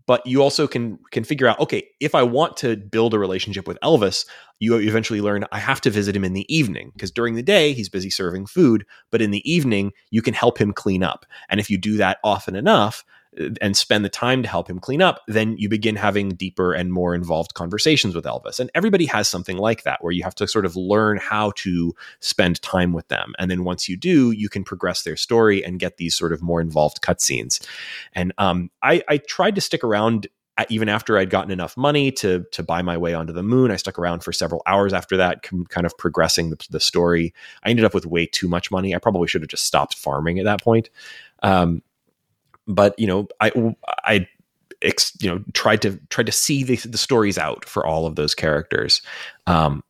but 0.07 0.27
you 0.27 0.43
also 0.43 0.67
can 0.67 0.99
can 1.11 1.25
figure 1.25 1.47
out 1.47 1.59
okay 1.61 1.87
if 2.01 2.15
i 2.15 2.23
want 2.23 2.57
to 2.57 2.77
build 2.77 3.15
a 3.15 3.19
relationship 3.19 3.69
with 3.69 3.79
elvis 3.83 4.27
you 4.59 4.77
eventually 4.77 5.21
learn 5.21 5.45
i 5.53 5.59
have 5.59 5.81
to 5.81 5.91
visit 5.91 6.17
him 6.17 6.25
in 6.25 6.33
the 6.33 6.55
evening 6.55 6.91
because 6.93 7.11
during 7.11 7.35
the 7.35 7.43
day 7.43 7.73
he's 7.73 7.89
busy 7.89 8.11
serving 8.11 8.47
food 8.47 8.85
but 9.11 9.23
in 9.23 9.31
the 9.31 9.49
evening 9.51 9.93
you 10.11 10.23
can 10.23 10.35
help 10.35 10.59
him 10.59 10.73
clean 10.73 11.03
up. 11.03 11.25
And 11.49 11.61
if 11.61 11.71
you 11.71 11.79
do 11.79 11.97
that 11.99 12.19
often 12.25 12.55
enough 12.57 13.05
and 13.61 13.77
spend 13.77 14.05
the 14.05 14.11
time 14.11 14.43
to 14.43 14.49
help 14.49 14.69
him 14.69 14.79
clean 14.79 15.01
up 15.01 15.21
then 15.27 15.57
you 15.57 15.69
begin 15.69 15.97
having 15.97 16.31
deeper 16.31 16.73
and 16.73 16.93
more 16.93 17.15
involved 17.15 17.55
conversations 17.55 18.15
with 18.15 18.25
elvis 18.25 18.61
and 18.61 18.71
everybody 18.75 19.07
has 19.07 19.29
something 19.29 19.57
like 19.57 19.85
that 19.85 20.03
where 20.03 20.13
you 20.13 20.23
have 20.23 20.35
to 20.35 20.47
sort 20.47 20.67
of 20.67 20.77
learn 20.77 21.17
how 21.17 21.51
to 21.57 21.95
spend 22.21 22.61
time 22.63 22.93
with 22.93 23.09
them 23.09 23.33
and 23.39 23.51
then 23.51 23.65
once 23.65 23.89
you 23.89 23.97
do 23.97 24.31
you 24.33 24.49
can 24.49 24.65
progress 24.65 25.03
their 25.03 25.17
story 25.17 25.65
and 25.65 25.81
get 25.81 25.97
these 25.97 26.15
sort 26.15 26.33
of 26.33 26.43
more 26.43 26.61
involved 26.61 27.01
cutscenes 27.01 27.67
and 28.13 28.33
um, 28.39 28.71
I, 28.83 29.03
I 29.09 29.19
tried 29.19 29.55
to 29.55 29.61
stick 29.61 29.83
around 29.85 30.29
even 30.69 30.89
after 30.89 31.17
I'd 31.17 31.31
gotten 31.31 31.51
enough 31.51 31.77
money 31.77 32.13
to 32.13 32.45
to 32.53 32.63
buy 32.63 32.83
my 32.83 32.97
way 32.97 33.15
onto 33.15 33.33
the 33.33 33.43
moon. 33.43 33.71
I 33.71 33.77
stuck 33.77 33.99
around 33.99 34.23
for 34.23 34.33
several 34.33 34.63
hours 34.67 34.93
after 34.93 35.17
that, 35.17 35.43
com- 35.43 35.65
kind 35.67 35.87
of 35.87 35.97
progressing 35.97 36.51
the, 36.51 36.67
the 36.71 36.81
story. 36.81 37.33
I 37.65 37.71
ended 37.71 37.85
up 37.85 37.95
with 37.95 38.07
way 38.07 38.27
too 38.27 38.49
much 38.49 38.71
money. 38.71 38.95
I 38.95 38.99
probably 38.99 39.29
should 39.29 39.43
have 39.43 39.49
just 39.49 39.65
stopped 39.65 39.95
farming 39.95 40.39
at 40.39 40.45
that 40.45 40.63
point. 40.63 40.91
Um, 41.43 41.83
but 42.67 42.99
you 42.99 43.07
know, 43.07 43.29
I 43.41 43.75
I 44.05 44.27
ex, 44.83 45.13
you 45.21 45.31
know 45.31 45.43
tried 45.53 45.83
to 45.83 45.99
tried 46.11 46.27
to 46.27 46.33
see 46.33 46.65
the, 46.65 46.77
the 46.77 46.99
stories 46.99 47.39
out 47.39 47.65
for 47.65 47.87
all 47.87 48.07
of 48.07 48.17
those 48.17 48.35
characters. 48.35 49.03
Um, 49.47 49.83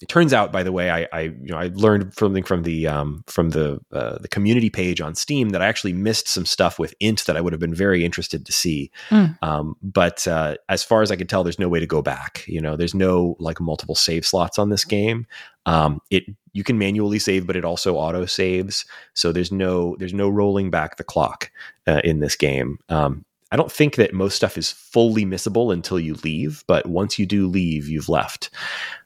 it 0.00 0.08
turns 0.08 0.32
out, 0.32 0.50
by 0.50 0.62
the 0.62 0.72
way, 0.72 0.90
I, 0.90 1.06
I, 1.12 1.20
you 1.20 1.48
know 1.48 1.58
I 1.58 1.70
learned 1.74 2.14
something 2.14 2.42
from 2.42 2.62
the 2.62 2.86
um, 2.86 3.22
from 3.26 3.50
the 3.50 3.80
uh, 3.92 4.18
the 4.18 4.28
community 4.28 4.70
page 4.70 5.00
on 5.00 5.14
Steam 5.14 5.50
that 5.50 5.60
I 5.60 5.66
actually 5.66 5.92
missed 5.92 6.26
some 6.26 6.46
stuff 6.46 6.78
with 6.78 6.94
int 7.00 7.26
that 7.26 7.36
I 7.36 7.42
would 7.42 7.52
have 7.52 7.60
been 7.60 7.74
very 7.74 8.02
interested 8.02 8.46
to 8.46 8.52
see. 8.52 8.90
Mm. 9.10 9.36
Um, 9.42 9.76
but 9.82 10.26
uh, 10.26 10.56
as 10.70 10.82
far 10.82 11.02
as 11.02 11.10
I 11.10 11.16
can 11.16 11.26
tell, 11.26 11.44
there's 11.44 11.58
no 11.58 11.68
way 11.68 11.80
to 11.80 11.86
go 11.86 12.00
back. 12.00 12.44
You 12.46 12.62
know, 12.62 12.76
there's 12.76 12.94
no 12.94 13.36
like 13.40 13.60
multiple 13.60 13.94
save 13.94 14.24
slots 14.24 14.58
on 14.58 14.70
this 14.70 14.86
game. 14.86 15.26
Um, 15.66 16.00
it 16.10 16.24
you 16.52 16.64
can 16.64 16.78
manually 16.78 17.18
save, 17.18 17.46
but 17.46 17.56
it 17.56 17.64
also 17.64 17.96
auto 17.96 18.26
saves. 18.26 18.84
So 19.14 19.32
there's 19.32 19.52
no 19.52 19.96
there's 19.98 20.14
no 20.14 20.28
rolling 20.28 20.70
back 20.70 20.96
the 20.96 21.04
clock 21.04 21.50
uh, 21.86 22.00
in 22.04 22.20
this 22.20 22.36
game. 22.36 22.78
Um, 22.88 23.24
I 23.52 23.56
don't 23.56 23.72
think 23.72 23.96
that 23.96 24.14
most 24.14 24.36
stuff 24.36 24.56
is 24.56 24.70
fully 24.70 25.24
missable 25.24 25.72
until 25.72 25.98
you 25.98 26.14
leave, 26.22 26.64
but 26.66 26.86
once 26.86 27.18
you 27.18 27.26
do 27.26 27.48
leave, 27.48 27.88
you've 27.88 28.08
left. 28.08 28.50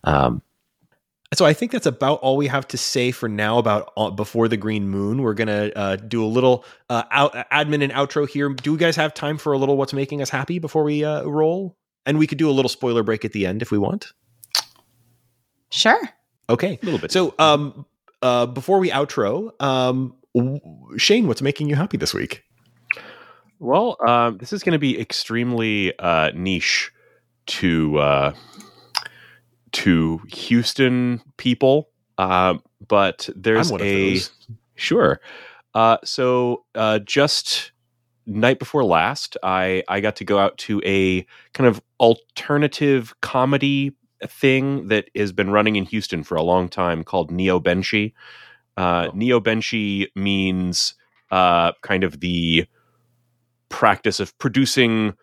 Um, 0.05 0.43
so 1.33 1.47
I 1.47 1.53
think 1.53 1.73
that's 1.73 1.87
about 1.87 2.21
all 2.21 2.37
we 2.37 2.47
have 2.47 2.69
to 2.69 2.79
say 2.79 3.11
for 3.11 3.29
now 3.29 3.59
about 3.59 3.93
uh, 3.97 4.11
before 4.11 4.47
the 4.47 4.57
green 4.57 4.89
moon. 4.89 5.23
We're 5.23 5.35
gonna 5.35 5.73
uh, 5.75 5.97
do 5.97 6.25
a 6.25 6.27
little 6.27 6.65
uh, 6.91 7.05
out, 7.11 7.33
admin 7.51 7.83
and 7.83 7.93
outro 7.93 8.29
here. 8.29 8.51
Do 8.51 8.73
you 8.73 8.79
guys 8.79 8.97
have 8.97 9.15
time 9.15 9.39
for 9.39 9.53
a 9.53 9.59
little 9.59 9.77
what's 9.77 9.93
making 9.93 10.23
us 10.23 10.31
happy 10.31 10.59
before 10.59 10.85
we 10.85 11.05
uh, 11.05 11.25
roll? 11.25 11.77
And 12.07 12.19
we 12.19 12.27
could 12.27 12.39
do 12.39 12.51
a 12.51 12.53
little 12.53 12.69
spoiler 12.69 13.03
break 13.03 13.25
at 13.25 13.33
the 13.33 13.47
end 13.47 13.63
if 13.63 13.71
we 13.71 13.79
want. 13.79 14.13
Sure. 15.71 16.01
Okay, 16.49 16.79
a 16.83 16.85
little 16.85 17.01
bit. 17.01 17.11
So 17.13 17.35
um, 17.39 17.87
uh, 18.23 18.47
before 18.47 18.79
we 18.79 18.91
outro, 18.91 19.51
um, 19.63 20.15
Shane, 20.97 21.27
what's 21.27 21.43
making 21.43 21.69
you 21.69 21.77
happy 21.77 21.97
this 21.97 22.13
week? 22.13 22.45
Well, 23.61 23.97
um, 24.07 24.39
this 24.39 24.53
is 24.53 24.63
going 24.63 24.73
to 24.73 24.79
be 24.79 25.01
extremely 25.01 25.99
uh, 25.99 26.33
niche 26.35 26.91
to 27.47 27.99
uh, 27.99 28.35
to 29.73 30.21
Houston 30.29 31.21
people, 31.37 31.89
uh, 32.19 32.55
but 32.87 33.29
there's 33.35 33.73
a 33.73 34.21
sure. 34.75 35.21
Uh, 35.75 35.97
so 36.05 36.65
uh, 36.75 36.99
just 37.01 37.73
night 38.27 38.59
before 38.59 38.85
last, 38.85 39.37
I 39.43 39.83
I 39.89 40.01
got 40.01 40.17
to 40.17 40.25
go 40.25 40.39
out 40.39 40.59
to 40.59 40.83
a 40.85 41.23
kind 41.53 41.69
of 41.69 41.81
alternative 42.01 43.15
comedy 43.21 43.95
thing 44.27 44.89
that 44.89 45.09
has 45.15 45.33
been 45.33 45.51
running 45.51 45.77
in 45.77 45.85
Houston 45.85 46.23
for 46.23 46.37
a 46.37 46.43
long 46.43 46.69
time 46.69 47.05
called 47.05 47.31
Neo 47.31 47.61
Benshi. 47.61 48.13
Uh, 48.77 49.09
oh. 49.09 49.17
Neo 49.17 49.41
Benshi 49.41 50.09
means 50.15 50.95
uh, 51.31 51.73
kind 51.83 52.05
of 52.05 52.21
the 52.21 52.67
practice 53.69 54.21
of 54.21 54.37
producing 54.39 55.15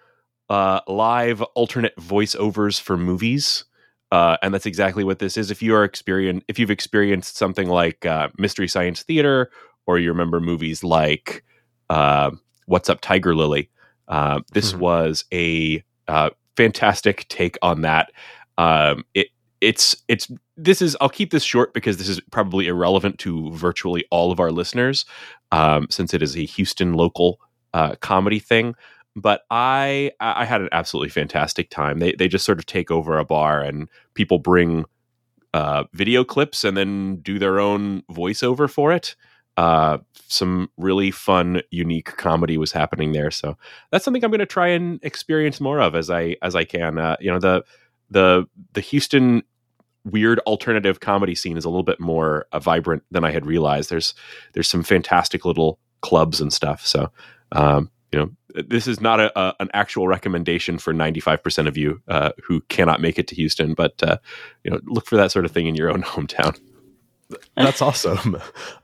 uh, 0.49 0.81
live 0.87 1.41
alternate 1.55 1.95
voiceovers 1.97 2.79
for 2.79 2.97
movies. 2.97 3.63
Uh, 4.11 4.35
and 4.41 4.53
that's 4.53 4.65
exactly 4.65 5.05
what 5.05 5.19
this 5.19 5.37
is. 5.37 5.49
If 5.49 5.61
you 5.61 5.73
are 5.73 5.85
experience, 5.85 6.43
if 6.49 6.59
you've 6.59 6.71
experienced 6.71 7.37
something 7.37 7.69
like 7.69 8.05
uh, 8.05 8.27
Mystery 8.37 8.67
Science 8.67 9.03
Theater, 9.03 9.49
or 9.85 9.99
you 9.99 10.09
remember 10.09 10.41
movies 10.41 10.83
like 10.83 11.45
uh, 11.89 12.31
What's 12.65 12.89
Up, 12.89 12.99
Tiger 12.99 13.33
Lily, 13.33 13.69
uh, 14.09 14.41
this 14.51 14.71
mm-hmm. 14.73 14.81
was 14.81 15.23
a 15.33 15.81
uh, 16.09 16.31
fantastic 16.57 17.27
take 17.29 17.57
on 17.61 17.81
that. 17.81 18.11
Um, 18.57 19.05
it 19.13 19.27
it's 19.61 19.95
it's 20.07 20.29
this 20.57 20.81
is 20.81 20.97
I'll 20.99 21.09
keep 21.09 21.31
this 21.31 21.43
short 21.43 21.73
because 21.73 21.97
this 21.97 22.09
is 22.09 22.19
probably 22.31 22.67
irrelevant 22.67 23.19
to 23.19 23.51
virtually 23.51 24.05
all 24.11 24.31
of 24.31 24.39
our 24.39 24.51
listeners, 24.51 25.05
um, 25.51 25.87
since 25.89 26.13
it 26.13 26.21
is 26.21 26.35
a 26.35 26.45
Houston 26.45 26.93
local 26.93 27.39
uh, 27.73 27.95
comedy 28.01 28.39
thing. 28.39 28.75
But 29.15 29.41
I 29.51 30.11
I 30.19 30.45
had 30.45 30.61
an 30.61 30.69
absolutely 30.71 31.09
fantastic 31.09 31.69
time. 31.69 31.99
They 31.99 32.13
they 32.13 32.27
just 32.27 32.45
sort 32.45 32.59
of 32.59 32.65
take 32.65 32.89
over 32.89 33.17
a 33.17 33.25
bar 33.25 33.61
and 33.61 33.87
people 34.15 34.39
bring 34.39 34.85
uh, 35.53 35.83
video 35.93 36.23
clips 36.23 36.63
and 36.63 36.75
then 36.75 37.17
do 37.17 37.37
their 37.37 37.59
own 37.59 38.03
voiceover 38.11 38.69
for 38.69 38.91
it. 38.91 39.15
Uh, 39.57 39.97
some 40.27 40.71
really 40.77 41.11
fun, 41.11 41.61
unique 41.71 42.15
comedy 42.17 42.57
was 42.57 42.71
happening 42.71 43.11
there. 43.11 43.29
So 43.29 43.57
that's 43.91 44.05
something 44.05 44.23
I'm 44.23 44.31
going 44.31 44.39
to 44.39 44.45
try 44.45 44.69
and 44.69 44.99
experience 45.03 45.59
more 45.59 45.81
of 45.81 45.93
as 45.93 46.09
I 46.09 46.37
as 46.41 46.55
I 46.55 46.63
can. 46.63 46.97
Uh, 46.97 47.17
you 47.19 47.31
know 47.31 47.39
the 47.39 47.63
the 48.11 48.45
the 48.73 48.81
Houston 48.81 49.43
weird 50.03 50.39
alternative 50.39 50.99
comedy 50.99 51.35
scene 51.35 51.57
is 51.57 51.65
a 51.65 51.69
little 51.69 51.83
bit 51.83 51.99
more 51.99 52.45
uh, 52.51 52.59
vibrant 52.59 53.03
than 53.11 53.23
I 53.23 53.31
had 53.31 53.45
realized. 53.45 53.89
There's 53.89 54.13
there's 54.53 54.67
some 54.67 54.83
fantastic 54.83 55.45
little 55.45 55.79
clubs 56.01 56.41
and 56.41 56.53
stuff. 56.53 56.85
So 56.85 57.11
um, 57.53 57.89
you 58.11 58.19
know, 58.19 58.31
this 58.67 58.87
is 58.87 58.99
not 58.99 59.19
a, 59.19 59.37
a, 59.39 59.55
an 59.59 59.69
actual 59.73 60.07
recommendation 60.07 60.77
for 60.77 60.93
95% 60.93 61.67
of 61.67 61.77
you 61.77 62.01
uh, 62.09 62.31
who 62.43 62.61
cannot 62.67 62.99
make 62.99 63.17
it 63.17 63.27
to 63.29 63.35
Houston, 63.35 63.73
but 63.73 64.01
uh, 64.03 64.17
you 64.63 64.71
know, 64.71 64.79
look 64.85 65.05
for 65.05 65.15
that 65.15 65.31
sort 65.31 65.45
of 65.45 65.51
thing 65.51 65.67
in 65.67 65.75
your 65.75 65.89
own 65.89 66.03
hometown. 66.03 66.59
That's 67.55 67.81
awesome. 67.81 68.37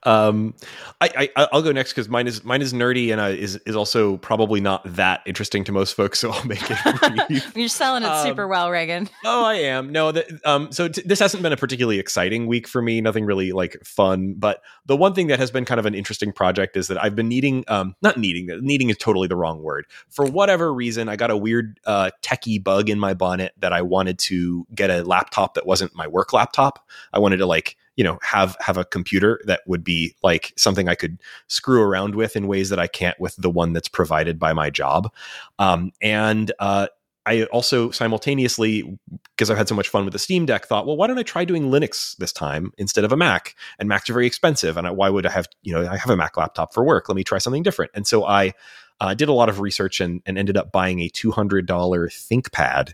Um, 0.04 0.54
I, 1.02 1.30
I 1.36 1.48
will 1.54 1.62
go 1.62 1.72
next 1.72 1.94
because 1.94 2.10
mine 2.10 2.28
is 2.28 2.44
mine 2.44 2.62
is 2.62 2.74
nerdy 2.74 3.12
and 3.12 3.22
uh, 3.22 3.26
is 3.26 3.56
is 3.66 3.76
also 3.76 4.18
probably 4.18 4.62
not 4.62 4.82
that 4.96 5.22
interesting 5.26 5.64
to 5.66 5.72
most 5.72 5.94
folks. 5.96 6.18
So 6.28 6.32
I'll 6.32 6.46
make 6.46 6.64
it. 6.68 7.44
You're 7.56 7.68
selling 7.68 8.02
it 8.02 8.08
um, 8.08 8.26
super 8.26 8.48
well, 8.48 8.72
Reagan. 8.72 9.08
oh, 9.24 9.46
I 9.46 9.54
am. 9.56 9.92
No, 9.92 10.12
the, 10.12 10.40
um, 10.46 10.72
so 10.72 10.88
t- 10.88 11.04
this 11.06 11.20
hasn't 11.20 11.44
been 11.44 11.54
a 11.54 11.58
particularly 11.58 12.00
exciting 12.00 12.48
week 12.48 12.68
for 12.68 12.82
me. 12.82 13.02
Nothing 13.02 13.24
really 13.24 13.52
like 13.52 13.78
fun. 13.84 14.34
But 14.36 14.64
the 14.88 14.98
one 14.98 15.14
thing 15.14 15.28
that 15.28 15.38
has 15.38 15.52
been 15.52 15.64
kind 15.64 15.80
of 15.80 15.86
an 15.86 15.94
interesting 15.94 16.32
project 16.34 16.76
is 16.76 16.88
that 16.88 17.02
I've 17.04 17.16
been 17.16 17.28
needing, 17.28 17.66
um, 17.68 17.96
not 18.02 18.18
needing, 18.18 18.48
needing 18.64 18.90
is 18.90 18.98
totally 18.98 19.28
the 19.28 19.36
wrong 19.36 19.62
word. 19.62 19.86
For 20.10 20.26
whatever 20.26 20.74
reason, 20.74 21.08
I 21.08 21.18
got 21.18 21.30
a 21.30 21.38
weird 21.38 21.80
uh, 21.86 22.10
techie 22.24 22.64
bug 22.64 22.90
in 22.90 23.00
my 23.00 23.14
bonnet 23.14 23.54
that 23.60 23.74
I 23.74 23.84
wanted 23.84 24.18
to 24.20 24.66
get 24.74 24.90
a 24.90 25.04
laptop 25.04 25.54
that 25.54 25.68
wasn't 25.68 25.94
my 25.96 26.08
work 26.08 26.34
laptop. 26.34 26.88
I 27.14 27.20
wanted 27.20 27.38
to 27.38 27.46
like 27.46 27.78
you 27.98 28.04
know 28.04 28.18
have 28.22 28.56
have 28.62 28.78
a 28.78 28.86
computer 28.86 29.42
that 29.46 29.62
would 29.68 29.84
be 29.84 30.16
like 30.24 30.54
something 30.56 30.88
I 30.88 30.96
could 30.96 31.22
screw 31.48 31.82
around 31.82 32.16
with 32.16 32.36
in 32.36 32.48
ways 32.48 32.70
that 32.70 32.80
I 32.80 32.88
can't 32.88 33.20
with 33.20 33.36
the 33.36 33.50
one 33.50 33.74
that's 33.74 33.90
provided 33.90 34.40
by 34.40 34.54
my 34.54 34.70
job. 34.70 35.12
Um, 35.60 35.92
and 36.02 36.52
uh, 36.60 36.88
I 37.26 37.44
also 37.46 37.92
simultaneously, 37.92 38.98
because 39.36 39.52
I've 39.52 39.58
had 39.58 39.68
so 39.68 39.76
much 39.76 39.90
fun 39.90 40.06
with 40.06 40.14
the 40.14 40.20
Steam 40.20 40.46
Deck, 40.46 40.66
thought, 40.66 40.88
well, 40.88 40.96
why 40.96 41.08
don't 41.08 41.18
I 41.18 41.24
try 41.24 41.44
doing 41.44 41.64
Linux 41.64 42.16
this 42.16 42.32
time 42.32 42.72
instead 42.78 43.04
of 43.04 43.12
a 43.12 43.18
Mac? 43.18 43.54
And 43.80 43.90
Macs 43.90 44.10
are 44.10 44.14
very 44.14 44.28
expensive, 44.28 44.78
and 44.78 44.88
I, 44.88 44.92
why 44.92 45.10
would 45.10 45.26
I 45.26 45.32
have 45.32 45.48
you 45.64 45.74
know 45.74 45.86
I 45.90 45.98
have 45.98 46.10
a 46.10 46.16
Mac 46.16 46.38
laptop 46.38 46.74
for 46.74 46.86
work? 46.86 47.10
Let 47.10 47.16
me 47.16 47.26
try 47.26 47.40
something 47.40 47.64
different. 47.64 47.92
And 47.94 48.08
so 48.08 48.26
I 48.26 48.54
uh, 49.00 49.14
did 49.14 49.30
a 49.30 49.34
lot 49.34 49.50
of 49.50 49.60
research 49.60 50.00
and, 50.00 50.22
and 50.26 50.38
ended 50.38 50.58
up 50.58 50.72
buying 50.72 51.02
a 51.02 51.10
two 51.10 51.32
hundred 51.32 51.66
dollar 51.66 52.08
ThinkPad 52.08 52.94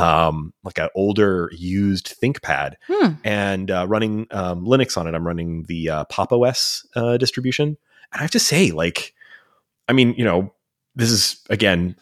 um, 0.00 0.54
like 0.64 0.78
an 0.78 0.88
older 0.94 1.50
used 1.52 2.14
ThinkPad 2.20 2.74
hmm. 2.86 3.12
and 3.22 3.70
uh, 3.70 3.86
running 3.86 4.26
um, 4.30 4.64
Linux 4.64 4.96
on 4.96 5.06
it. 5.06 5.14
I'm 5.14 5.26
running 5.26 5.64
the 5.64 5.90
uh, 5.90 6.04
Pop 6.04 6.32
OS 6.32 6.86
uh, 6.96 7.16
distribution, 7.18 7.68
and 7.68 8.18
I 8.18 8.22
have 8.22 8.30
to 8.32 8.40
say, 8.40 8.70
like, 8.70 9.14
I 9.88 9.92
mean, 9.92 10.14
you 10.16 10.24
know, 10.24 10.52
this 10.94 11.10
is 11.10 11.44
again 11.50 11.96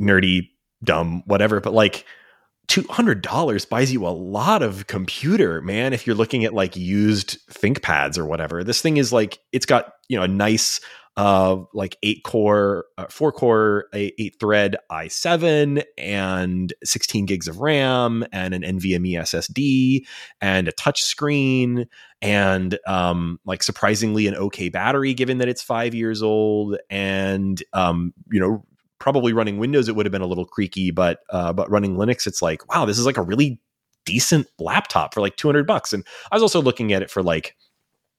nerdy, 0.00 0.50
dumb, 0.82 1.22
whatever, 1.26 1.60
but 1.60 1.72
like. 1.72 2.04
$200 2.68 3.66
buys 3.70 3.90
you 3.90 4.06
a 4.06 4.10
lot 4.10 4.60
of 4.60 4.86
computer, 4.88 5.62
man. 5.62 5.94
If 5.94 6.06
you're 6.06 6.14
looking 6.14 6.44
at 6.44 6.52
like 6.52 6.76
used 6.76 7.38
ThinkPads 7.50 8.18
or 8.18 8.26
whatever, 8.26 8.62
this 8.62 8.82
thing 8.82 8.98
is 8.98 9.10
like, 9.10 9.38
it's 9.52 9.64
got, 9.64 9.94
you 10.10 10.18
know, 10.18 10.24
a 10.24 10.28
nice 10.28 10.78
of 11.18 11.66
like 11.74 11.96
eight 12.04 12.22
core, 12.22 12.86
uh, 12.96 13.06
four 13.10 13.32
core, 13.32 13.86
eight, 13.92 14.14
eight, 14.20 14.36
thread 14.38 14.76
i7 14.92 15.82
and 15.98 16.72
16 16.84 17.26
gigs 17.26 17.48
of 17.48 17.58
RAM 17.58 18.24
and 18.32 18.54
an 18.54 18.62
NVMe 18.62 19.14
SSD 19.14 20.06
and 20.40 20.68
a 20.68 20.72
touch 20.72 21.02
screen 21.02 21.86
and 22.22 22.78
um, 22.86 23.40
like 23.44 23.64
surprisingly 23.64 24.28
an 24.28 24.36
okay 24.36 24.68
battery 24.68 25.12
given 25.12 25.38
that 25.38 25.48
it's 25.48 25.62
five 25.62 25.92
years 25.92 26.22
old 26.22 26.78
and 26.88 27.64
um, 27.72 28.14
you 28.30 28.38
know 28.38 28.64
probably 29.00 29.32
running 29.32 29.58
Windows 29.58 29.88
it 29.88 29.96
would 29.96 30.06
have 30.06 30.12
been 30.12 30.22
a 30.22 30.26
little 30.26 30.46
creaky 30.46 30.92
but 30.92 31.18
uh, 31.30 31.52
but 31.52 31.68
running 31.68 31.96
Linux 31.96 32.28
it's 32.28 32.40
like 32.40 32.72
wow 32.72 32.84
this 32.84 32.98
is 32.98 33.06
like 33.06 33.16
a 33.16 33.22
really 33.22 33.60
decent 34.08 34.46
laptop 34.58 35.12
for 35.12 35.20
like 35.20 35.36
200 35.36 35.66
bucks. 35.66 35.92
And 35.92 36.02
I 36.32 36.36
was 36.36 36.42
also 36.42 36.62
looking 36.62 36.94
at 36.94 37.02
it 37.02 37.10
for 37.10 37.22
like 37.22 37.54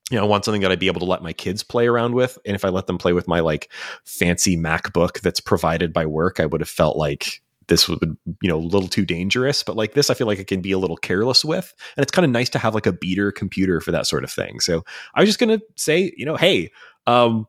you 0.10 0.18
know, 0.18 0.24
I 0.24 0.28
want 0.28 0.45
something 0.45 0.62
that 0.62 0.72
I'd 0.72 0.80
be 0.80 0.88
able 0.88 1.01
to 1.01 1.05
let 1.05 1.22
my 1.22 1.34
kids 1.34 1.64
play 1.64 1.88
around 1.88 2.16
with. 2.16 2.38
And 2.45 2.55
if 2.55 2.66
I 2.66 2.70
let 2.70 2.88
them 2.88 2.97
play 2.97 3.14
with 3.14 3.28
my 3.28 3.39
like 3.39 3.72
fancy 4.05 4.57
MacBook 4.57 5.22
that's 5.22 5.39
provided 5.39 5.93
by 5.93 6.05
work, 6.05 6.39
I 6.39 6.45
would 6.45 6.62
have 6.62 6.70
felt 6.70 6.97
like 6.97 7.41
this 7.68 7.88
would, 7.88 8.18
you 8.41 8.49
know, 8.49 8.57
a 8.57 8.60
little 8.60 8.88
too 8.88 9.05
dangerous. 9.05 9.62
But 9.64 9.76
like 9.76 9.93
this, 9.93 10.10
I 10.10 10.16
feel 10.16 10.28
like 10.28 10.39
it 10.39 10.47
can 10.47 10.62
be 10.62 10.72
a 10.72 10.80
little 10.80 10.97
careless 10.97 11.45
with. 11.45 11.74
And 11.95 12.03
it's 12.03 12.12
kind 12.12 12.26
of 12.26 12.32
nice 12.32 12.49
to 12.49 12.60
have 12.60 12.74
like 12.74 12.88
a 12.88 12.91
beater 12.91 13.32
computer 13.32 13.80
for 13.80 13.91
that 13.91 14.07
sort 14.07 14.24
of 14.24 14.32
thing. 14.32 14.60
So 14.60 14.84
I 15.14 15.22
was 15.22 15.30
just 15.30 15.39
going 15.39 15.57
to 15.57 15.64
say, 15.76 16.12
you 16.18 16.26
know, 16.26 16.36
hey, 16.36 16.72
um, 17.05 17.47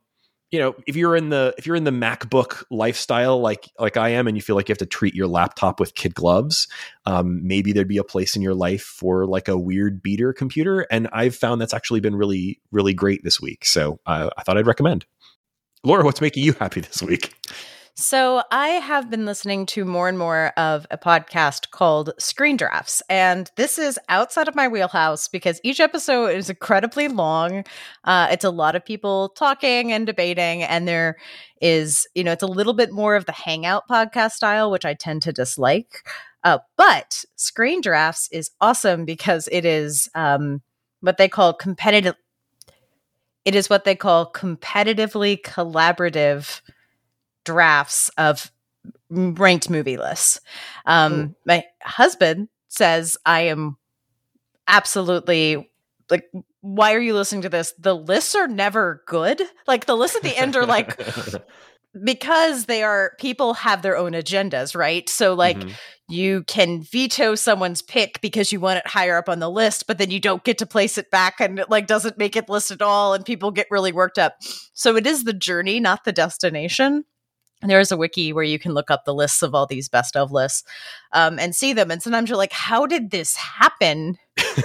you 0.51 0.59
know 0.59 0.75
if 0.87 0.97
you're 0.97 1.17
in 1.17 1.29
the 1.29 1.55
if 1.59 1.67
you're 1.67 1.77
in 1.77 1.85
the 1.85 1.91
macbook 1.91 2.65
lifestyle 2.71 3.41
like 3.41 3.71
like 3.79 3.97
i 3.97 4.09
am 4.09 4.27
and 4.27 4.37
you 4.37 4.43
feel 4.43 4.57
like 4.57 4.69
you 4.69 4.73
have 4.73 4.79
to 4.79 4.87
treat 4.87 5.15
your 5.15 5.27
laptop 5.27 5.81
with 5.81 5.95
kid 5.95 6.15
gloves 6.15 6.69
um, 7.07 7.47
maybe 7.47 7.73
there'd 7.73 7.89
be 7.89 7.99
a 7.99 8.05
place 8.05 8.37
in 8.37 8.43
your 8.43 8.55
life 8.55 8.83
for 8.83 9.27
like 9.27 9.49
a 9.49 9.59
weird 9.59 10.03
beater 10.03 10.33
computer 10.33 10.87
and 10.91 11.09
i've 11.13 11.35
found 11.35 11.61
that's 11.61 11.75
actually 11.75 12.01
been 12.01 12.17
really 12.17 12.61
really 12.73 12.95
great 12.95 13.23
this 13.25 13.41
week. 13.41 13.65
So 13.65 14.01
uh, 14.07 14.31
i 14.37 14.43
thought 14.43 14.59
i'd 14.59 14.67
recommend. 14.67 15.05
Laura 15.85 16.05
what's 16.05 16.21
making 16.21 16.45
you 16.45 16.53
happy 16.55 16.81
this 16.81 17.03
week 17.03 17.35
So, 18.01 18.43
I 18.51 18.69
have 18.69 19.11
been 19.11 19.27
listening 19.27 19.67
to 19.67 19.85
more 19.85 20.09
and 20.09 20.17
more 20.17 20.55
of 20.57 20.87
a 20.91 20.97
podcast 20.97 21.71
called 21.71 22.15
Screen 22.19 22.57
Drafts. 22.57 23.03
And 23.11 23.51
this 23.57 23.79
is 23.79 23.99
outside 24.09 24.49
of 24.49 24.55
my 24.55 24.69
wheelhouse 24.69 25.29
because 25.29 25.61
each 25.63 25.81
episode 25.81 26.29
is 26.29 26.49
incredibly 26.49 27.09
long. 27.09 27.63
Uh, 28.05 28.29
it's 28.31 28.43
a 28.43 28.49
lot 28.49 28.75
of 28.75 28.87
people 28.87 29.29
talking 29.37 29.93
and 29.93 30.07
debating. 30.07 30.63
And 30.63 30.89
there 30.89 31.19
is, 31.61 32.07
you 32.15 32.25
know, 32.25 32.33
it's 32.33 32.43
a 32.43 32.47
little 32.47 32.73
bit 32.73 32.91
more 32.91 33.17
of 33.17 33.27
the 33.27 33.33
hangout 33.33 33.87
podcast 33.87 34.31
style, 34.31 34.71
which 34.71 34.87
I 34.87 34.95
tend 34.95 35.21
to 35.23 35.33
dislike. 35.33 36.09
Uh, 36.43 36.61
but 36.79 37.23
Screen 37.37 37.83
Drafts 37.83 38.31
is 38.33 38.51
awesome 38.63 39.05
because 39.05 39.47
it 39.53 39.67
is 39.67 40.09
um, 40.15 40.63
what 41.01 41.19
they 41.19 41.29
call 41.29 41.53
competitive. 41.53 42.15
It 43.45 43.55
is 43.55 43.69
what 43.69 43.85
they 43.85 43.95
call 43.95 44.33
competitively 44.33 45.39
collaborative 45.43 46.63
drafts 47.45 48.11
of 48.19 48.51
ranked 49.11 49.69
movie 49.71 49.97
lists. 49.97 50.41
Um, 50.87 51.35
my 51.45 51.65
husband 51.83 52.49
says 52.69 53.17
I 53.27 53.43
am 53.43 53.77
absolutely 54.69 55.71
like 56.11 56.31
why 56.63 56.95
are 56.95 57.01
you 57.01 57.15
listening 57.15 57.43
to 57.43 57.49
this? 57.49 57.73
The 57.79 57.95
lists 57.97 58.35
are 58.35 58.47
never 58.47 59.03
good. 59.07 59.41
Like 59.67 59.87
the 59.87 59.97
lists 59.97 60.17
at 60.17 60.23
the 60.23 60.37
end 60.37 60.57
are 60.57 60.67
like 60.67 61.01
because 62.05 62.67
they 62.67 62.83
are 62.83 63.13
people 63.19 63.55
have 63.55 63.83
their 63.83 63.97
own 63.97 64.13
agendas, 64.13 64.77
right? 64.77 65.09
So 65.09 65.35
like 65.35 65.57
Mm-hmm. 65.59 65.71
you 66.09 66.43
can 66.45 66.83
veto 66.83 67.35
someone's 67.35 67.83
pick 67.83 68.21
because 68.21 68.53
you 68.53 68.61
want 68.61 68.79
it 68.79 68.87
higher 68.87 69.17
up 69.17 69.29
on 69.29 69.39
the 69.41 69.51
list, 69.51 69.87
but 69.87 69.99
then 69.99 70.11
you 70.11 70.21
don't 70.21 70.45
get 70.45 70.59
to 70.59 70.67
place 70.67 70.99
it 70.99 71.11
back 71.11 71.41
and 71.41 71.59
it 71.59 71.71
like 71.71 71.87
doesn't 71.87 72.19
make 72.19 72.37
it 72.37 72.49
list 72.49 72.71
at 72.71 72.83
all 72.83 73.15
and 73.15 73.25
people 73.25 73.51
get 73.51 73.67
really 73.71 73.93
worked 73.93 74.19
up. 74.19 74.37
So 74.75 74.97
it 74.97 75.07
is 75.07 75.25
the 75.25 75.33
journey, 75.33 75.81
not 75.81 76.05
the 76.05 76.13
destination. 76.13 77.05
There 77.63 77.81
is 77.81 77.93
a 77.93 77.97
wiki 77.97 78.33
where 78.33 78.45
you 78.45 78.59
can 78.59 78.73
look 78.73 78.91
up 78.91 79.05
the 79.05 79.15
lists 79.15 79.43
of 79.43 79.55
all 79.55 79.67
these 79.67 79.89
best 79.89 80.17
of 80.17 80.33
lists 80.33 80.65
um, 81.13 81.39
and 81.39 81.55
see 81.55 81.73
them. 81.73 81.91
And 81.91 82.03
sometimes 82.03 82.29
you're 82.31 82.39
like, 82.39 82.53
how 82.53 82.87
did 82.87 83.11
this 83.11 83.37
happen? 83.37 84.17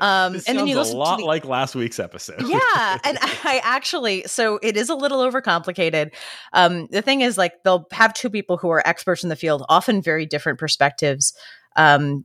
Um, 0.00 0.34
this 0.34 0.48
and 0.48 0.56
then 0.56 0.66
you 0.66 0.76
sounds 0.76 0.90
a 0.90 0.96
lot 0.96 1.18
the- 1.18 1.24
like 1.26 1.44
last 1.44 1.74
week's 1.74 1.98
episode. 1.98 2.40
yeah 2.46 2.98
and 3.04 3.18
i 3.44 3.60
actually 3.62 4.22
so 4.26 4.58
it 4.62 4.76
is 4.76 4.88
a 4.88 4.94
little 4.94 5.18
overcomplicated 5.20 6.12
um 6.54 6.86
the 6.90 7.02
thing 7.02 7.20
is 7.20 7.36
like 7.36 7.52
they'll 7.64 7.86
have 7.92 8.14
two 8.14 8.30
people 8.30 8.56
who 8.56 8.70
are 8.70 8.86
experts 8.86 9.22
in 9.22 9.28
the 9.28 9.36
field 9.36 9.64
often 9.68 10.00
very 10.00 10.24
different 10.24 10.58
perspectives 10.58 11.34
um 11.76 12.24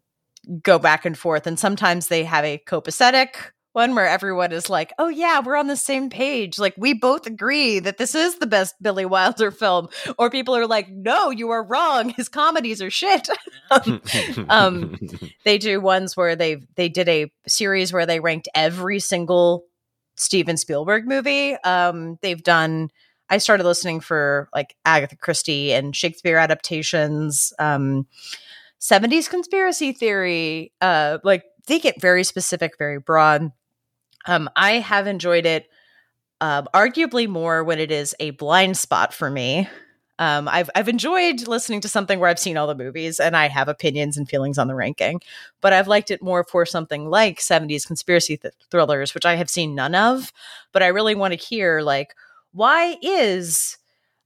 go 0.62 0.80
back 0.80 1.06
and 1.06 1.18
forth 1.18 1.48
and 1.48 1.60
sometimes 1.60 2.08
they 2.08 2.24
have 2.24 2.46
a 2.46 2.62
copacetic 2.66 3.52
one 3.76 3.94
where 3.94 4.08
everyone 4.08 4.52
is 4.52 4.70
like 4.70 4.94
oh 4.98 5.10
yeah 5.10 5.40
we're 5.40 5.58
on 5.58 5.68
the 5.68 5.76
same 5.76 6.10
page 6.10 6.58
like 6.58 6.74
we 6.78 6.94
both 6.94 7.28
agree 7.28 7.80
that 7.80 7.98
this 7.98 8.16
is 8.16 8.40
the 8.40 8.48
best 8.48 8.76
billy 8.82 9.06
wilder 9.06 9.52
film 9.52 9.88
or 10.18 10.30
people 10.30 10.56
are 10.56 10.68
like 10.68 10.90
no 10.90 11.30
you 11.30 11.50
are 11.50 11.64
wrong 11.64 12.10
his 12.10 12.30
comedies 12.30 12.82
are 12.82 12.90
shit 12.90 13.30
um, 14.50 14.96
they 15.46 15.58
do 15.58 15.80
ones 15.82 16.16
where 16.16 16.36
they 16.36 16.62
they 16.76 16.90
did 16.90 17.10
a 17.10 17.32
series 17.48 17.92
where 17.92 18.06
they 18.06 18.20
ranked 18.20 18.48
every 18.56 19.00
single 19.00 19.66
Steven 20.18 20.58
Spielberg 20.58 21.08
movie. 21.08 21.56
Um, 21.64 22.18
they've 22.22 22.42
done. 22.42 22.90
I 23.30 23.40
started 23.40 23.66
listening 23.66 24.02
for 24.02 24.50
like 24.54 24.76
Agatha 24.86 25.16
Christie 25.16 25.74
and 25.74 25.96
Shakespeare 25.96 26.38
adaptations, 26.38 27.54
um, 27.58 28.06
70s 28.80 29.30
conspiracy 29.30 29.94
theory. 29.94 30.72
Uh, 30.80 31.18
like 31.24 31.44
they 31.68 31.80
get 31.80 32.00
very 32.00 32.24
specific, 32.24 32.78
very 32.78 33.00
broad. 33.00 33.52
Um, 34.28 34.50
I 34.56 34.74
have 34.74 35.08
enjoyed 35.08 35.46
it, 35.46 35.70
um, 36.42 36.68
arguably 36.74 37.28
more 37.28 37.64
when 37.64 37.80
it 37.80 37.92
is 37.92 38.16
a 38.20 38.32
blind 38.32 38.78
spot 38.78 39.14
for 39.14 39.30
me. 39.30 39.70
Um, 40.20 40.48
I've 40.48 40.70
I've 40.76 40.88
enjoyed 40.90 41.48
listening 41.48 41.82
to 41.82 41.90
something 41.90 42.20
where 42.20 42.30
I've 42.30 42.40
seen 42.40 42.58
all 42.58 42.68
the 42.68 42.76
movies 42.76 43.20
and 43.20 43.36
I 43.36 43.50
have 43.50 43.68
opinions 43.68 44.18
and 44.18 44.30
feelings 44.30 44.58
on 44.58 44.68
the 44.68 44.76
ranking, 44.76 45.22
but 45.62 45.74
I've 45.74 45.90
liked 45.90 46.12
it 46.12 46.24
more 46.24 46.46
for 46.46 46.66
something 46.66 47.10
like 47.10 47.42
70s 47.42 47.86
conspiracy 47.86 48.38
th- 48.38 48.54
thrillers, 48.72 49.14
which 49.14 49.26
I 49.26 49.36
have 49.36 49.50
seen 49.50 49.76
none 49.76 49.96
of. 49.96 50.32
But 50.72 50.84
I 50.84 50.88
really 50.88 51.16
want 51.16 51.34
to 51.34 51.40
hear 51.46 51.82
like 51.82 52.16
why 52.54 52.98
is 53.02 53.78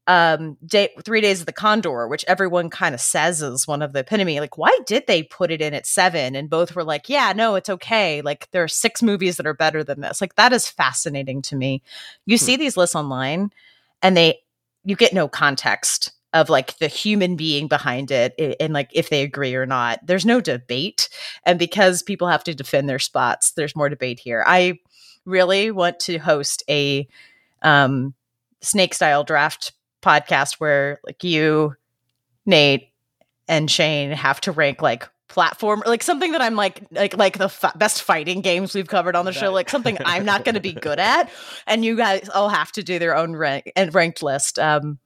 um 0.10 0.58
day, 0.66 0.90
three 1.06 1.22
days 1.22 1.40
of 1.40 1.46
the 1.46 1.54
condor 1.54 2.08
which 2.08 2.26
everyone 2.28 2.70
kind 2.70 2.96
of 2.96 3.00
says 3.02 3.44
is 3.44 3.68
one 3.68 3.84
of 3.84 3.94
the 3.94 4.00
epitome 4.00 4.40
like 4.42 4.58
why 4.58 4.78
did 4.88 5.06
they 5.08 5.24
put 5.24 5.52
it 5.52 5.62
in 5.62 5.74
at 5.76 5.86
seven? 5.88 6.36
And 6.36 6.50
both 6.50 6.76
were 6.76 6.84
like 6.84 7.08
yeah 7.10 7.32
no 7.36 7.56
it's 7.56 7.70
okay. 7.70 8.22
Like 8.24 8.50
there 8.52 8.64
are 8.64 8.68
six 8.68 9.04
movies 9.04 9.38
that 9.38 9.48
are 9.48 9.54
better 9.54 9.84
than 9.84 10.02
this. 10.02 10.20
Like 10.22 10.36
that 10.36 10.52
is 10.52 10.68
fascinating 10.68 11.42
to 11.44 11.56
me. 11.56 11.84
You 12.26 12.38
Hmm. 12.38 12.44
see 12.46 12.58
these 12.58 12.76
lists 12.76 12.96
online 12.96 13.52
and 14.02 14.18
they 14.18 14.40
you 14.84 14.96
get 14.98 15.14
no 15.14 15.28
context 15.30 16.12
of 16.34 16.50
like 16.50 16.78
the 16.80 16.88
human 16.88 17.36
being 17.36 17.68
behind 17.68 18.12
it 18.12 18.34
and 18.60 18.74
like 18.74 18.90
if 18.94 19.10
they 19.12 19.24
agree 19.24 19.56
or 19.56 19.66
not. 19.68 20.00
There's 20.06 20.26
no 20.26 20.42
debate 20.42 21.10
and 21.46 21.60
because 21.60 22.04
people 22.04 22.28
have 22.28 22.44
to 22.46 22.56
defend 22.56 22.90
their 22.90 23.00
spots 23.00 23.52
there's 23.52 23.76
more 23.76 23.90
debate 23.90 24.20
here. 24.20 24.44
I 24.48 24.80
really 25.26 25.72
want 25.72 26.00
to 26.02 26.18
host 26.18 26.64
a 26.70 27.08
um 27.62 28.14
snake 28.62 28.94
style 28.94 29.24
draft 29.24 29.74
podcast 30.02 30.56
where 30.56 31.00
like 31.06 31.24
you 31.24 31.76
nate 32.46 32.90
and 33.48 33.70
shane 33.70 34.12
have 34.12 34.40
to 34.42 34.52
rank 34.52 34.82
like 34.82 35.08
platform 35.28 35.84
like 35.86 36.02
something 36.02 36.32
that 36.32 36.42
i'm 36.42 36.56
like 36.56 36.82
like 36.92 37.16
like 37.16 37.38
the 37.38 37.46
f- 37.46 37.78
best 37.78 38.02
fighting 38.02 38.42
games 38.42 38.74
we've 38.74 38.88
covered 38.88 39.16
on 39.16 39.26
the 39.26 39.32
show 39.32 39.52
like 39.52 39.70
something 39.70 39.96
i'm 40.06 40.26
not 40.26 40.44
going 40.44 40.56
to 40.56 40.62
be 40.62 40.74
good 40.74 40.98
at 41.00 41.30
and 41.68 41.86
you 41.86 41.96
guys 41.96 42.28
all 42.30 42.50
have 42.50 42.72
to 42.72 42.82
do 42.82 42.98
their 42.98 43.16
own 43.16 43.36
rank 43.36 43.72
and 43.76 43.94
ranked 43.94 44.24
list 44.24 44.58
um 44.58 44.98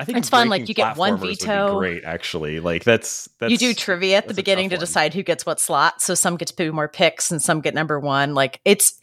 I 0.00 0.04
think 0.04 0.18
It's 0.18 0.28
fun, 0.28 0.48
like, 0.48 0.68
you 0.68 0.74
get 0.74 0.96
one 0.96 1.14
platformers 1.16 1.20
would 1.20 1.28
be 1.28 1.34
veto. 1.34 1.78
great, 1.78 2.04
actually. 2.04 2.60
Like 2.60 2.84
that's 2.84 3.28
that's 3.40 3.50
you 3.50 3.58
do 3.58 3.74
trivia 3.74 4.18
at 4.18 4.28
the 4.28 4.34
beginning 4.34 4.68
to 4.70 4.76
one. 4.76 4.80
decide 4.80 5.12
who 5.12 5.24
gets 5.24 5.44
what 5.44 5.58
slot 5.58 6.00
so 6.00 6.14
some 6.14 6.36
get 6.36 6.52
two 6.56 6.72
more 6.72 6.86
picks 6.86 7.32
and 7.32 7.42
some 7.42 7.60
get 7.60 7.74
number 7.74 7.98
one 7.98 8.32
like 8.34 8.60
it's 8.64 8.98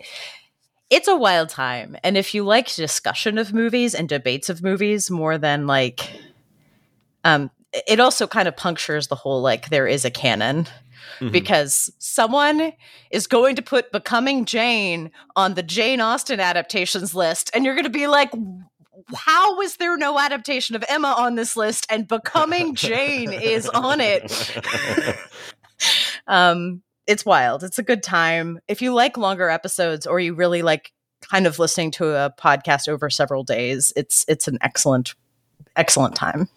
it's 0.90 1.08
a 1.08 1.16
wild 1.16 1.50
time 1.50 1.96
and 2.04 2.18
if 2.18 2.34
you 2.34 2.44
like 2.44 2.74
discussion 2.76 3.38
of 3.38 3.54
movies 3.54 3.96
and 3.96 4.08
debates 4.10 4.50
of 4.50 4.62
movies 4.64 5.10
more 5.10 5.38
than 5.38 5.68
like 5.68 6.10
um 7.24 7.50
it 7.88 8.00
also 8.00 8.28
kind 8.28 8.48
of 8.48 8.56
punctures 8.56 9.08
the 9.08 9.16
whole 9.16 9.42
like 9.42 9.70
there 9.70 9.88
is 9.88 10.06
a 10.06 10.12
canon 10.12 10.68
Mhm. 11.20 11.32
because 11.32 11.92
someone 12.00 12.74
is 13.12 13.28
going 13.28 13.56
to 13.56 13.62
put 13.62 13.92
becoming 13.92 14.44
jane 14.46 15.12
on 15.36 15.54
the 15.54 15.64
jane 15.64 16.02
austen 16.02 16.40
adaptations 16.40 17.14
list 17.14 17.52
and 17.54 17.64
you're 17.64 17.76
going 17.76 17.84
to 17.86 17.90
be 17.90 18.08
like 18.08 18.32
how 19.16 19.56
was 19.56 19.78
there 19.78 19.96
no 19.98 20.18
adaptation 20.20 20.76
of 20.76 20.84
emma 20.90 21.14
on 21.18 21.36
this 21.36 21.56
list 21.56 21.86
and 21.90 22.08
becoming 22.08 22.76
jane 22.76 23.32
is 23.32 23.70
on 23.70 24.02
it 24.02 24.58
um 26.28 26.82
it's 27.08 27.26
wild 27.26 27.64
it's 27.64 27.80
a 27.80 27.84
good 27.84 28.04
time 28.04 28.60
if 28.68 28.82
you 28.82 28.94
like 28.94 29.18
longer 29.18 29.50
episodes 29.50 30.06
or 30.08 30.20
you 30.20 30.34
really 30.34 30.62
like 30.62 30.92
kind 31.22 31.48
of 31.48 31.60
listening 31.60 31.92
to 31.92 32.16
a 32.16 32.34
podcast 32.40 32.88
over 32.88 33.10
several 33.10 33.44
days 33.44 33.92
it's 33.96 34.26
it's 34.28 34.48
an 34.48 34.58
excellent 34.62 35.16
excellent 35.76 36.16
time 36.16 36.48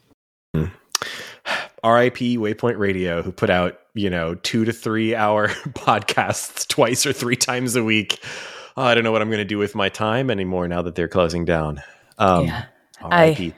RIP 1.84 2.16
Waypoint 2.16 2.78
Radio, 2.78 3.22
who 3.22 3.30
put 3.30 3.50
out, 3.50 3.78
you 3.94 4.10
know, 4.10 4.34
two 4.34 4.64
to 4.64 4.72
three 4.72 5.14
hour 5.14 5.48
podcasts 5.70 6.66
twice 6.66 7.06
or 7.06 7.12
three 7.12 7.36
times 7.36 7.76
a 7.76 7.84
week. 7.84 8.18
Oh, 8.76 8.82
I 8.82 8.94
don't 8.94 9.04
know 9.04 9.12
what 9.12 9.22
I'm 9.22 9.28
going 9.28 9.38
to 9.38 9.44
do 9.44 9.58
with 9.58 9.74
my 9.74 9.88
time 9.88 10.30
anymore 10.30 10.68
now 10.68 10.82
that 10.82 10.94
they're 10.94 11.08
closing 11.08 11.44
down. 11.44 11.82
Um, 12.18 12.46
Yeah. 12.46 12.64
RIP. 13.00 13.54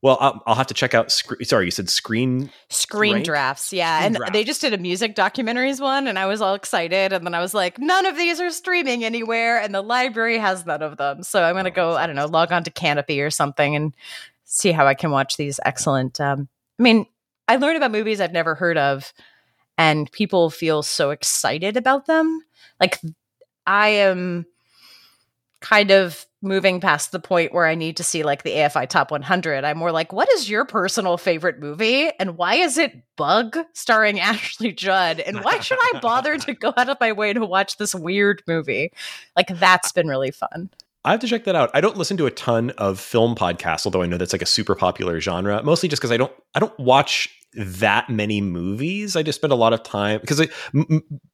Well, 0.00 0.16
I'll, 0.20 0.40
I'll 0.46 0.54
have 0.54 0.68
to 0.68 0.74
check 0.74 0.94
out. 0.94 1.10
Sc- 1.10 1.42
sorry, 1.42 1.64
you 1.64 1.70
said 1.72 1.90
Screen. 1.90 2.50
screen 2.68 3.14
Rank? 3.14 3.24
drafts 3.24 3.72
yeah 3.72 3.96
Screen 3.98 4.06
and 4.06 4.16
drafts. 4.16 4.32
they 4.32 4.44
just 4.44 4.60
did 4.60 4.72
a 4.72 4.78
music 4.78 5.16
documentaries 5.16 5.80
one 5.80 6.06
and 6.06 6.18
i 6.18 6.26
was 6.26 6.40
all 6.40 6.54
excited 6.54 7.12
and 7.12 7.24
then 7.26 7.34
i 7.34 7.40
was 7.40 7.52
like 7.54 7.78
none 7.78 8.06
of 8.06 8.16
these 8.16 8.40
are 8.40 8.50
streaming 8.50 9.04
anywhere 9.04 9.60
and 9.60 9.74
the 9.74 9.82
library 9.82 10.38
has 10.38 10.64
none 10.66 10.82
of 10.82 10.96
them 10.98 11.22
so 11.22 11.42
i'm 11.42 11.54
gonna 11.56 11.70
Oh, 11.70 11.72
go 11.72 11.92
i 11.96 12.06
don't 12.06 12.14
know 12.16 12.26
log 12.26 12.52
on 12.52 12.62
to 12.64 12.70
Kanopy 12.70 13.24
or 13.26 13.30
something 13.30 13.74
and 13.74 13.94
see 14.44 14.70
how 14.72 14.86
i 14.86 14.94
can 14.94 15.10
watch 15.10 15.36
these 15.36 15.58
excellent 15.64 16.20
um 16.20 16.48
i 16.78 16.82
mean 16.82 17.06
i 17.48 17.56
learned 17.56 17.76
about 17.76 17.90
movies 17.90 18.20
i've 18.20 18.32
never 18.32 18.54
heard 18.54 18.78
of 18.78 19.12
and 19.76 20.10
people 20.12 20.48
feel 20.50 20.82
so 20.82 21.10
excited 21.10 21.76
about 21.76 22.06
them 22.06 22.40
like 22.80 23.00
i 23.66 23.88
am 23.88 24.46
kind 25.60 25.90
of 25.90 26.26
moving 26.40 26.80
past 26.80 27.10
the 27.10 27.18
point 27.18 27.52
where 27.52 27.66
I 27.66 27.74
need 27.74 27.96
to 27.96 28.04
see 28.04 28.22
like 28.22 28.44
the 28.44 28.52
AFI 28.52 28.88
top 28.88 29.10
100. 29.10 29.64
I'm 29.64 29.78
more 29.78 29.90
like, 29.90 30.12
what 30.12 30.28
is 30.34 30.48
your 30.48 30.64
personal 30.64 31.16
favorite 31.16 31.58
movie? 31.58 32.10
And 32.20 32.36
why 32.36 32.54
is 32.54 32.78
it 32.78 32.96
Bug 33.16 33.58
starring 33.72 34.20
Ashley 34.20 34.72
Judd? 34.72 35.20
And 35.20 35.42
why 35.42 35.60
should 35.60 35.78
I 35.80 35.98
bother 36.00 36.38
to 36.38 36.54
go 36.54 36.72
out 36.76 36.88
of 36.88 36.98
my 37.00 37.12
way 37.12 37.32
to 37.32 37.44
watch 37.44 37.76
this 37.76 37.94
weird 37.94 38.42
movie? 38.46 38.92
Like, 39.36 39.48
that's 39.48 39.92
been 39.92 40.06
really 40.06 40.30
fun. 40.30 40.70
I 41.04 41.12
have 41.12 41.20
to 41.20 41.26
check 41.26 41.44
that 41.44 41.54
out. 41.54 41.70
I 41.74 41.80
don't 41.80 41.96
listen 41.96 42.16
to 42.18 42.26
a 42.26 42.30
ton 42.30 42.70
of 42.70 43.00
film 43.00 43.34
podcasts, 43.34 43.86
although 43.86 44.02
I 44.02 44.06
know 44.06 44.18
that's 44.18 44.32
like 44.32 44.42
a 44.42 44.46
super 44.46 44.74
popular 44.74 45.20
genre. 45.20 45.62
Mostly 45.62 45.88
just 45.88 46.00
because 46.00 46.12
I 46.12 46.16
don't 46.16 46.32
I 46.54 46.60
don't 46.60 46.78
watch 46.78 47.30
that 47.54 48.10
many 48.10 48.40
movies. 48.40 49.16
I 49.16 49.22
just 49.22 49.36
spend 49.36 49.52
a 49.52 49.56
lot 49.56 49.72
of 49.72 49.82
time 49.82 50.20
because 50.20 50.40
I, 50.40 50.48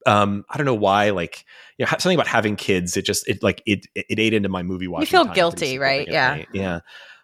um, 0.06 0.44
I 0.48 0.56
don't 0.56 0.66
know 0.66 0.74
why. 0.74 1.10
Like 1.10 1.44
you 1.78 1.84
know, 1.84 1.90
something 1.90 2.14
about 2.14 2.28
having 2.28 2.56
kids. 2.56 2.96
It 2.96 3.04
just 3.04 3.28
it 3.28 3.42
like 3.42 3.62
it 3.66 3.86
it 3.94 4.18
ate 4.18 4.34
into 4.34 4.48
my 4.48 4.62
movie 4.62 4.88
watching. 4.88 5.18
You 5.18 5.24
feel 5.24 5.34
guilty, 5.34 5.78
right? 5.78 6.06
Yeah, 6.08 6.44
yeah. 6.52 6.80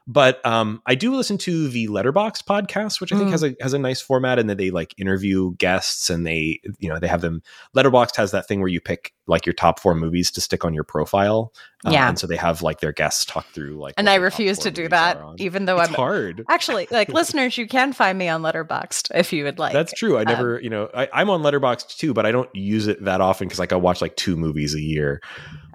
But 0.06 0.44
um, 0.44 0.82
I 0.86 0.94
do 0.94 1.14
listen 1.14 1.38
to 1.38 1.68
the 1.68 1.86
Letterbox 1.88 2.42
podcast, 2.42 3.00
which 3.00 3.12
I 3.12 3.16
think 3.16 3.28
Mm. 3.28 3.32
has 3.32 3.42
a 3.44 3.56
has 3.60 3.72
a 3.74 3.78
nice 3.78 4.00
format, 4.00 4.38
and 4.38 4.48
that 4.50 4.58
they 4.58 4.70
like 4.70 4.94
interview 4.98 5.54
guests, 5.56 6.10
and 6.10 6.26
they 6.26 6.60
you 6.78 6.88
know 6.88 6.98
they 6.98 7.06
have 7.08 7.20
them. 7.20 7.42
Letterboxd 7.76 8.16
has 8.16 8.30
that 8.32 8.48
thing 8.48 8.60
where 8.60 8.68
you 8.68 8.80
pick 8.80 9.12
like 9.26 9.46
your 9.46 9.52
top 9.52 9.78
four 9.78 9.94
movies 9.94 10.30
to 10.32 10.40
stick 10.40 10.64
on 10.64 10.74
your 10.74 10.82
profile. 10.84 11.52
Uh, 11.86 11.90
Yeah. 11.92 12.08
and 12.08 12.18
so 12.18 12.26
they 12.26 12.36
have 12.36 12.60
like 12.62 12.80
their 12.80 12.92
guests 12.92 13.24
talk 13.24 13.46
through 13.52 13.76
like. 13.78 13.94
and 13.96 14.10
I 14.10 14.16
refuse 14.16 14.58
to 14.60 14.70
do 14.70 14.88
that, 14.88 15.18
even 15.38 15.66
though 15.66 15.78
It's 15.78 15.88
I'm 15.88 15.94
hard. 15.94 16.44
actually 16.48 16.88
like 16.90 17.08
listeners. 17.12 17.56
You 17.56 17.68
can 17.68 17.92
find 17.92 18.18
me 18.18 18.28
on 18.28 18.42
Letterboxd 18.42 19.10
if 19.14 19.32
you 19.32 19.44
would 19.44 19.58
like. 19.60 19.72
That's 19.72 19.92
true. 19.92 20.16
I 20.16 20.22
um, 20.22 20.26
never, 20.26 20.60
you 20.60 20.70
know, 20.70 20.88
I, 20.94 21.08
I'm 21.12 21.30
on 21.30 21.42
Letterboxd 21.42 21.96
too, 21.96 22.12
but 22.12 22.26
I 22.26 22.32
don't 22.32 22.50
use 22.54 22.86
it 22.88 23.04
that 23.04 23.20
often 23.20 23.46
because 23.46 23.58
like 23.60 23.72
I 23.72 23.76
watch 23.76 24.00
like 24.02 24.16
two 24.16 24.36
movies 24.36 24.74
a 24.74 24.80
year. 24.80 25.20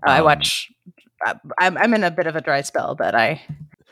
I 0.03 0.19
Um, 0.19 0.26
watch. 0.26 0.71
I'm 1.57 1.78
I'm 1.78 1.93
in 1.93 2.03
a 2.03 2.11
bit 2.11 2.28
of 2.28 2.36
a 2.36 2.41
dry 2.41 2.61
spell, 2.61 2.93
but 2.95 3.15
I 3.15 3.41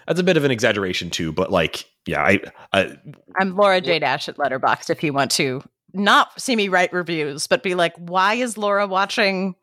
That's 0.08 0.20
a 0.20 0.24
bit 0.24 0.38
of 0.38 0.44
an 0.44 0.52
exaggeration 0.52 1.10
too, 1.10 1.32
but 1.32 1.52
like, 1.52 1.86
yeah, 2.06 2.22
I, 2.22 2.40
I 2.74 2.98
I'm 3.40 3.56
Laura 3.56 3.82
J 3.82 4.00
Dash 4.00 4.28
at 4.28 4.38
Letterboxd. 4.38 4.90
If 4.90 5.04
you 5.04 5.14
want 5.14 5.32
to 5.32 5.62
not 5.94 6.40
see 6.40 6.56
me 6.56 6.68
write 6.68 6.92
reviews, 6.92 7.48
but 7.48 7.64
be 7.64 7.76
like, 7.76 7.94
why 7.98 8.34
is 8.34 8.58
Laura 8.58 8.88
watching 8.88 9.56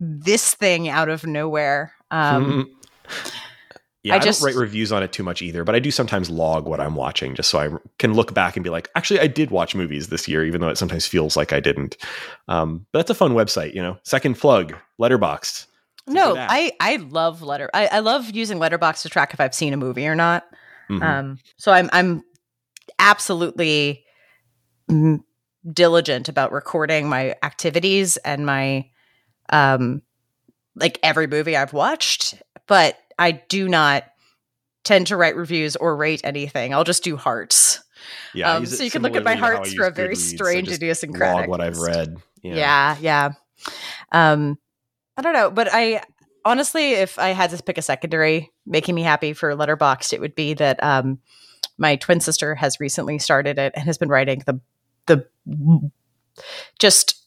this 0.00 0.54
thing 0.54 0.88
out 0.88 1.08
of 1.08 1.24
nowhere? 1.24 1.92
Um, 2.10 2.70
yeah, 4.02 4.14
I 4.14 4.16
I, 4.16 4.20
just- 4.20 4.40
don't 4.40 4.48
write 4.50 4.56
reviews 4.60 4.92
on 4.92 5.02
it 5.02 5.12
too 5.12 5.22
much 5.22 5.40
either, 5.42 5.64
but 5.64 5.74
I 5.74 5.78
do 5.78 5.90
sometimes 5.90 6.28
log 6.28 6.66
what 6.66 6.80
I'm 6.80 6.96
watching 6.96 7.34
just 7.34 7.50
so 7.50 7.58
I 7.58 7.70
can 7.98 8.14
look 8.14 8.34
back 8.34 8.56
and 8.56 8.64
be 8.64 8.70
like, 8.70 8.90
actually, 8.94 9.20
I 9.20 9.26
did 9.28 9.50
watch 9.50 9.74
movies 9.74 10.08
this 10.08 10.28
year, 10.28 10.44
even 10.44 10.60
though 10.60 10.68
it 10.68 10.78
sometimes 10.78 11.06
feels 11.06 11.36
like 11.36 11.52
I 11.52 11.60
didn't. 11.60 11.96
Um, 12.48 12.86
but 12.92 12.98
that's 12.98 13.10
a 13.10 13.14
fun 13.14 13.32
website, 13.32 13.74
you 13.74 13.82
know. 13.82 13.96
Second 14.02 14.38
Plug, 14.38 14.74
Letterboxd. 15.00 15.66
No. 16.06 16.36
I 16.38 16.72
I 16.80 16.96
love 16.96 17.42
letter. 17.42 17.70
I, 17.74 17.86
I 17.86 17.98
love 18.00 18.30
using 18.30 18.58
Letterbox 18.58 19.02
to 19.02 19.08
track 19.08 19.32
if 19.34 19.40
I've 19.40 19.54
seen 19.54 19.72
a 19.72 19.76
movie 19.76 20.06
or 20.06 20.14
not. 20.14 20.44
Mhm. 20.90 21.02
Um, 21.02 21.38
so 21.56 21.72
I'm 21.72 21.88
I'm 21.92 22.22
absolutely 22.98 24.04
mm, 24.90 25.20
diligent 25.72 26.28
about 26.28 26.52
recording 26.52 27.08
my 27.08 27.36
activities 27.42 28.16
and 28.18 28.44
my 28.44 28.88
um 29.50 30.02
like 30.76 30.98
every 31.02 31.26
movie 31.26 31.56
I've 31.56 31.72
watched, 31.72 32.42
but 32.66 32.98
I 33.18 33.32
do 33.32 33.68
not 33.68 34.04
tend 34.82 35.06
to 35.06 35.16
write 35.16 35.36
reviews 35.36 35.76
or 35.76 35.96
rate 35.96 36.20
anything. 36.24 36.74
I'll 36.74 36.84
just 36.84 37.04
do 37.04 37.16
hearts. 37.16 37.82
yeah, 38.34 38.52
um, 38.52 38.66
so 38.66 38.82
you 38.82 38.90
can 38.90 39.02
look 39.02 39.16
at 39.16 39.24
my 39.24 39.34
similarly 39.34 39.40
to 39.40 39.40
how 39.40 39.52
I 39.52 39.56
hearts 39.56 39.74
for 39.74 39.86
a 39.86 39.90
very 39.90 40.16
strange 40.16 40.70
idiosyncratic. 40.70 41.40
log 41.42 41.48
what 41.48 41.60
I've 41.60 41.78
read. 41.78 42.16
Yeah, 42.42 42.96
yeah. 43.00 43.30
Um, 44.12 44.58
I 45.16 45.22
don't 45.22 45.32
know, 45.32 45.50
but 45.50 45.68
I 45.72 46.02
honestly, 46.44 46.92
if 46.92 47.18
I 47.18 47.28
had 47.28 47.50
to 47.50 47.62
pick 47.62 47.78
a 47.78 47.82
secondary 47.82 48.52
making 48.66 48.94
me 48.94 49.02
happy 49.02 49.32
for 49.32 49.54
Letterboxd, 49.54 50.12
it 50.12 50.20
would 50.20 50.34
be 50.34 50.54
that 50.54 50.82
um, 50.82 51.18
my 51.78 51.96
twin 51.96 52.20
sister 52.20 52.54
has 52.54 52.80
recently 52.80 53.18
started 53.18 53.58
it 53.58 53.72
and 53.74 53.84
has 53.84 53.98
been 53.98 54.08
writing 54.08 54.42
the 54.46 54.60
the 55.06 55.26
just 56.78 57.26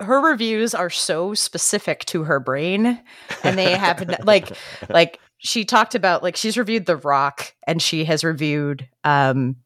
her 0.00 0.20
reviews 0.20 0.74
are 0.74 0.90
so 0.90 1.34
specific 1.34 2.04
to 2.06 2.24
her 2.24 2.40
brain 2.40 3.00
and 3.44 3.58
they 3.58 3.72
have 3.72 4.18
like 4.24 4.56
like 4.88 5.20
she 5.38 5.64
talked 5.64 5.94
about 5.94 6.22
like 6.22 6.36
she's 6.36 6.58
reviewed 6.58 6.86
the 6.86 6.96
rock 6.96 7.54
and 7.66 7.80
she 7.80 8.04
has 8.04 8.24
reviewed 8.24 8.88
um 9.04 9.56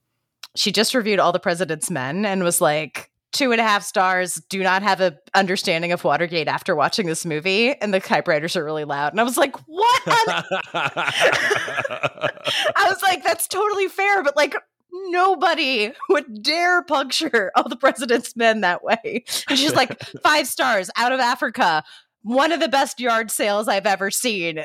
she 0.57 0.73
just 0.73 0.95
reviewed 0.95 1.19
all 1.19 1.33
the 1.33 1.39
president's 1.39 1.91
men 1.91 2.25
and 2.25 2.43
was 2.43 2.61
like 2.61 3.11
two 3.33 3.53
and 3.53 3.61
a 3.61 3.65
half 3.65 3.83
stars 3.83 4.37
do 4.49 4.63
not 4.63 4.83
have 4.83 5.01
a 5.01 5.17
understanding 5.35 5.93
of 5.93 6.03
watergate 6.03 6.49
after 6.49 6.75
watching 6.75 7.07
this 7.07 7.25
movie 7.25 7.73
and 7.81 7.95
the 7.95 8.01
typewriters 8.01 8.57
are 8.57 8.65
really 8.65 8.85
loud 8.85 9.13
and 9.13 9.21
i 9.21 9.23
was 9.23 9.37
like 9.37 9.57
what 9.67 10.09
on 10.09 10.45
I 12.77 12.89
was 12.89 13.03
like, 13.03 13.23
that's 13.23 13.47
totally 13.47 13.89
fair, 13.89 14.23
but 14.23 14.37
like 14.37 14.55
nobody 14.93 15.93
would 16.09 16.43
dare 16.43 16.83
puncture 16.83 17.53
all 17.55 17.69
the 17.69 17.77
president's 17.77 18.35
men 18.37 18.63
that 18.63 18.83
way. 18.83 19.25
And 19.49 19.59
she's 19.59 19.75
like, 19.75 20.01
five 20.23 20.47
stars 20.47 20.91
out 20.97 21.13
of 21.13 21.21
Africa. 21.21 21.85
One 22.23 22.53
of 22.53 22.61
the 22.61 22.69
best 22.69 23.01
yard 23.01 23.31
sales 23.31 23.69
I've 23.69 23.87
ever 23.87 24.11
seen. 24.11 24.57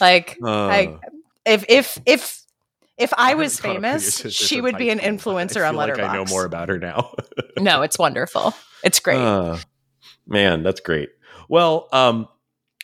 like, 0.00 0.38
I, 0.42 0.86
uh. 0.86 0.98
if 1.44 1.64
if 1.68 1.98
if 2.06 2.41
if 3.02 3.12
I 3.16 3.34
was 3.34 3.58
haven't 3.58 3.82
caught 3.82 3.86
up 3.86 3.92
with 3.92 4.02
your 4.02 4.30
famous, 4.30 4.34
she 4.34 4.60
would 4.60 4.76
be 4.76 4.90
an 4.90 4.98
influencer 4.98 5.62
I 5.62 5.68
on 5.68 5.74
feel 5.74 5.78
like 5.78 5.94
Letterboxd. 5.94 6.08
I 6.08 6.14
know 6.14 6.24
more 6.26 6.44
about 6.44 6.68
her 6.68 6.78
now. 6.78 7.14
no, 7.58 7.82
it's 7.82 7.98
wonderful. 7.98 8.54
It's 8.84 9.00
great. 9.00 9.18
Uh, 9.18 9.58
man, 10.26 10.62
that's 10.62 10.80
great. 10.80 11.10
Well, 11.48 11.88
um, 11.92 12.28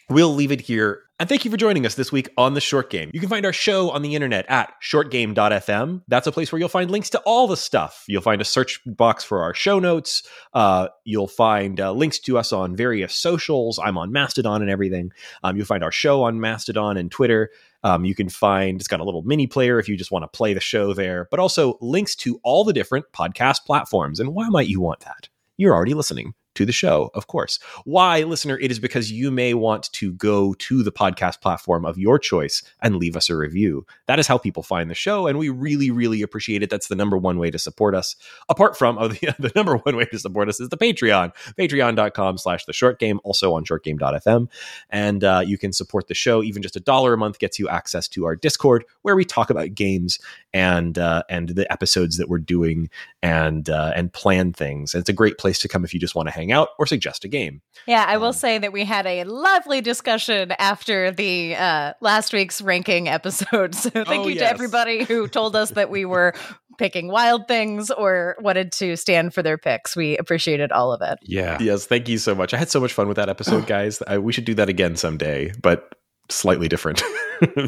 we'll 0.09 0.35
leave 0.35 0.53
it 0.53 0.61
here. 0.61 1.03
And 1.21 1.29
thank 1.29 1.45
you 1.45 1.51
for 1.51 1.57
joining 1.57 1.85
us 1.85 1.97
this 1.97 2.13
week 2.13 2.29
on 2.39 2.55
The 2.55 2.61
Short 2.61 2.91
Game. 2.91 3.11
You 3.13 3.19
can 3.19 3.29
find 3.29 3.45
our 3.45 3.53
show 3.53 3.91
on 3.91 4.03
the 4.03 4.15
internet 4.15 4.47
at 4.49 4.73
shortgame.fm. 4.81 6.03
That's 6.07 6.29
a 6.29 6.33
place 6.33 6.53
where 6.53 6.61
you'll 6.61 6.69
find 6.69 6.93
links 6.93 7.11
to 7.11 7.19
all 7.21 7.49
the 7.49 7.57
stuff. 7.57 8.05
You'll 8.07 8.23
find 8.23 8.41
a 8.41 8.45
search 8.45 8.81
box 8.87 9.25
for 9.25 9.43
our 9.43 9.53
show 9.53 9.81
notes. 9.81 10.23
Uh, 10.55 10.89
you'll 11.03 11.27
find 11.27 11.81
uh, 11.81 11.91
links 11.91 12.21
to 12.21 12.39
us 12.39 12.53
on 12.53 12.77
various 12.77 13.17
socials. 13.17 13.81
I'm 13.81 13.99
on 13.99 14.13
Mastodon 14.13 14.63
and 14.63 14.71
everything. 14.71 15.11
Um, 15.43 15.57
you'll 15.57 15.67
find 15.67 15.83
our 15.83 15.91
show 15.91 16.23
on 16.23 16.41
Mastodon 16.41 16.97
and 16.97 17.11
Twitter. 17.11 17.51
Um, 17.85 18.05
you 18.05 18.15
can 18.15 18.29
find 18.29 18.81
it's 18.81 18.89
got 18.89 19.01
a 19.01 19.05
little 19.05 19.23
mini 19.23 19.47
player 19.47 19.79
if 19.79 19.89
you 19.89 19.97
just 19.97 20.11
want 20.11 20.25
to 20.25 20.37
play 20.37 20.53
the 20.53 20.61
show 20.61 20.93
there, 20.93 21.29
but 21.31 21.41
also 21.41 21.79
links 21.81 22.15
to 22.17 22.41
all 22.43 22.65
the 22.65 22.73
different 22.73 23.07
podcast 23.13 23.65
platforms. 23.65 24.21
And 24.21 24.35
why 24.35 24.49
might 24.49 24.69
you 24.69 24.81
want 24.81 25.01
that? 25.01 25.29
You're 25.57 25.75
already 25.75 25.95
listening 25.95 26.35
to 26.59 26.67
the 26.67 26.73
show, 26.73 27.11
of 27.15 27.29
course. 27.29 27.61
Why, 27.85 28.25
listener? 28.25 28.59
It 28.59 28.73
is 28.73 28.81
because 28.81 29.13
you 29.13 29.31
may 29.31 29.55
want 29.55 29.93
to 29.93 30.13
go 30.13 30.55
to 30.55 30.83
the 30.83 30.91
podcast 30.91 31.41
platform 31.41 31.87
of 31.87 31.99
your 31.99 32.19
choice 32.19 32.65
and 32.83 32.97
leave 32.97 33.17
us 33.17 33.31
a 33.31 33.37
review. 33.37 33.87
That 34.07 34.19
is 34.19 34.27
how 34.27 34.39
people 34.39 34.65
find 34.65 34.91
the 34.91 34.95
show, 34.95 35.29
and 35.29 35.39
we 35.39 35.51
really, 35.51 35.93
really 35.93 36.21
appreciate 36.21 36.65
it. 36.65 36.69
That's 36.69 36.89
the 36.89 36.97
number 36.97 37.17
one 37.17 37.39
way 37.39 37.53
to 37.53 37.61
support 37.61 37.95
us. 37.95 38.17
Apart 38.49 38.77
from 38.77 38.99
oh, 38.99 39.09
the, 39.09 39.35
the 39.39 39.53
number 39.55 39.77
one 39.77 39.95
way 39.95 40.07
to 40.07 40.19
support 40.19 40.49
us 40.49 40.59
is 40.59 40.69
the 40.69 40.77
Patreon, 40.77 41.33
patreon.com 41.57 42.39
slash 42.39 42.65
the 42.65 42.73
short 42.73 42.99
game, 42.99 43.21
also 43.23 43.55
on 43.55 43.65
shortgame.fm. 43.65 44.49
And 44.91 45.23
uh, 45.23 45.45
you 45.47 45.59
can 45.59 45.73
support 45.73 46.09
the 46.09 46.15
show. 46.15 46.43
Even 46.43 46.61
just 46.61 46.75
a 46.75 46.81
dollar 46.81 47.13
a 47.13 47.19
month 47.19 47.39
gets 47.39 47.61
you 47.61 47.69
access 47.69 48.09
to 48.09 48.25
our 48.25 48.35
Discord, 48.35 48.85
where 49.03 49.15
we 49.15 49.25
talk 49.25 49.49
about 49.49 49.75
games 49.75 50.19
and 50.53 50.99
uh, 50.99 51.23
and 51.31 51.51
the 51.51 51.71
episodes 51.73 52.17
that 52.17 52.29
we're 52.29 52.39
doing 52.39 52.91
and 53.23 53.71
uh, 53.71 53.93
and 53.95 54.13
plan 54.13 54.53
things. 54.53 54.93
And 54.93 55.01
it's 55.01 55.09
a 55.09 55.13
great 55.13 55.39
place 55.39 55.61
to 55.61 55.69
come 55.69 55.85
if 55.85 55.95
you 55.95 56.01
just 56.01 56.17
want 56.17 56.29
to 56.29 56.35
hang 56.35 56.48
out 56.53 56.69
or 56.79 56.87
suggest 56.87 57.25
a 57.25 57.29
game. 57.29 57.61
Yeah, 57.87 58.05
I 58.07 58.17
will 58.19 58.29
Um, 58.29 58.33
say 58.35 58.59
that 58.59 58.73
we 58.73 58.85
had 58.85 59.07
a 59.07 59.25
lovely 59.25 59.81
discussion 59.81 60.53
after 60.59 61.11
the 61.11 61.57
uh, 61.57 61.93
last 62.01 62.33
week's 62.33 62.61
ranking 62.63 63.09
episode. 63.09 63.75
So 63.79 63.91
thank 63.91 64.09
Oh, 64.09 64.29
you 64.29 64.35
yes. 64.35 64.41
to 64.41 64.49
everybody 64.51 65.05
who 65.05 65.29
told 65.29 65.55
us 65.57 65.71
that 65.71 65.91
we 65.91 66.05
were 66.05 66.35
picking 66.79 67.09
wild 67.09 67.49
things 67.49 67.91
or 67.91 68.37
wanted 68.41 68.73
to 68.73 68.97
stand 68.97 69.35
for 69.35 69.43
their 69.43 69.59
picks. 69.59 69.97
We 69.97 70.17
appreciated 70.17 70.71
all 70.73 70.93
of 70.93 71.01
it. 71.03 71.19
Yeah. 71.23 71.59
Yes, 71.61 71.87
thank 71.87 72.09
you 72.09 72.19
so 72.19 72.35
much. 72.35 72.55
I 72.55 72.57
had 72.57 72.71
so 72.71 72.81
much 72.81 72.93
fun 72.93 73.09
with 73.09 73.17
that 73.17 73.29
episode, 73.29 73.67
guys. 73.69 74.01
I, 74.07 74.19
we 74.19 74.33
should 74.33 74.45
do 74.45 74.55
that 74.55 74.69
again 74.69 74.97
someday, 74.97 75.53
but 75.61 75.93
slightly 76.31 76.69
different. 76.69 77.03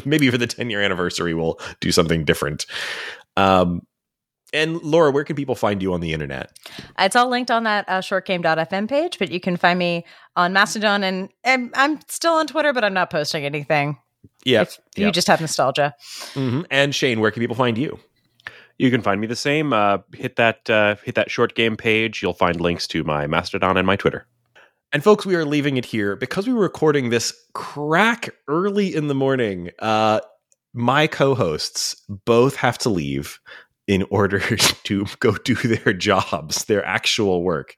Maybe 0.05 0.29
for 0.29 0.37
the 0.37 0.47
10 0.47 0.69
year 0.69 0.81
anniversary, 0.81 1.33
we'll 1.33 1.59
do 1.79 1.91
something 1.91 2.23
different. 2.25 2.65
Um, 3.37 3.81
and 4.53 4.81
Laura, 4.81 5.11
where 5.11 5.23
can 5.23 5.35
people 5.35 5.55
find 5.55 5.81
you 5.81 5.93
on 5.93 6.01
the 6.01 6.13
internet? 6.13 6.57
It's 6.99 7.15
all 7.15 7.29
linked 7.29 7.51
on 7.51 7.63
that 7.63 7.85
uh, 7.87 7.99
shortgame.fm 7.99 8.89
page, 8.89 9.17
but 9.19 9.31
you 9.31 9.39
can 9.39 9.57
find 9.57 9.77
me 9.79 10.05
on 10.35 10.53
Mastodon 10.53 11.03
and, 11.03 11.29
and 11.43 11.71
I'm 11.75 11.99
still 12.07 12.33
on 12.33 12.47
Twitter, 12.47 12.73
but 12.73 12.83
I'm 12.83 12.93
not 12.93 13.09
posting 13.09 13.45
anything. 13.45 13.97
Yeah. 14.43 14.61
If 14.61 14.79
you 14.95 15.11
just 15.11 15.27
have 15.27 15.41
nostalgia. 15.41 15.95
Mhm. 16.33 16.65
And 16.69 16.93
Shane, 16.95 17.19
where 17.19 17.31
can 17.31 17.41
people 17.41 17.55
find 17.55 17.77
you? 17.77 17.99
You 18.77 18.89
can 18.89 19.01
find 19.01 19.21
me 19.21 19.27
the 19.27 19.35
same. 19.35 19.73
Uh, 19.73 19.99
hit 20.13 20.37
that 20.37 20.67
uh, 20.69 20.95
hit 21.03 21.15
that 21.15 21.29
short 21.29 21.53
game 21.53 21.77
page. 21.77 22.21
You'll 22.23 22.33
find 22.33 22.59
links 22.59 22.87
to 22.87 23.03
my 23.03 23.27
Mastodon 23.27 23.77
and 23.77 23.85
my 23.85 23.95
Twitter. 23.95 24.25
And 24.91 25.03
folks, 25.03 25.25
we 25.25 25.35
are 25.35 25.45
leaving 25.45 25.77
it 25.77 25.85
here 25.85 26.15
because 26.15 26.47
we 26.47 26.53
were 26.53 26.61
recording 26.63 27.09
this 27.09 27.33
crack 27.53 28.29
early 28.47 28.93
in 28.93 29.07
the 29.07 29.13
morning. 29.13 29.69
Uh, 29.79 30.19
my 30.73 31.05
co-hosts 31.05 31.95
both 32.25 32.55
have 32.55 32.77
to 32.79 32.89
leave 32.89 33.39
in 33.91 34.05
order 34.09 34.39
to 34.85 35.05
go 35.19 35.33
do 35.33 35.53
their 35.53 35.91
jobs, 35.91 36.63
their 36.63 36.83
actual 36.85 37.43
work. 37.43 37.75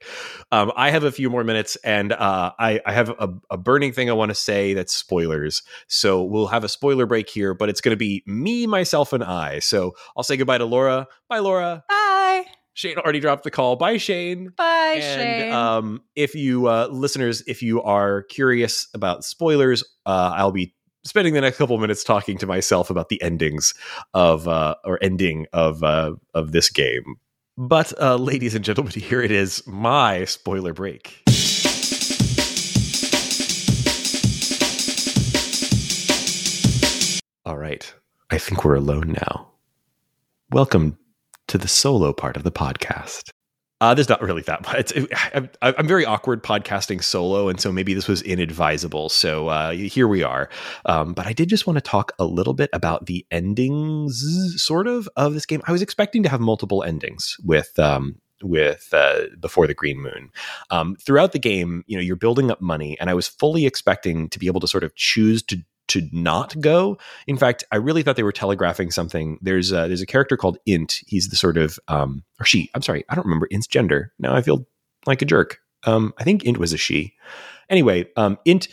Um, 0.52 0.70
I 0.76 0.90
have 0.92 1.02
a 1.02 1.10
few 1.10 1.28
more 1.28 1.42
minutes, 1.42 1.74
and 1.82 2.12
uh, 2.12 2.52
I, 2.56 2.80
I 2.86 2.92
have 2.92 3.08
a, 3.10 3.30
a 3.50 3.56
burning 3.56 3.92
thing 3.92 4.08
I 4.08 4.12
want 4.12 4.28
to 4.30 4.34
say 4.36 4.74
that's 4.74 4.94
spoilers. 4.94 5.64
So 5.88 6.22
we'll 6.22 6.46
have 6.46 6.62
a 6.62 6.68
spoiler 6.68 7.04
break 7.04 7.28
here, 7.28 7.52
but 7.52 7.68
it's 7.68 7.80
going 7.80 7.90
to 7.90 7.96
be 7.96 8.22
me, 8.26 8.68
myself, 8.68 9.12
and 9.12 9.24
I. 9.24 9.58
So 9.58 9.96
I'll 10.16 10.22
say 10.22 10.36
goodbye 10.36 10.58
to 10.58 10.64
Laura. 10.66 11.08
Bye, 11.28 11.40
Laura. 11.40 11.82
Bye. 11.88 12.44
Shane 12.74 12.96
already 12.96 13.18
dropped 13.18 13.42
the 13.42 13.50
call. 13.50 13.74
Bye, 13.74 13.96
Shane. 13.96 14.52
Bye, 14.56 15.00
And 15.00 15.42
Shane. 15.42 15.52
um, 15.52 16.02
if 16.14 16.36
you 16.36 16.68
uh, 16.68 16.86
listeners, 16.92 17.42
if 17.48 17.60
you 17.60 17.82
are 17.82 18.22
curious 18.22 18.86
about 18.94 19.24
spoilers, 19.24 19.82
uh, 20.06 20.32
I'll 20.36 20.52
be 20.52 20.74
spending 21.04 21.34
the 21.34 21.40
next 21.40 21.58
couple 21.58 21.78
minutes 21.78 22.02
talking 22.02 22.38
to 22.38 22.46
myself 22.46 22.90
about 22.90 23.08
the 23.08 23.20
endings 23.22 23.74
of 24.14 24.48
uh, 24.48 24.74
or 24.84 24.98
ending 25.02 25.46
of 25.52 25.82
uh, 25.82 26.14
of 26.34 26.52
this 26.52 26.70
game. 26.70 27.16
But 27.56 27.92
uh, 28.00 28.16
ladies 28.16 28.54
and 28.54 28.64
gentlemen, 28.64 28.92
here 28.96 29.22
it 29.22 29.30
is, 29.30 29.64
my 29.66 30.24
spoiler 30.24 30.72
break. 30.72 31.22
All 37.46 37.58
right. 37.58 37.92
I 38.30 38.38
think 38.38 38.64
we're 38.64 38.74
alone 38.74 39.16
now. 39.20 39.48
Welcome 40.50 40.98
to 41.48 41.58
the 41.58 41.68
solo 41.68 42.12
part 42.12 42.36
of 42.36 42.42
the 42.42 42.50
podcast. 42.50 43.30
Uh, 43.80 43.92
there's 43.92 44.08
not 44.08 44.22
really 44.22 44.42
that 44.42 44.62
much. 44.66 44.92
It, 44.92 45.10
I, 45.12 45.74
I'm 45.76 45.86
very 45.86 46.04
awkward 46.04 46.42
podcasting 46.42 47.02
solo, 47.02 47.48
and 47.48 47.60
so 47.60 47.72
maybe 47.72 47.94
this 47.94 48.08
was 48.08 48.22
inadvisable. 48.22 49.08
So 49.10 49.48
uh, 49.48 49.72
here 49.72 50.08
we 50.08 50.22
are. 50.22 50.48
Um, 50.86 51.12
but 51.12 51.26
I 51.26 51.32
did 51.32 51.48
just 51.48 51.66
want 51.66 51.76
to 51.76 51.82
talk 51.82 52.12
a 52.18 52.24
little 52.24 52.54
bit 52.54 52.70
about 52.72 53.06
the 53.06 53.26
endings, 53.30 54.22
sort 54.56 54.86
of, 54.86 55.08
of 55.16 55.34
this 55.34 55.46
game. 55.46 55.62
I 55.66 55.72
was 55.72 55.82
expecting 55.82 56.22
to 56.22 56.28
have 56.28 56.40
multiple 56.40 56.82
endings 56.82 57.36
with 57.44 57.78
um, 57.78 58.20
with 58.42 58.88
uh, 58.92 59.22
before 59.40 59.66
the 59.66 59.74
green 59.74 60.00
moon 60.00 60.30
um, 60.70 60.96
throughout 60.96 61.32
the 61.32 61.38
game 61.38 61.84
you 61.86 61.96
know 61.96 62.02
you're 62.02 62.16
building 62.16 62.50
up 62.50 62.60
money 62.60 62.96
and 63.00 63.08
i 63.08 63.14
was 63.14 63.26
fully 63.26 63.64
expecting 63.64 64.28
to 64.28 64.38
be 64.38 64.46
able 64.46 64.60
to 64.60 64.68
sort 64.68 64.84
of 64.84 64.94
choose 64.96 65.42
to 65.42 65.56
to 65.88 66.08
not 66.12 66.58
go. 66.60 66.98
In 67.26 67.36
fact, 67.36 67.64
I 67.70 67.76
really 67.76 68.02
thought 68.02 68.16
they 68.16 68.22
were 68.22 68.32
telegraphing 68.32 68.90
something. 68.90 69.38
There's 69.42 69.72
a, 69.72 69.86
there's 69.86 70.00
a 70.00 70.06
character 70.06 70.36
called 70.36 70.58
Int. 70.66 71.00
He's 71.06 71.28
the 71.28 71.36
sort 71.36 71.56
of 71.56 71.78
um, 71.88 72.24
or 72.40 72.46
she. 72.46 72.70
I'm 72.74 72.82
sorry, 72.82 73.04
I 73.08 73.14
don't 73.14 73.26
remember 73.26 73.48
Int's 73.50 73.66
gender. 73.66 74.12
Now 74.18 74.34
I 74.34 74.42
feel 74.42 74.66
like 75.06 75.22
a 75.22 75.26
jerk. 75.26 75.58
Um, 75.84 76.14
I 76.18 76.24
think 76.24 76.44
Int 76.44 76.58
was 76.58 76.72
a 76.72 76.78
she. 76.78 77.14
Anyway, 77.68 78.06
um, 78.16 78.38
Int 78.44 78.68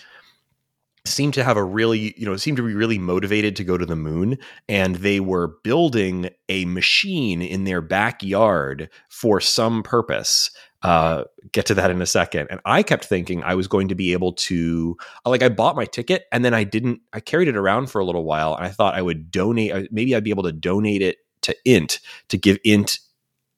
seemed 1.05 1.33
to 1.33 1.43
have 1.43 1.57
a 1.57 1.63
really 1.63 2.13
you 2.17 2.25
know 2.25 2.35
seemed 2.37 2.57
to 2.57 2.65
be 2.65 2.75
really 2.75 2.99
motivated 2.99 3.55
to 3.55 3.63
go 3.63 3.77
to 3.77 3.85
the 3.85 3.95
moon 3.95 4.37
and 4.69 4.97
they 4.97 5.19
were 5.19 5.55
building 5.63 6.29
a 6.47 6.65
machine 6.65 7.41
in 7.41 7.63
their 7.63 7.81
backyard 7.81 8.87
for 9.09 9.39
some 9.39 9.81
purpose 9.81 10.51
uh, 10.83 11.25
get 11.51 11.65
to 11.67 11.73
that 11.75 11.91
in 11.91 12.01
a 12.01 12.05
second. 12.05 12.47
And 12.49 12.59
I 12.65 12.83
kept 12.83 13.05
thinking 13.05 13.43
I 13.43 13.55
was 13.55 13.67
going 13.67 13.87
to 13.89 13.95
be 13.95 14.13
able 14.13 14.33
to, 14.33 14.97
like, 15.25 15.43
I 15.43 15.49
bought 15.49 15.75
my 15.75 15.85
ticket 15.85 16.25
and 16.31 16.43
then 16.43 16.53
I 16.53 16.63
didn't, 16.63 17.01
I 17.13 17.19
carried 17.19 17.47
it 17.47 17.57
around 17.57 17.89
for 17.89 17.99
a 17.99 18.05
little 18.05 18.23
while 18.23 18.55
and 18.55 18.65
I 18.65 18.69
thought 18.69 18.95
I 18.95 19.01
would 19.01 19.31
donate, 19.31 19.71
uh, 19.71 19.83
maybe 19.91 20.15
I'd 20.15 20.23
be 20.23 20.31
able 20.31 20.43
to 20.43 20.51
donate 20.51 21.01
it 21.01 21.17
to 21.43 21.55
Int 21.65 21.99
to 22.29 22.37
give 22.37 22.57
Int 22.63 22.99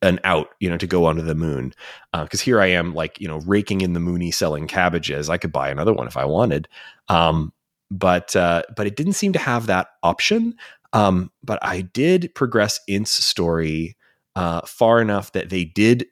an 0.01 0.19
out, 0.25 0.49
you 0.59 0.69
know, 0.69 0.77
to 0.77 0.87
go 0.87 1.05
onto 1.05 1.21
the 1.21 1.35
moon. 1.35 1.73
Because 2.11 2.41
uh, 2.41 2.43
here 2.43 2.59
I 2.59 2.67
am, 2.67 2.93
like, 2.93 3.19
you 3.21 3.27
know, 3.27 3.39
raking 3.39 3.81
in 3.81 3.93
the 3.93 3.99
moony 4.01 4.31
selling 4.31 4.67
cabbages. 4.67 5.29
I 5.29 5.37
could 5.37 5.53
buy 5.53 5.69
another 5.69 5.93
one 5.93 6.07
if 6.07 6.17
I 6.17 6.25
wanted. 6.25 6.67
Um, 7.07 7.53
but 7.89 8.35
uh, 8.35 8.63
but 8.75 8.87
it 8.87 8.95
didn't 8.95 9.13
seem 9.13 9.33
to 9.33 9.39
have 9.39 9.67
that 9.67 9.87
option. 10.01 10.55
Um, 10.93 11.31
but 11.43 11.59
I 11.61 11.81
did 11.81 12.33
progress 12.35 12.79
Int's 12.87 13.11
story 13.11 13.95
uh, 14.35 14.61
far 14.61 14.99
enough 14.99 15.31
that 15.33 15.49
they 15.49 15.63
did 15.63 16.05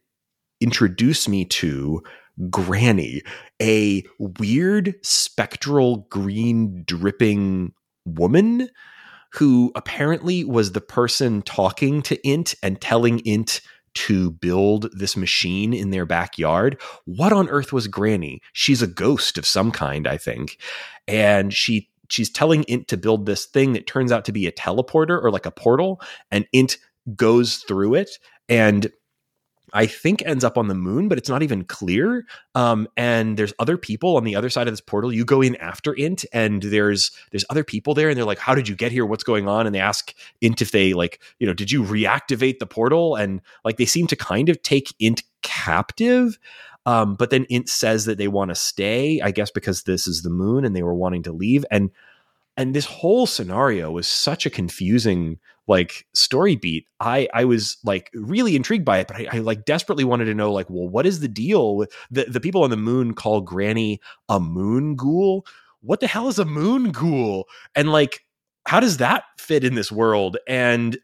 introduce 0.62 1.28
me 1.28 1.46
to 1.46 2.02
Granny, 2.50 3.22
a 3.62 4.04
weird 4.20 4.96
spectral 5.02 6.08
green 6.10 6.84
dripping 6.86 7.74
woman 8.06 8.70
who 9.34 9.72
apparently 9.76 10.44
was 10.44 10.72
the 10.72 10.82
person 10.82 11.42
talking 11.42 12.02
to 12.04 12.28
Int 12.28 12.56
and 12.62 12.80
telling 12.82 13.20
Int 13.20 13.62
to 13.94 14.32
build 14.32 14.88
this 14.94 15.18
machine 15.18 15.74
in 15.74 15.90
their 15.90 16.06
backyard. 16.06 16.80
What 17.06 17.34
on 17.34 17.50
earth 17.50 17.74
was 17.74 17.88
Granny? 17.88 18.42
She's 18.54 18.82
a 18.82 18.88
ghost 18.88 19.38
of 19.38 19.46
some 19.46 19.72
kind, 19.72 20.08
I 20.08 20.18
think. 20.18 20.58
And 21.08 21.54
she 21.54 21.90
she's 22.10 22.30
telling 22.30 22.64
Int 22.64 22.88
to 22.90 22.98
build 22.98 23.26
this 23.26 23.46
thing 23.46 23.74
that 23.74 23.88
turns 23.88 24.12
out 24.12 24.26
to 24.26 24.32
be 24.32 24.48
a 24.48 24.52
teleporter 24.52 25.22
or 25.22 25.32
like 25.32 25.46
a 25.46 25.52
portal 25.52 26.02
and 26.30 26.46
Int 26.52 26.78
goes 27.16 27.58
through 27.68 27.96
it 27.96 28.12
and 28.50 28.92
I 29.74 29.86
think 29.86 30.22
ends 30.26 30.44
up 30.44 30.58
on 30.58 30.68
the 30.68 30.76
moon, 30.76 31.08
but 31.08 31.18
it's 31.18 31.30
not 31.30 31.44
even 31.44 31.64
clear. 31.64 32.26
Um, 32.56 32.88
and 32.98 33.38
there's 33.38 33.54
other 33.60 33.78
people 33.78 34.18
on 34.18 34.24
the 34.24 34.36
other 34.36 34.50
side 34.50 34.68
of 34.68 34.74
this 34.74 34.82
portal. 34.82 35.14
You 35.14 35.24
go 35.26 35.42
in 35.42 35.56
after 35.58 35.94
Int, 35.94 36.26
and 36.34 36.62
there's 36.62 37.12
there's 37.32 37.46
other 37.50 37.64
people 37.64 37.94
there, 37.94 38.10
and 38.10 38.18
they're 38.18 38.26
like, 38.26 38.40
"How 38.40 38.56
did 38.56 38.68
you 38.68 38.76
get 38.76 38.92
here? 38.92 39.06
What's 39.06 39.24
going 39.24 39.48
on?" 39.48 39.66
And 39.66 39.74
they 39.74 39.80
ask 39.80 40.14
Int 40.42 40.62
if 40.62 40.72
they 40.72 40.94
like, 40.94 41.22
you 41.40 41.48
know, 41.48 41.54
did 41.54 41.72
you 41.72 41.84
reactivate 41.84 42.60
the 42.60 42.66
portal? 42.66 43.16
And 43.16 43.42
like 43.64 43.78
they 43.78 43.86
seem 43.86 44.08
to 44.08 44.16
kind 44.16 44.50
of 44.50 44.62
take 44.62 44.94
Int 45.00 45.24
captive. 45.42 46.38
Um, 46.86 47.16
but 47.16 47.30
then 47.30 47.46
Int 47.46 47.70
says 47.70 48.06
that 48.06 48.18
they 48.18 48.28
want 48.28 48.50
to 48.50 48.56
stay, 48.56 49.22
I 49.22 49.32
guess 49.32 49.52
because 49.52 49.84
this 49.84 50.08
is 50.08 50.24
the 50.24 50.30
moon, 50.30 50.66
and 50.66 50.76
they 50.76 50.84
were 50.84 50.96
wanting 50.96 51.24
to 51.24 51.32
leave. 51.32 51.64
And 51.72 51.92
and 52.58 52.74
this 52.74 52.86
whole 52.86 53.26
scenario 53.26 53.92
was 53.92 54.08
such 54.08 54.46
a 54.46 54.50
confusing 54.50 55.40
like 55.68 56.06
story 56.14 56.56
beat 56.56 56.86
i 57.00 57.28
i 57.34 57.46
was 57.46 57.78
like 57.84 58.10
really 58.14 58.56
intrigued 58.56 58.86
by 58.86 59.00
it 59.00 59.08
but 59.08 59.18
I, 59.18 59.28
I, 59.34 59.40
like 59.40 59.66
desperately 59.66 60.04
wanted 60.04 60.26
to 60.26 60.34
know 60.34 60.52
like 60.52 60.70
well 60.70 60.90
what 60.90 61.06
is 61.06 61.20
the 61.20 61.28
deal 61.28 61.76
with 61.76 61.92
the, 62.10 62.26
the 62.26 62.40
people 62.40 62.64
on 62.64 62.70
the 62.70 62.78
moon 62.78 63.14
call 63.14 63.42
granny 63.42 64.00
a 64.30 64.40
moon 64.40 64.96
ghoul? 64.96 65.46
What 65.82 66.00
the 66.00 66.08
hell 66.08 66.28
is 66.28 66.40
a 66.40 66.46
moon 66.46 66.92
ghoul? 66.92 67.48
And 67.76 67.92
like 67.92 68.26
how 68.66 68.80
does 68.80 68.98
that 68.98 69.24
fit 69.38 69.64
in 69.64 69.76
this 69.76 69.92
world? 69.92 70.38
And 70.48 70.98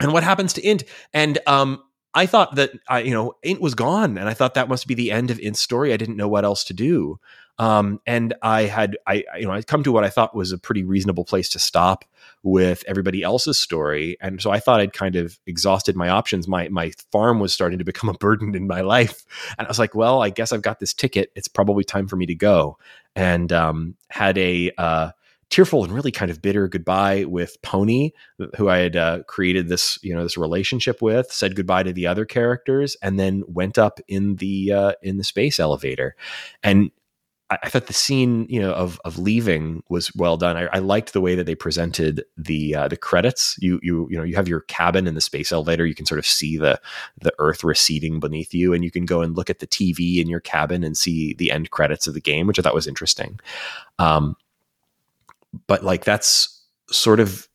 and 0.00 0.12
what 0.12 0.24
happens 0.24 0.52
to 0.54 0.62
int? 0.62 0.84
And 1.12 1.38
um 1.46 1.82
i 2.14 2.26
thought 2.26 2.56
that 2.56 2.72
i 2.88 3.00
you 3.00 3.10
know 3.10 3.32
int 3.42 3.60
was 3.60 3.74
gone 3.74 4.18
and 4.18 4.28
i 4.28 4.34
thought 4.34 4.52
that 4.52 4.68
must 4.68 4.86
be 4.86 4.94
the 4.94 5.10
end 5.10 5.30
of 5.30 5.40
int's 5.40 5.60
story. 5.60 5.92
I 5.92 5.96
didn't 5.96 6.16
know 6.16 6.28
what 6.28 6.44
else 6.44 6.64
to 6.64 6.74
do 6.74 7.18
um, 7.58 8.00
and 8.06 8.34
I 8.42 8.62
had, 8.62 8.96
I, 9.06 9.24
you 9.38 9.46
know, 9.46 9.52
I'd 9.52 9.66
come 9.66 9.82
to 9.84 9.92
what 9.92 10.04
I 10.04 10.08
thought 10.08 10.34
was 10.34 10.52
a 10.52 10.58
pretty 10.58 10.84
reasonable 10.84 11.24
place 11.24 11.48
to 11.50 11.58
stop 11.58 12.04
with 12.42 12.82
everybody 12.86 13.22
else's 13.22 13.58
story. 13.58 14.16
And 14.20 14.40
so 14.40 14.50
I 14.50 14.58
thought 14.58 14.80
I'd 14.80 14.92
kind 14.92 15.16
of 15.16 15.38
exhausted 15.46 15.94
my 15.94 16.08
options. 16.08 16.48
My, 16.48 16.68
my 16.68 16.92
farm 17.12 17.40
was 17.40 17.52
starting 17.52 17.78
to 17.78 17.84
become 17.84 18.08
a 18.08 18.14
burden 18.14 18.54
in 18.54 18.66
my 18.66 18.80
life. 18.82 19.24
And 19.58 19.66
I 19.66 19.70
was 19.70 19.78
like, 19.78 19.94
well, 19.94 20.22
I 20.22 20.30
guess 20.30 20.52
I've 20.52 20.62
got 20.62 20.80
this 20.80 20.94
ticket. 20.94 21.30
It's 21.34 21.48
probably 21.48 21.84
time 21.84 22.08
for 22.08 22.16
me 22.16 22.26
to 22.26 22.34
go. 22.34 22.78
And, 23.14 23.52
um, 23.52 23.96
had 24.08 24.38
a, 24.38 24.72
uh, 24.78 25.10
tearful 25.50 25.84
and 25.84 25.92
really 25.92 26.10
kind 26.10 26.30
of 26.30 26.40
bitter 26.40 26.66
goodbye 26.66 27.26
with 27.26 27.60
Pony, 27.60 28.12
who 28.56 28.70
I 28.70 28.78
had 28.78 28.96
uh, 28.96 29.22
created 29.24 29.68
this 29.68 29.98
you 30.02 30.14
know 30.14 30.22
this 30.22 30.38
relationship 30.38 31.02
with. 31.02 31.30
Said 31.30 31.54
goodbye 31.54 31.82
to 31.82 31.92
the 31.92 32.06
other 32.06 32.24
characters, 32.24 32.96
and 33.02 33.20
then 33.20 33.44
went 33.46 33.76
up 33.76 34.00
in 34.08 34.36
the 34.36 34.72
uh, 34.72 34.92
in 35.02 35.18
the 35.18 35.24
space 35.24 35.60
elevator. 35.60 36.16
And 36.62 36.90
I, 37.62 37.68
thought 37.68 37.86
the 37.86 37.92
scene, 37.92 38.46
you 38.48 38.60
know, 38.60 38.72
of 38.72 39.00
of 39.04 39.18
leaving 39.18 39.82
was 39.88 40.14
well 40.14 40.36
done. 40.36 40.56
I, 40.56 40.68
I 40.72 40.78
liked 40.78 41.12
the 41.12 41.20
way 41.20 41.34
that 41.34 41.44
they 41.44 41.54
presented 41.54 42.24
the 42.36 42.74
uh, 42.74 42.88
the 42.88 42.96
credits. 42.96 43.56
You 43.58 43.80
you 43.82 44.08
you 44.10 44.16
know 44.16 44.22
you 44.22 44.36
have 44.36 44.48
your 44.48 44.60
cabin 44.62 45.06
in 45.06 45.14
the 45.14 45.20
space 45.20 45.52
elevator. 45.52 45.86
You 45.86 45.94
can 45.94 46.06
sort 46.06 46.18
of 46.18 46.26
see 46.26 46.56
the 46.56 46.80
the 47.20 47.32
Earth 47.38 47.64
receding 47.64 48.20
beneath 48.20 48.54
you, 48.54 48.72
and 48.72 48.84
you 48.84 48.90
can 48.90 49.06
go 49.06 49.22
and 49.22 49.36
look 49.36 49.50
at 49.50 49.58
the 49.58 49.66
TV 49.66 50.20
in 50.20 50.28
your 50.28 50.40
cabin 50.40 50.84
and 50.84 50.96
see 50.96 51.34
the 51.34 51.50
end 51.50 51.70
credits 51.70 52.06
of 52.06 52.14
the 52.14 52.20
game, 52.20 52.46
which 52.46 52.58
I 52.58 52.62
thought 52.62 52.74
was 52.74 52.88
interesting. 52.88 53.40
Um, 53.98 54.36
but 55.66 55.84
like 55.84 56.04
that's 56.04 56.62
sort 56.90 57.20
of 57.20 57.48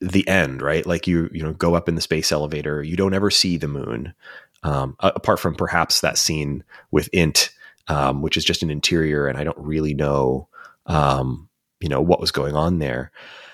the 0.00 0.26
end, 0.28 0.62
right? 0.62 0.86
Like 0.86 1.06
you 1.06 1.30
you 1.32 1.42
know 1.42 1.52
go 1.52 1.74
up 1.74 1.88
in 1.88 1.94
the 1.94 2.00
space 2.00 2.32
elevator, 2.32 2.82
you 2.82 2.96
don't 2.96 3.14
ever 3.14 3.30
see 3.30 3.56
the 3.56 3.68
moon, 3.68 4.14
um, 4.62 4.96
apart 5.00 5.40
from 5.40 5.54
perhaps 5.54 6.00
that 6.00 6.18
scene 6.18 6.64
with 6.90 7.08
Int 7.12 7.50
um, 7.88 8.22
which 8.22 8.36
is 8.36 8.44
just 8.44 8.62
an 8.62 8.70
interior, 8.70 9.26
and 9.26 9.38
I 9.38 9.44
don't 9.44 9.58
really 9.58 9.94
know, 9.94 10.48
um, 10.86 11.48
you 11.80 11.88
know, 11.88 12.00
what 12.00 12.20
was 12.20 12.30
going 12.30 12.54
on 12.54 12.78
there. 12.78 13.10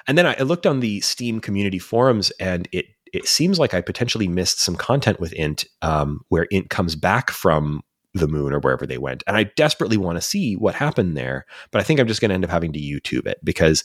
And 0.07 0.17
then 0.17 0.27
I, 0.27 0.37
I 0.39 0.43
looked 0.43 0.67
on 0.67 0.81
the 0.81 1.01
Steam 1.01 1.41
community 1.41 1.79
forums, 1.79 2.31
and 2.41 2.69
it 2.73 2.87
it 3.13 3.27
seems 3.27 3.59
like 3.59 3.75
I 3.75 3.81
potentially 3.81 4.29
missed 4.29 4.61
some 4.61 4.77
content 4.77 5.19
with 5.19 5.33
Int, 5.33 5.65
um, 5.83 6.21
where 6.29 6.45
Int 6.45 6.71
comes 6.71 6.95
back 6.95 7.31
from 7.31 7.83
the 8.15 8.29
moon 8.29 8.53
or 8.53 8.61
wherever 8.61 8.87
they 8.87 8.99
went. 8.99 9.23
And 9.27 9.37
I 9.37 9.45
desperately 9.45 9.97
want 9.97 10.17
to 10.17 10.23
see 10.23 10.55
what 10.55 10.75
happened 10.75 11.17
there, 11.17 11.47
but 11.71 11.81
I 11.81 11.85
think 11.85 12.01
I'm 12.01 12.09
just 12.09 12.21
going 12.21 12.29
to 12.31 12.35
end 12.35 12.45
up 12.45 12.51
having 12.51 12.73
to 12.73 12.79
YouTube 12.79 13.27
it 13.27 13.39
because, 13.45 13.85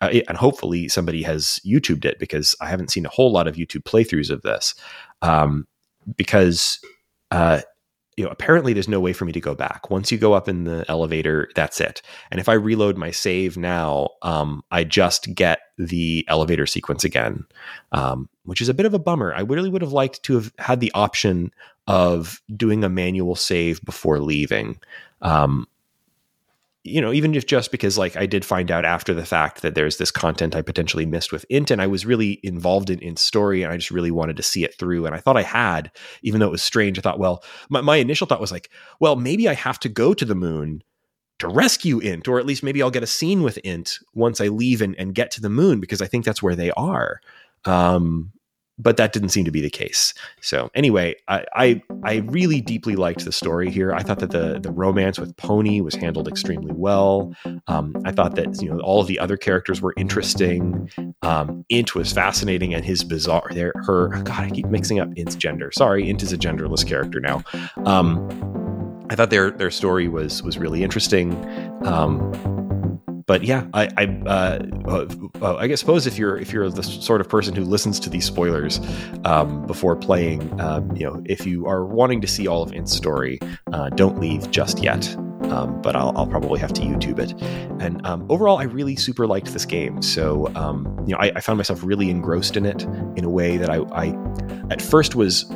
uh, 0.00 0.08
it, 0.12 0.24
and 0.28 0.38
hopefully 0.38 0.88
somebody 0.88 1.22
has 1.22 1.60
YouTubed 1.66 2.04
it 2.04 2.18
because 2.18 2.54
I 2.60 2.66
haven't 2.66 2.90
seen 2.90 3.04
a 3.04 3.10
whole 3.10 3.30
lot 3.30 3.46
of 3.46 3.56
YouTube 3.56 3.82
playthroughs 3.82 4.30
of 4.30 4.42
this. 4.42 4.74
Um, 5.22 5.66
because 6.16 6.80
uh, 7.30 7.60
you 8.18 8.24
know, 8.24 8.30
apparently 8.30 8.72
there's 8.72 8.88
no 8.88 8.98
way 8.98 9.12
for 9.12 9.24
me 9.24 9.30
to 9.30 9.40
go 9.40 9.54
back. 9.54 9.90
Once 9.90 10.10
you 10.10 10.18
go 10.18 10.32
up 10.32 10.48
in 10.48 10.64
the 10.64 10.84
elevator, 10.88 11.48
that's 11.54 11.80
it. 11.80 12.02
And 12.32 12.40
if 12.40 12.48
I 12.48 12.54
reload 12.54 12.96
my 12.96 13.12
save 13.12 13.56
now, 13.56 14.08
um, 14.22 14.64
I 14.72 14.82
just 14.82 15.32
get 15.36 15.60
the 15.78 16.24
elevator 16.26 16.66
sequence 16.66 17.04
again, 17.04 17.44
um, 17.92 18.28
which 18.42 18.60
is 18.60 18.68
a 18.68 18.74
bit 18.74 18.86
of 18.86 18.92
a 18.92 18.98
bummer. 18.98 19.32
I 19.32 19.42
really 19.42 19.70
would 19.70 19.82
have 19.82 19.92
liked 19.92 20.24
to 20.24 20.34
have 20.34 20.52
had 20.58 20.80
the 20.80 20.90
option 20.94 21.52
of 21.86 22.42
doing 22.56 22.82
a 22.82 22.88
manual 22.88 23.36
save 23.36 23.80
before 23.84 24.18
leaving. 24.18 24.80
Um, 25.22 25.68
you 26.88 27.00
know, 27.00 27.12
even 27.12 27.34
if 27.34 27.46
just 27.46 27.70
because 27.70 27.96
like 27.98 28.16
I 28.16 28.26
did 28.26 28.44
find 28.44 28.70
out 28.70 28.84
after 28.84 29.14
the 29.14 29.24
fact 29.24 29.62
that 29.62 29.74
there's 29.74 29.98
this 29.98 30.10
content 30.10 30.56
I 30.56 30.62
potentially 30.62 31.06
missed 31.06 31.32
with 31.32 31.44
Int, 31.48 31.70
and 31.70 31.80
I 31.80 31.86
was 31.86 32.06
really 32.06 32.40
involved 32.42 32.90
in 32.90 32.98
in 33.00 33.16
story, 33.16 33.62
and 33.62 33.72
I 33.72 33.76
just 33.76 33.90
really 33.90 34.10
wanted 34.10 34.36
to 34.36 34.42
see 34.42 34.64
it 34.64 34.78
through. 34.78 35.06
And 35.06 35.14
I 35.14 35.18
thought 35.18 35.36
I 35.36 35.42
had, 35.42 35.90
even 36.22 36.40
though 36.40 36.48
it 36.48 36.52
was 36.52 36.62
strange. 36.62 36.98
I 36.98 37.02
thought, 37.02 37.18
well, 37.18 37.44
my, 37.68 37.80
my 37.80 37.96
initial 37.96 38.26
thought 38.26 38.40
was 38.40 38.52
like, 38.52 38.70
well, 39.00 39.16
maybe 39.16 39.48
I 39.48 39.54
have 39.54 39.78
to 39.80 39.88
go 39.88 40.14
to 40.14 40.24
the 40.24 40.34
moon 40.34 40.82
to 41.38 41.48
rescue 41.48 41.98
Int, 42.00 42.26
or 42.26 42.38
at 42.38 42.46
least 42.46 42.62
maybe 42.62 42.82
I'll 42.82 42.90
get 42.90 43.02
a 43.02 43.06
scene 43.06 43.42
with 43.42 43.58
Int 43.64 43.98
once 44.14 44.40
I 44.40 44.48
leave 44.48 44.82
and, 44.82 44.96
and 44.98 45.14
get 45.14 45.30
to 45.32 45.40
the 45.40 45.48
moon 45.48 45.80
because 45.80 46.02
I 46.02 46.06
think 46.06 46.24
that's 46.24 46.42
where 46.42 46.56
they 46.56 46.70
are. 46.72 47.20
Um, 47.64 48.32
but 48.78 48.96
that 48.96 49.12
didn't 49.12 49.30
seem 49.30 49.44
to 49.44 49.50
be 49.50 49.60
the 49.60 49.70
case. 49.70 50.14
So 50.40 50.70
anyway, 50.74 51.16
I, 51.26 51.44
I, 51.54 51.82
I 52.04 52.16
really 52.26 52.60
deeply 52.60 52.96
liked 52.96 53.24
the 53.24 53.32
story 53.32 53.70
here. 53.70 53.92
I 53.92 54.02
thought 54.02 54.20
that 54.20 54.30
the 54.30 54.58
the 54.60 54.70
romance 54.70 55.18
with 55.18 55.36
Pony 55.36 55.80
was 55.80 55.94
handled 55.94 56.28
extremely 56.28 56.72
well. 56.72 57.34
Um, 57.66 57.94
I 58.04 58.12
thought 58.12 58.36
that 58.36 58.60
you 58.62 58.70
know 58.70 58.80
all 58.80 59.00
of 59.00 59.06
the 59.06 59.18
other 59.18 59.36
characters 59.36 59.80
were 59.80 59.94
interesting. 59.96 60.90
Um, 61.22 61.64
Int 61.68 61.94
was 61.94 62.12
fascinating, 62.12 62.74
and 62.74 62.84
his 62.84 63.04
bizarre 63.04 63.48
there 63.50 63.72
her 63.84 64.08
God 64.22 64.44
I 64.44 64.50
keep 64.50 64.66
mixing 64.66 65.00
up 65.00 65.08
Int's 65.16 65.34
gender. 65.34 65.70
Sorry, 65.72 66.08
Int 66.08 66.22
is 66.22 66.32
a 66.32 66.38
genderless 66.38 66.86
character 66.86 67.20
now. 67.20 67.42
Um, 67.84 68.28
I 69.10 69.14
thought 69.14 69.30
their 69.30 69.50
their 69.50 69.70
story 69.70 70.08
was 70.08 70.42
was 70.42 70.58
really 70.58 70.82
interesting. 70.82 71.32
Um, 71.84 72.67
but 73.28 73.44
yeah, 73.44 73.66
I 73.74 73.88
I, 73.98 74.04
uh, 74.26 74.58
uh, 75.40 75.56
I 75.56 75.66
guess 75.68 75.78
suppose 75.78 76.06
if 76.06 76.18
you're 76.18 76.38
if 76.38 76.50
you're 76.50 76.70
the 76.70 76.82
sort 76.82 77.20
of 77.20 77.28
person 77.28 77.54
who 77.54 77.62
listens 77.62 78.00
to 78.00 78.10
these 78.10 78.24
spoilers 78.24 78.80
um, 79.24 79.66
before 79.66 79.94
playing, 79.94 80.58
um, 80.60 80.96
you 80.96 81.04
know, 81.04 81.22
if 81.26 81.46
you 81.46 81.66
are 81.66 81.84
wanting 81.84 82.22
to 82.22 82.26
see 82.26 82.48
all 82.48 82.62
of 82.62 82.72
Int's 82.72 82.92
story, 82.92 83.38
uh, 83.72 83.90
don't 83.90 84.18
leave 84.18 84.50
just 84.50 84.82
yet. 84.82 85.14
Um, 85.50 85.80
but 85.80 85.96
I'll, 85.96 86.12
I'll, 86.14 86.26
probably 86.26 86.60
have 86.60 86.74
to 86.74 86.82
YouTube 86.82 87.18
it. 87.18 87.32
And 87.80 88.04
um, 88.06 88.26
overall, 88.28 88.58
I 88.58 88.64
really 88.64 88.96
super 88.96 89.26
liked 89.26 89.54
this 89.54 89.64
game. 89.64 90.02
So 90.02 90.52
um, 90.54 91.02
you 91.06 91.14
know, 91.14 91.18
I, 91.20 91.32
I, 91.36 91.40
found 91.40 91.56
myself 91.56 91.82
really 91.82 92.10
engrossed 92.10 92.54
in 92.54 92.66
it 92.66 92.82
in 93.16 93.24
a 93.24 93.30
way 93.30 93.56
that 93.56 93.70
I, 93.70 93.78
I 93.92 94.14
at 94.70 94.82
first 94.82 95.14
was 95.14 95.46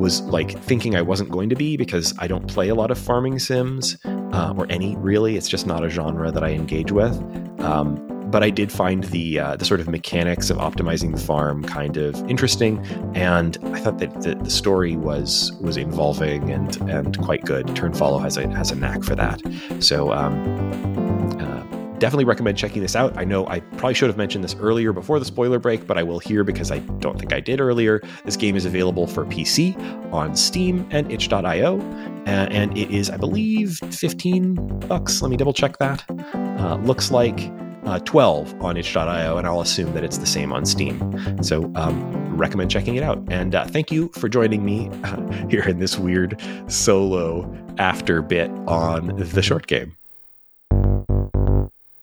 was 0.00 0.22
like 0.22 0.58
thinking 0.62 0.96
I 0.96 1.02
wasn't 1.02 1.30
going 1.30 1.48
to 1.50 1.56
be 1.56 1.76
because 1.76 2.14
I 2.18 2.26
don't 2.26 2.46
play 2.46 2.68
a 2.68 2.74
lot 2.74 2.90
of 2.90 2.98
farming 2.98 3.38
sims 3.38 3.96
uh, 4.04 4.54
or 4.56 4.66
any 4.70 4.96
really. 4.96 5.36
It's 5.36 5.48
just 5.48 5.66
not 5.66 5.84
a 5.84 5.88
genre 5.88 6.32
that 6.32 6.42
I 6.42 6.50
engage 6.50 6.90
with. 6.90 7.14
Um, 7.60 8.06
but 8.30 8.44
I 8.44 8.50
did 8.50 8.70
find 8.70 9.04
the 9.04 9.40
uh, 9.40 9.56
the 9.56 9.64
sort 9.64 9.80
of 9.80 9.88
mechanics 9.88 10.50
of 10.50 10.56
optimizing 10.58 11.12
the 11.12 11.20
farm 11.20 11.64
kind 11.64 11.96
of 11.96 12.14
interesting, 12.30 12.78
and 13.14 13.58
I 13.74 13.80
thought 13.80 13.98
that 13.98 14.22
the, 14.22 14.36
the 14.36 14.50
story 14.50 14.96
was 14.96 15.52
was 15.60 15.76
involving 15.76 16.50
and 16.50 16.76
and 16.88 17.18
quite 17.18 17.44
good. 17.44 17.66
Turnfollow 17.68 18.20
has 18.22 18.36
a 18.36 18.48
has 18.50 18.70
a 18.70 18.76
knack 18.76 19.02
for 19.02 19.16
that. 19.16 19.42
So 19.80 20.12
um, 20.12 20.34
uh, 21.40 21.79
definitely 22.00 22.24
recommend 22.24 22.58
checking 22.58 22.82
this 22.82 22.96
out. 22.96 23.16
I 23.16 23.24
know 23.24 23.46
I 23.46 23.60
probably 23.60 23.94
should 23.94 24.08
have 24.08 24.16
mentioned 24.16 24.42
this 24.42 24.56
earlier 24.56 24.92
before 24.92 25.18
the 25.18 25.24
spoiler 25.24 25.60
break, 25.60 25.86
but 25.86 25.96
I 25.96 26.02
will 26.02 26.18
here 26.18 26.42
because 26.42 26.72
I 26.72 26.78
don't 26.78 27.18
think 27.18 27.32
I 27.32 27.38
did 27.38 27.60
earlier. 27.60 28.00
This 28.24 28.36
game 28.36 28.56
is 28.56 28.64
available 28.64 29.06
for 29.06 29.24
PC 29.26 29.76
on 30.12 30.34
Steam 30.34 30.88
and 30.90 31.10
itch.io, 31.12 31.80
and 32.26 32.76
it 32.76 32.90
is, 32.90 33.10
I 33.10 33.16
believe, 33.16 33.78
15 33.90 34.78
bucks. 34.80 35.22
Let 35.22 35.30
me 35.30 35.36
double 35.36 35.52
check 35.52 35.78
that. 35.78 36.02
Uh, 36.34 36.76
looks 36.82 37.10
like 37.10 37.52
uh, 37.84 37.98
12 38.00 38.62
on 38.62 38.76
itch.io, 38.76 39.36
and 39.36 39.46
I'll 39.46 39.60
assume 39.60 39.92
that 39.92 40.02
it's 40.02 40.18
the 40.18 40.26
same 40.26 40.52
on 40.52 40.64
Steam. 40.64 41.42
So, 41.42 41.70
um, 41.76 42.36
recommend 42.36 42.70
checking 42.70 42.96
it 42.96 43.02
out. 43.02 43.22
And 43.30 43.54
uh, 43.54 43.66
thank 43.66 43.92
you 43.92 44.08
for 44.14 44.28
joining 44.28 44.64
me 44.64 44.90
here 45.50 45.68
in 45.68 45.78
this 45.78 45.98
weird 45.98 46.40
solo 46.68 47.54
after 47.78 48.22
bit 48.22 48.50
on 48.66 49.08
the 49.16 49.42
short 49.42 49.66
game. 49.66 49.96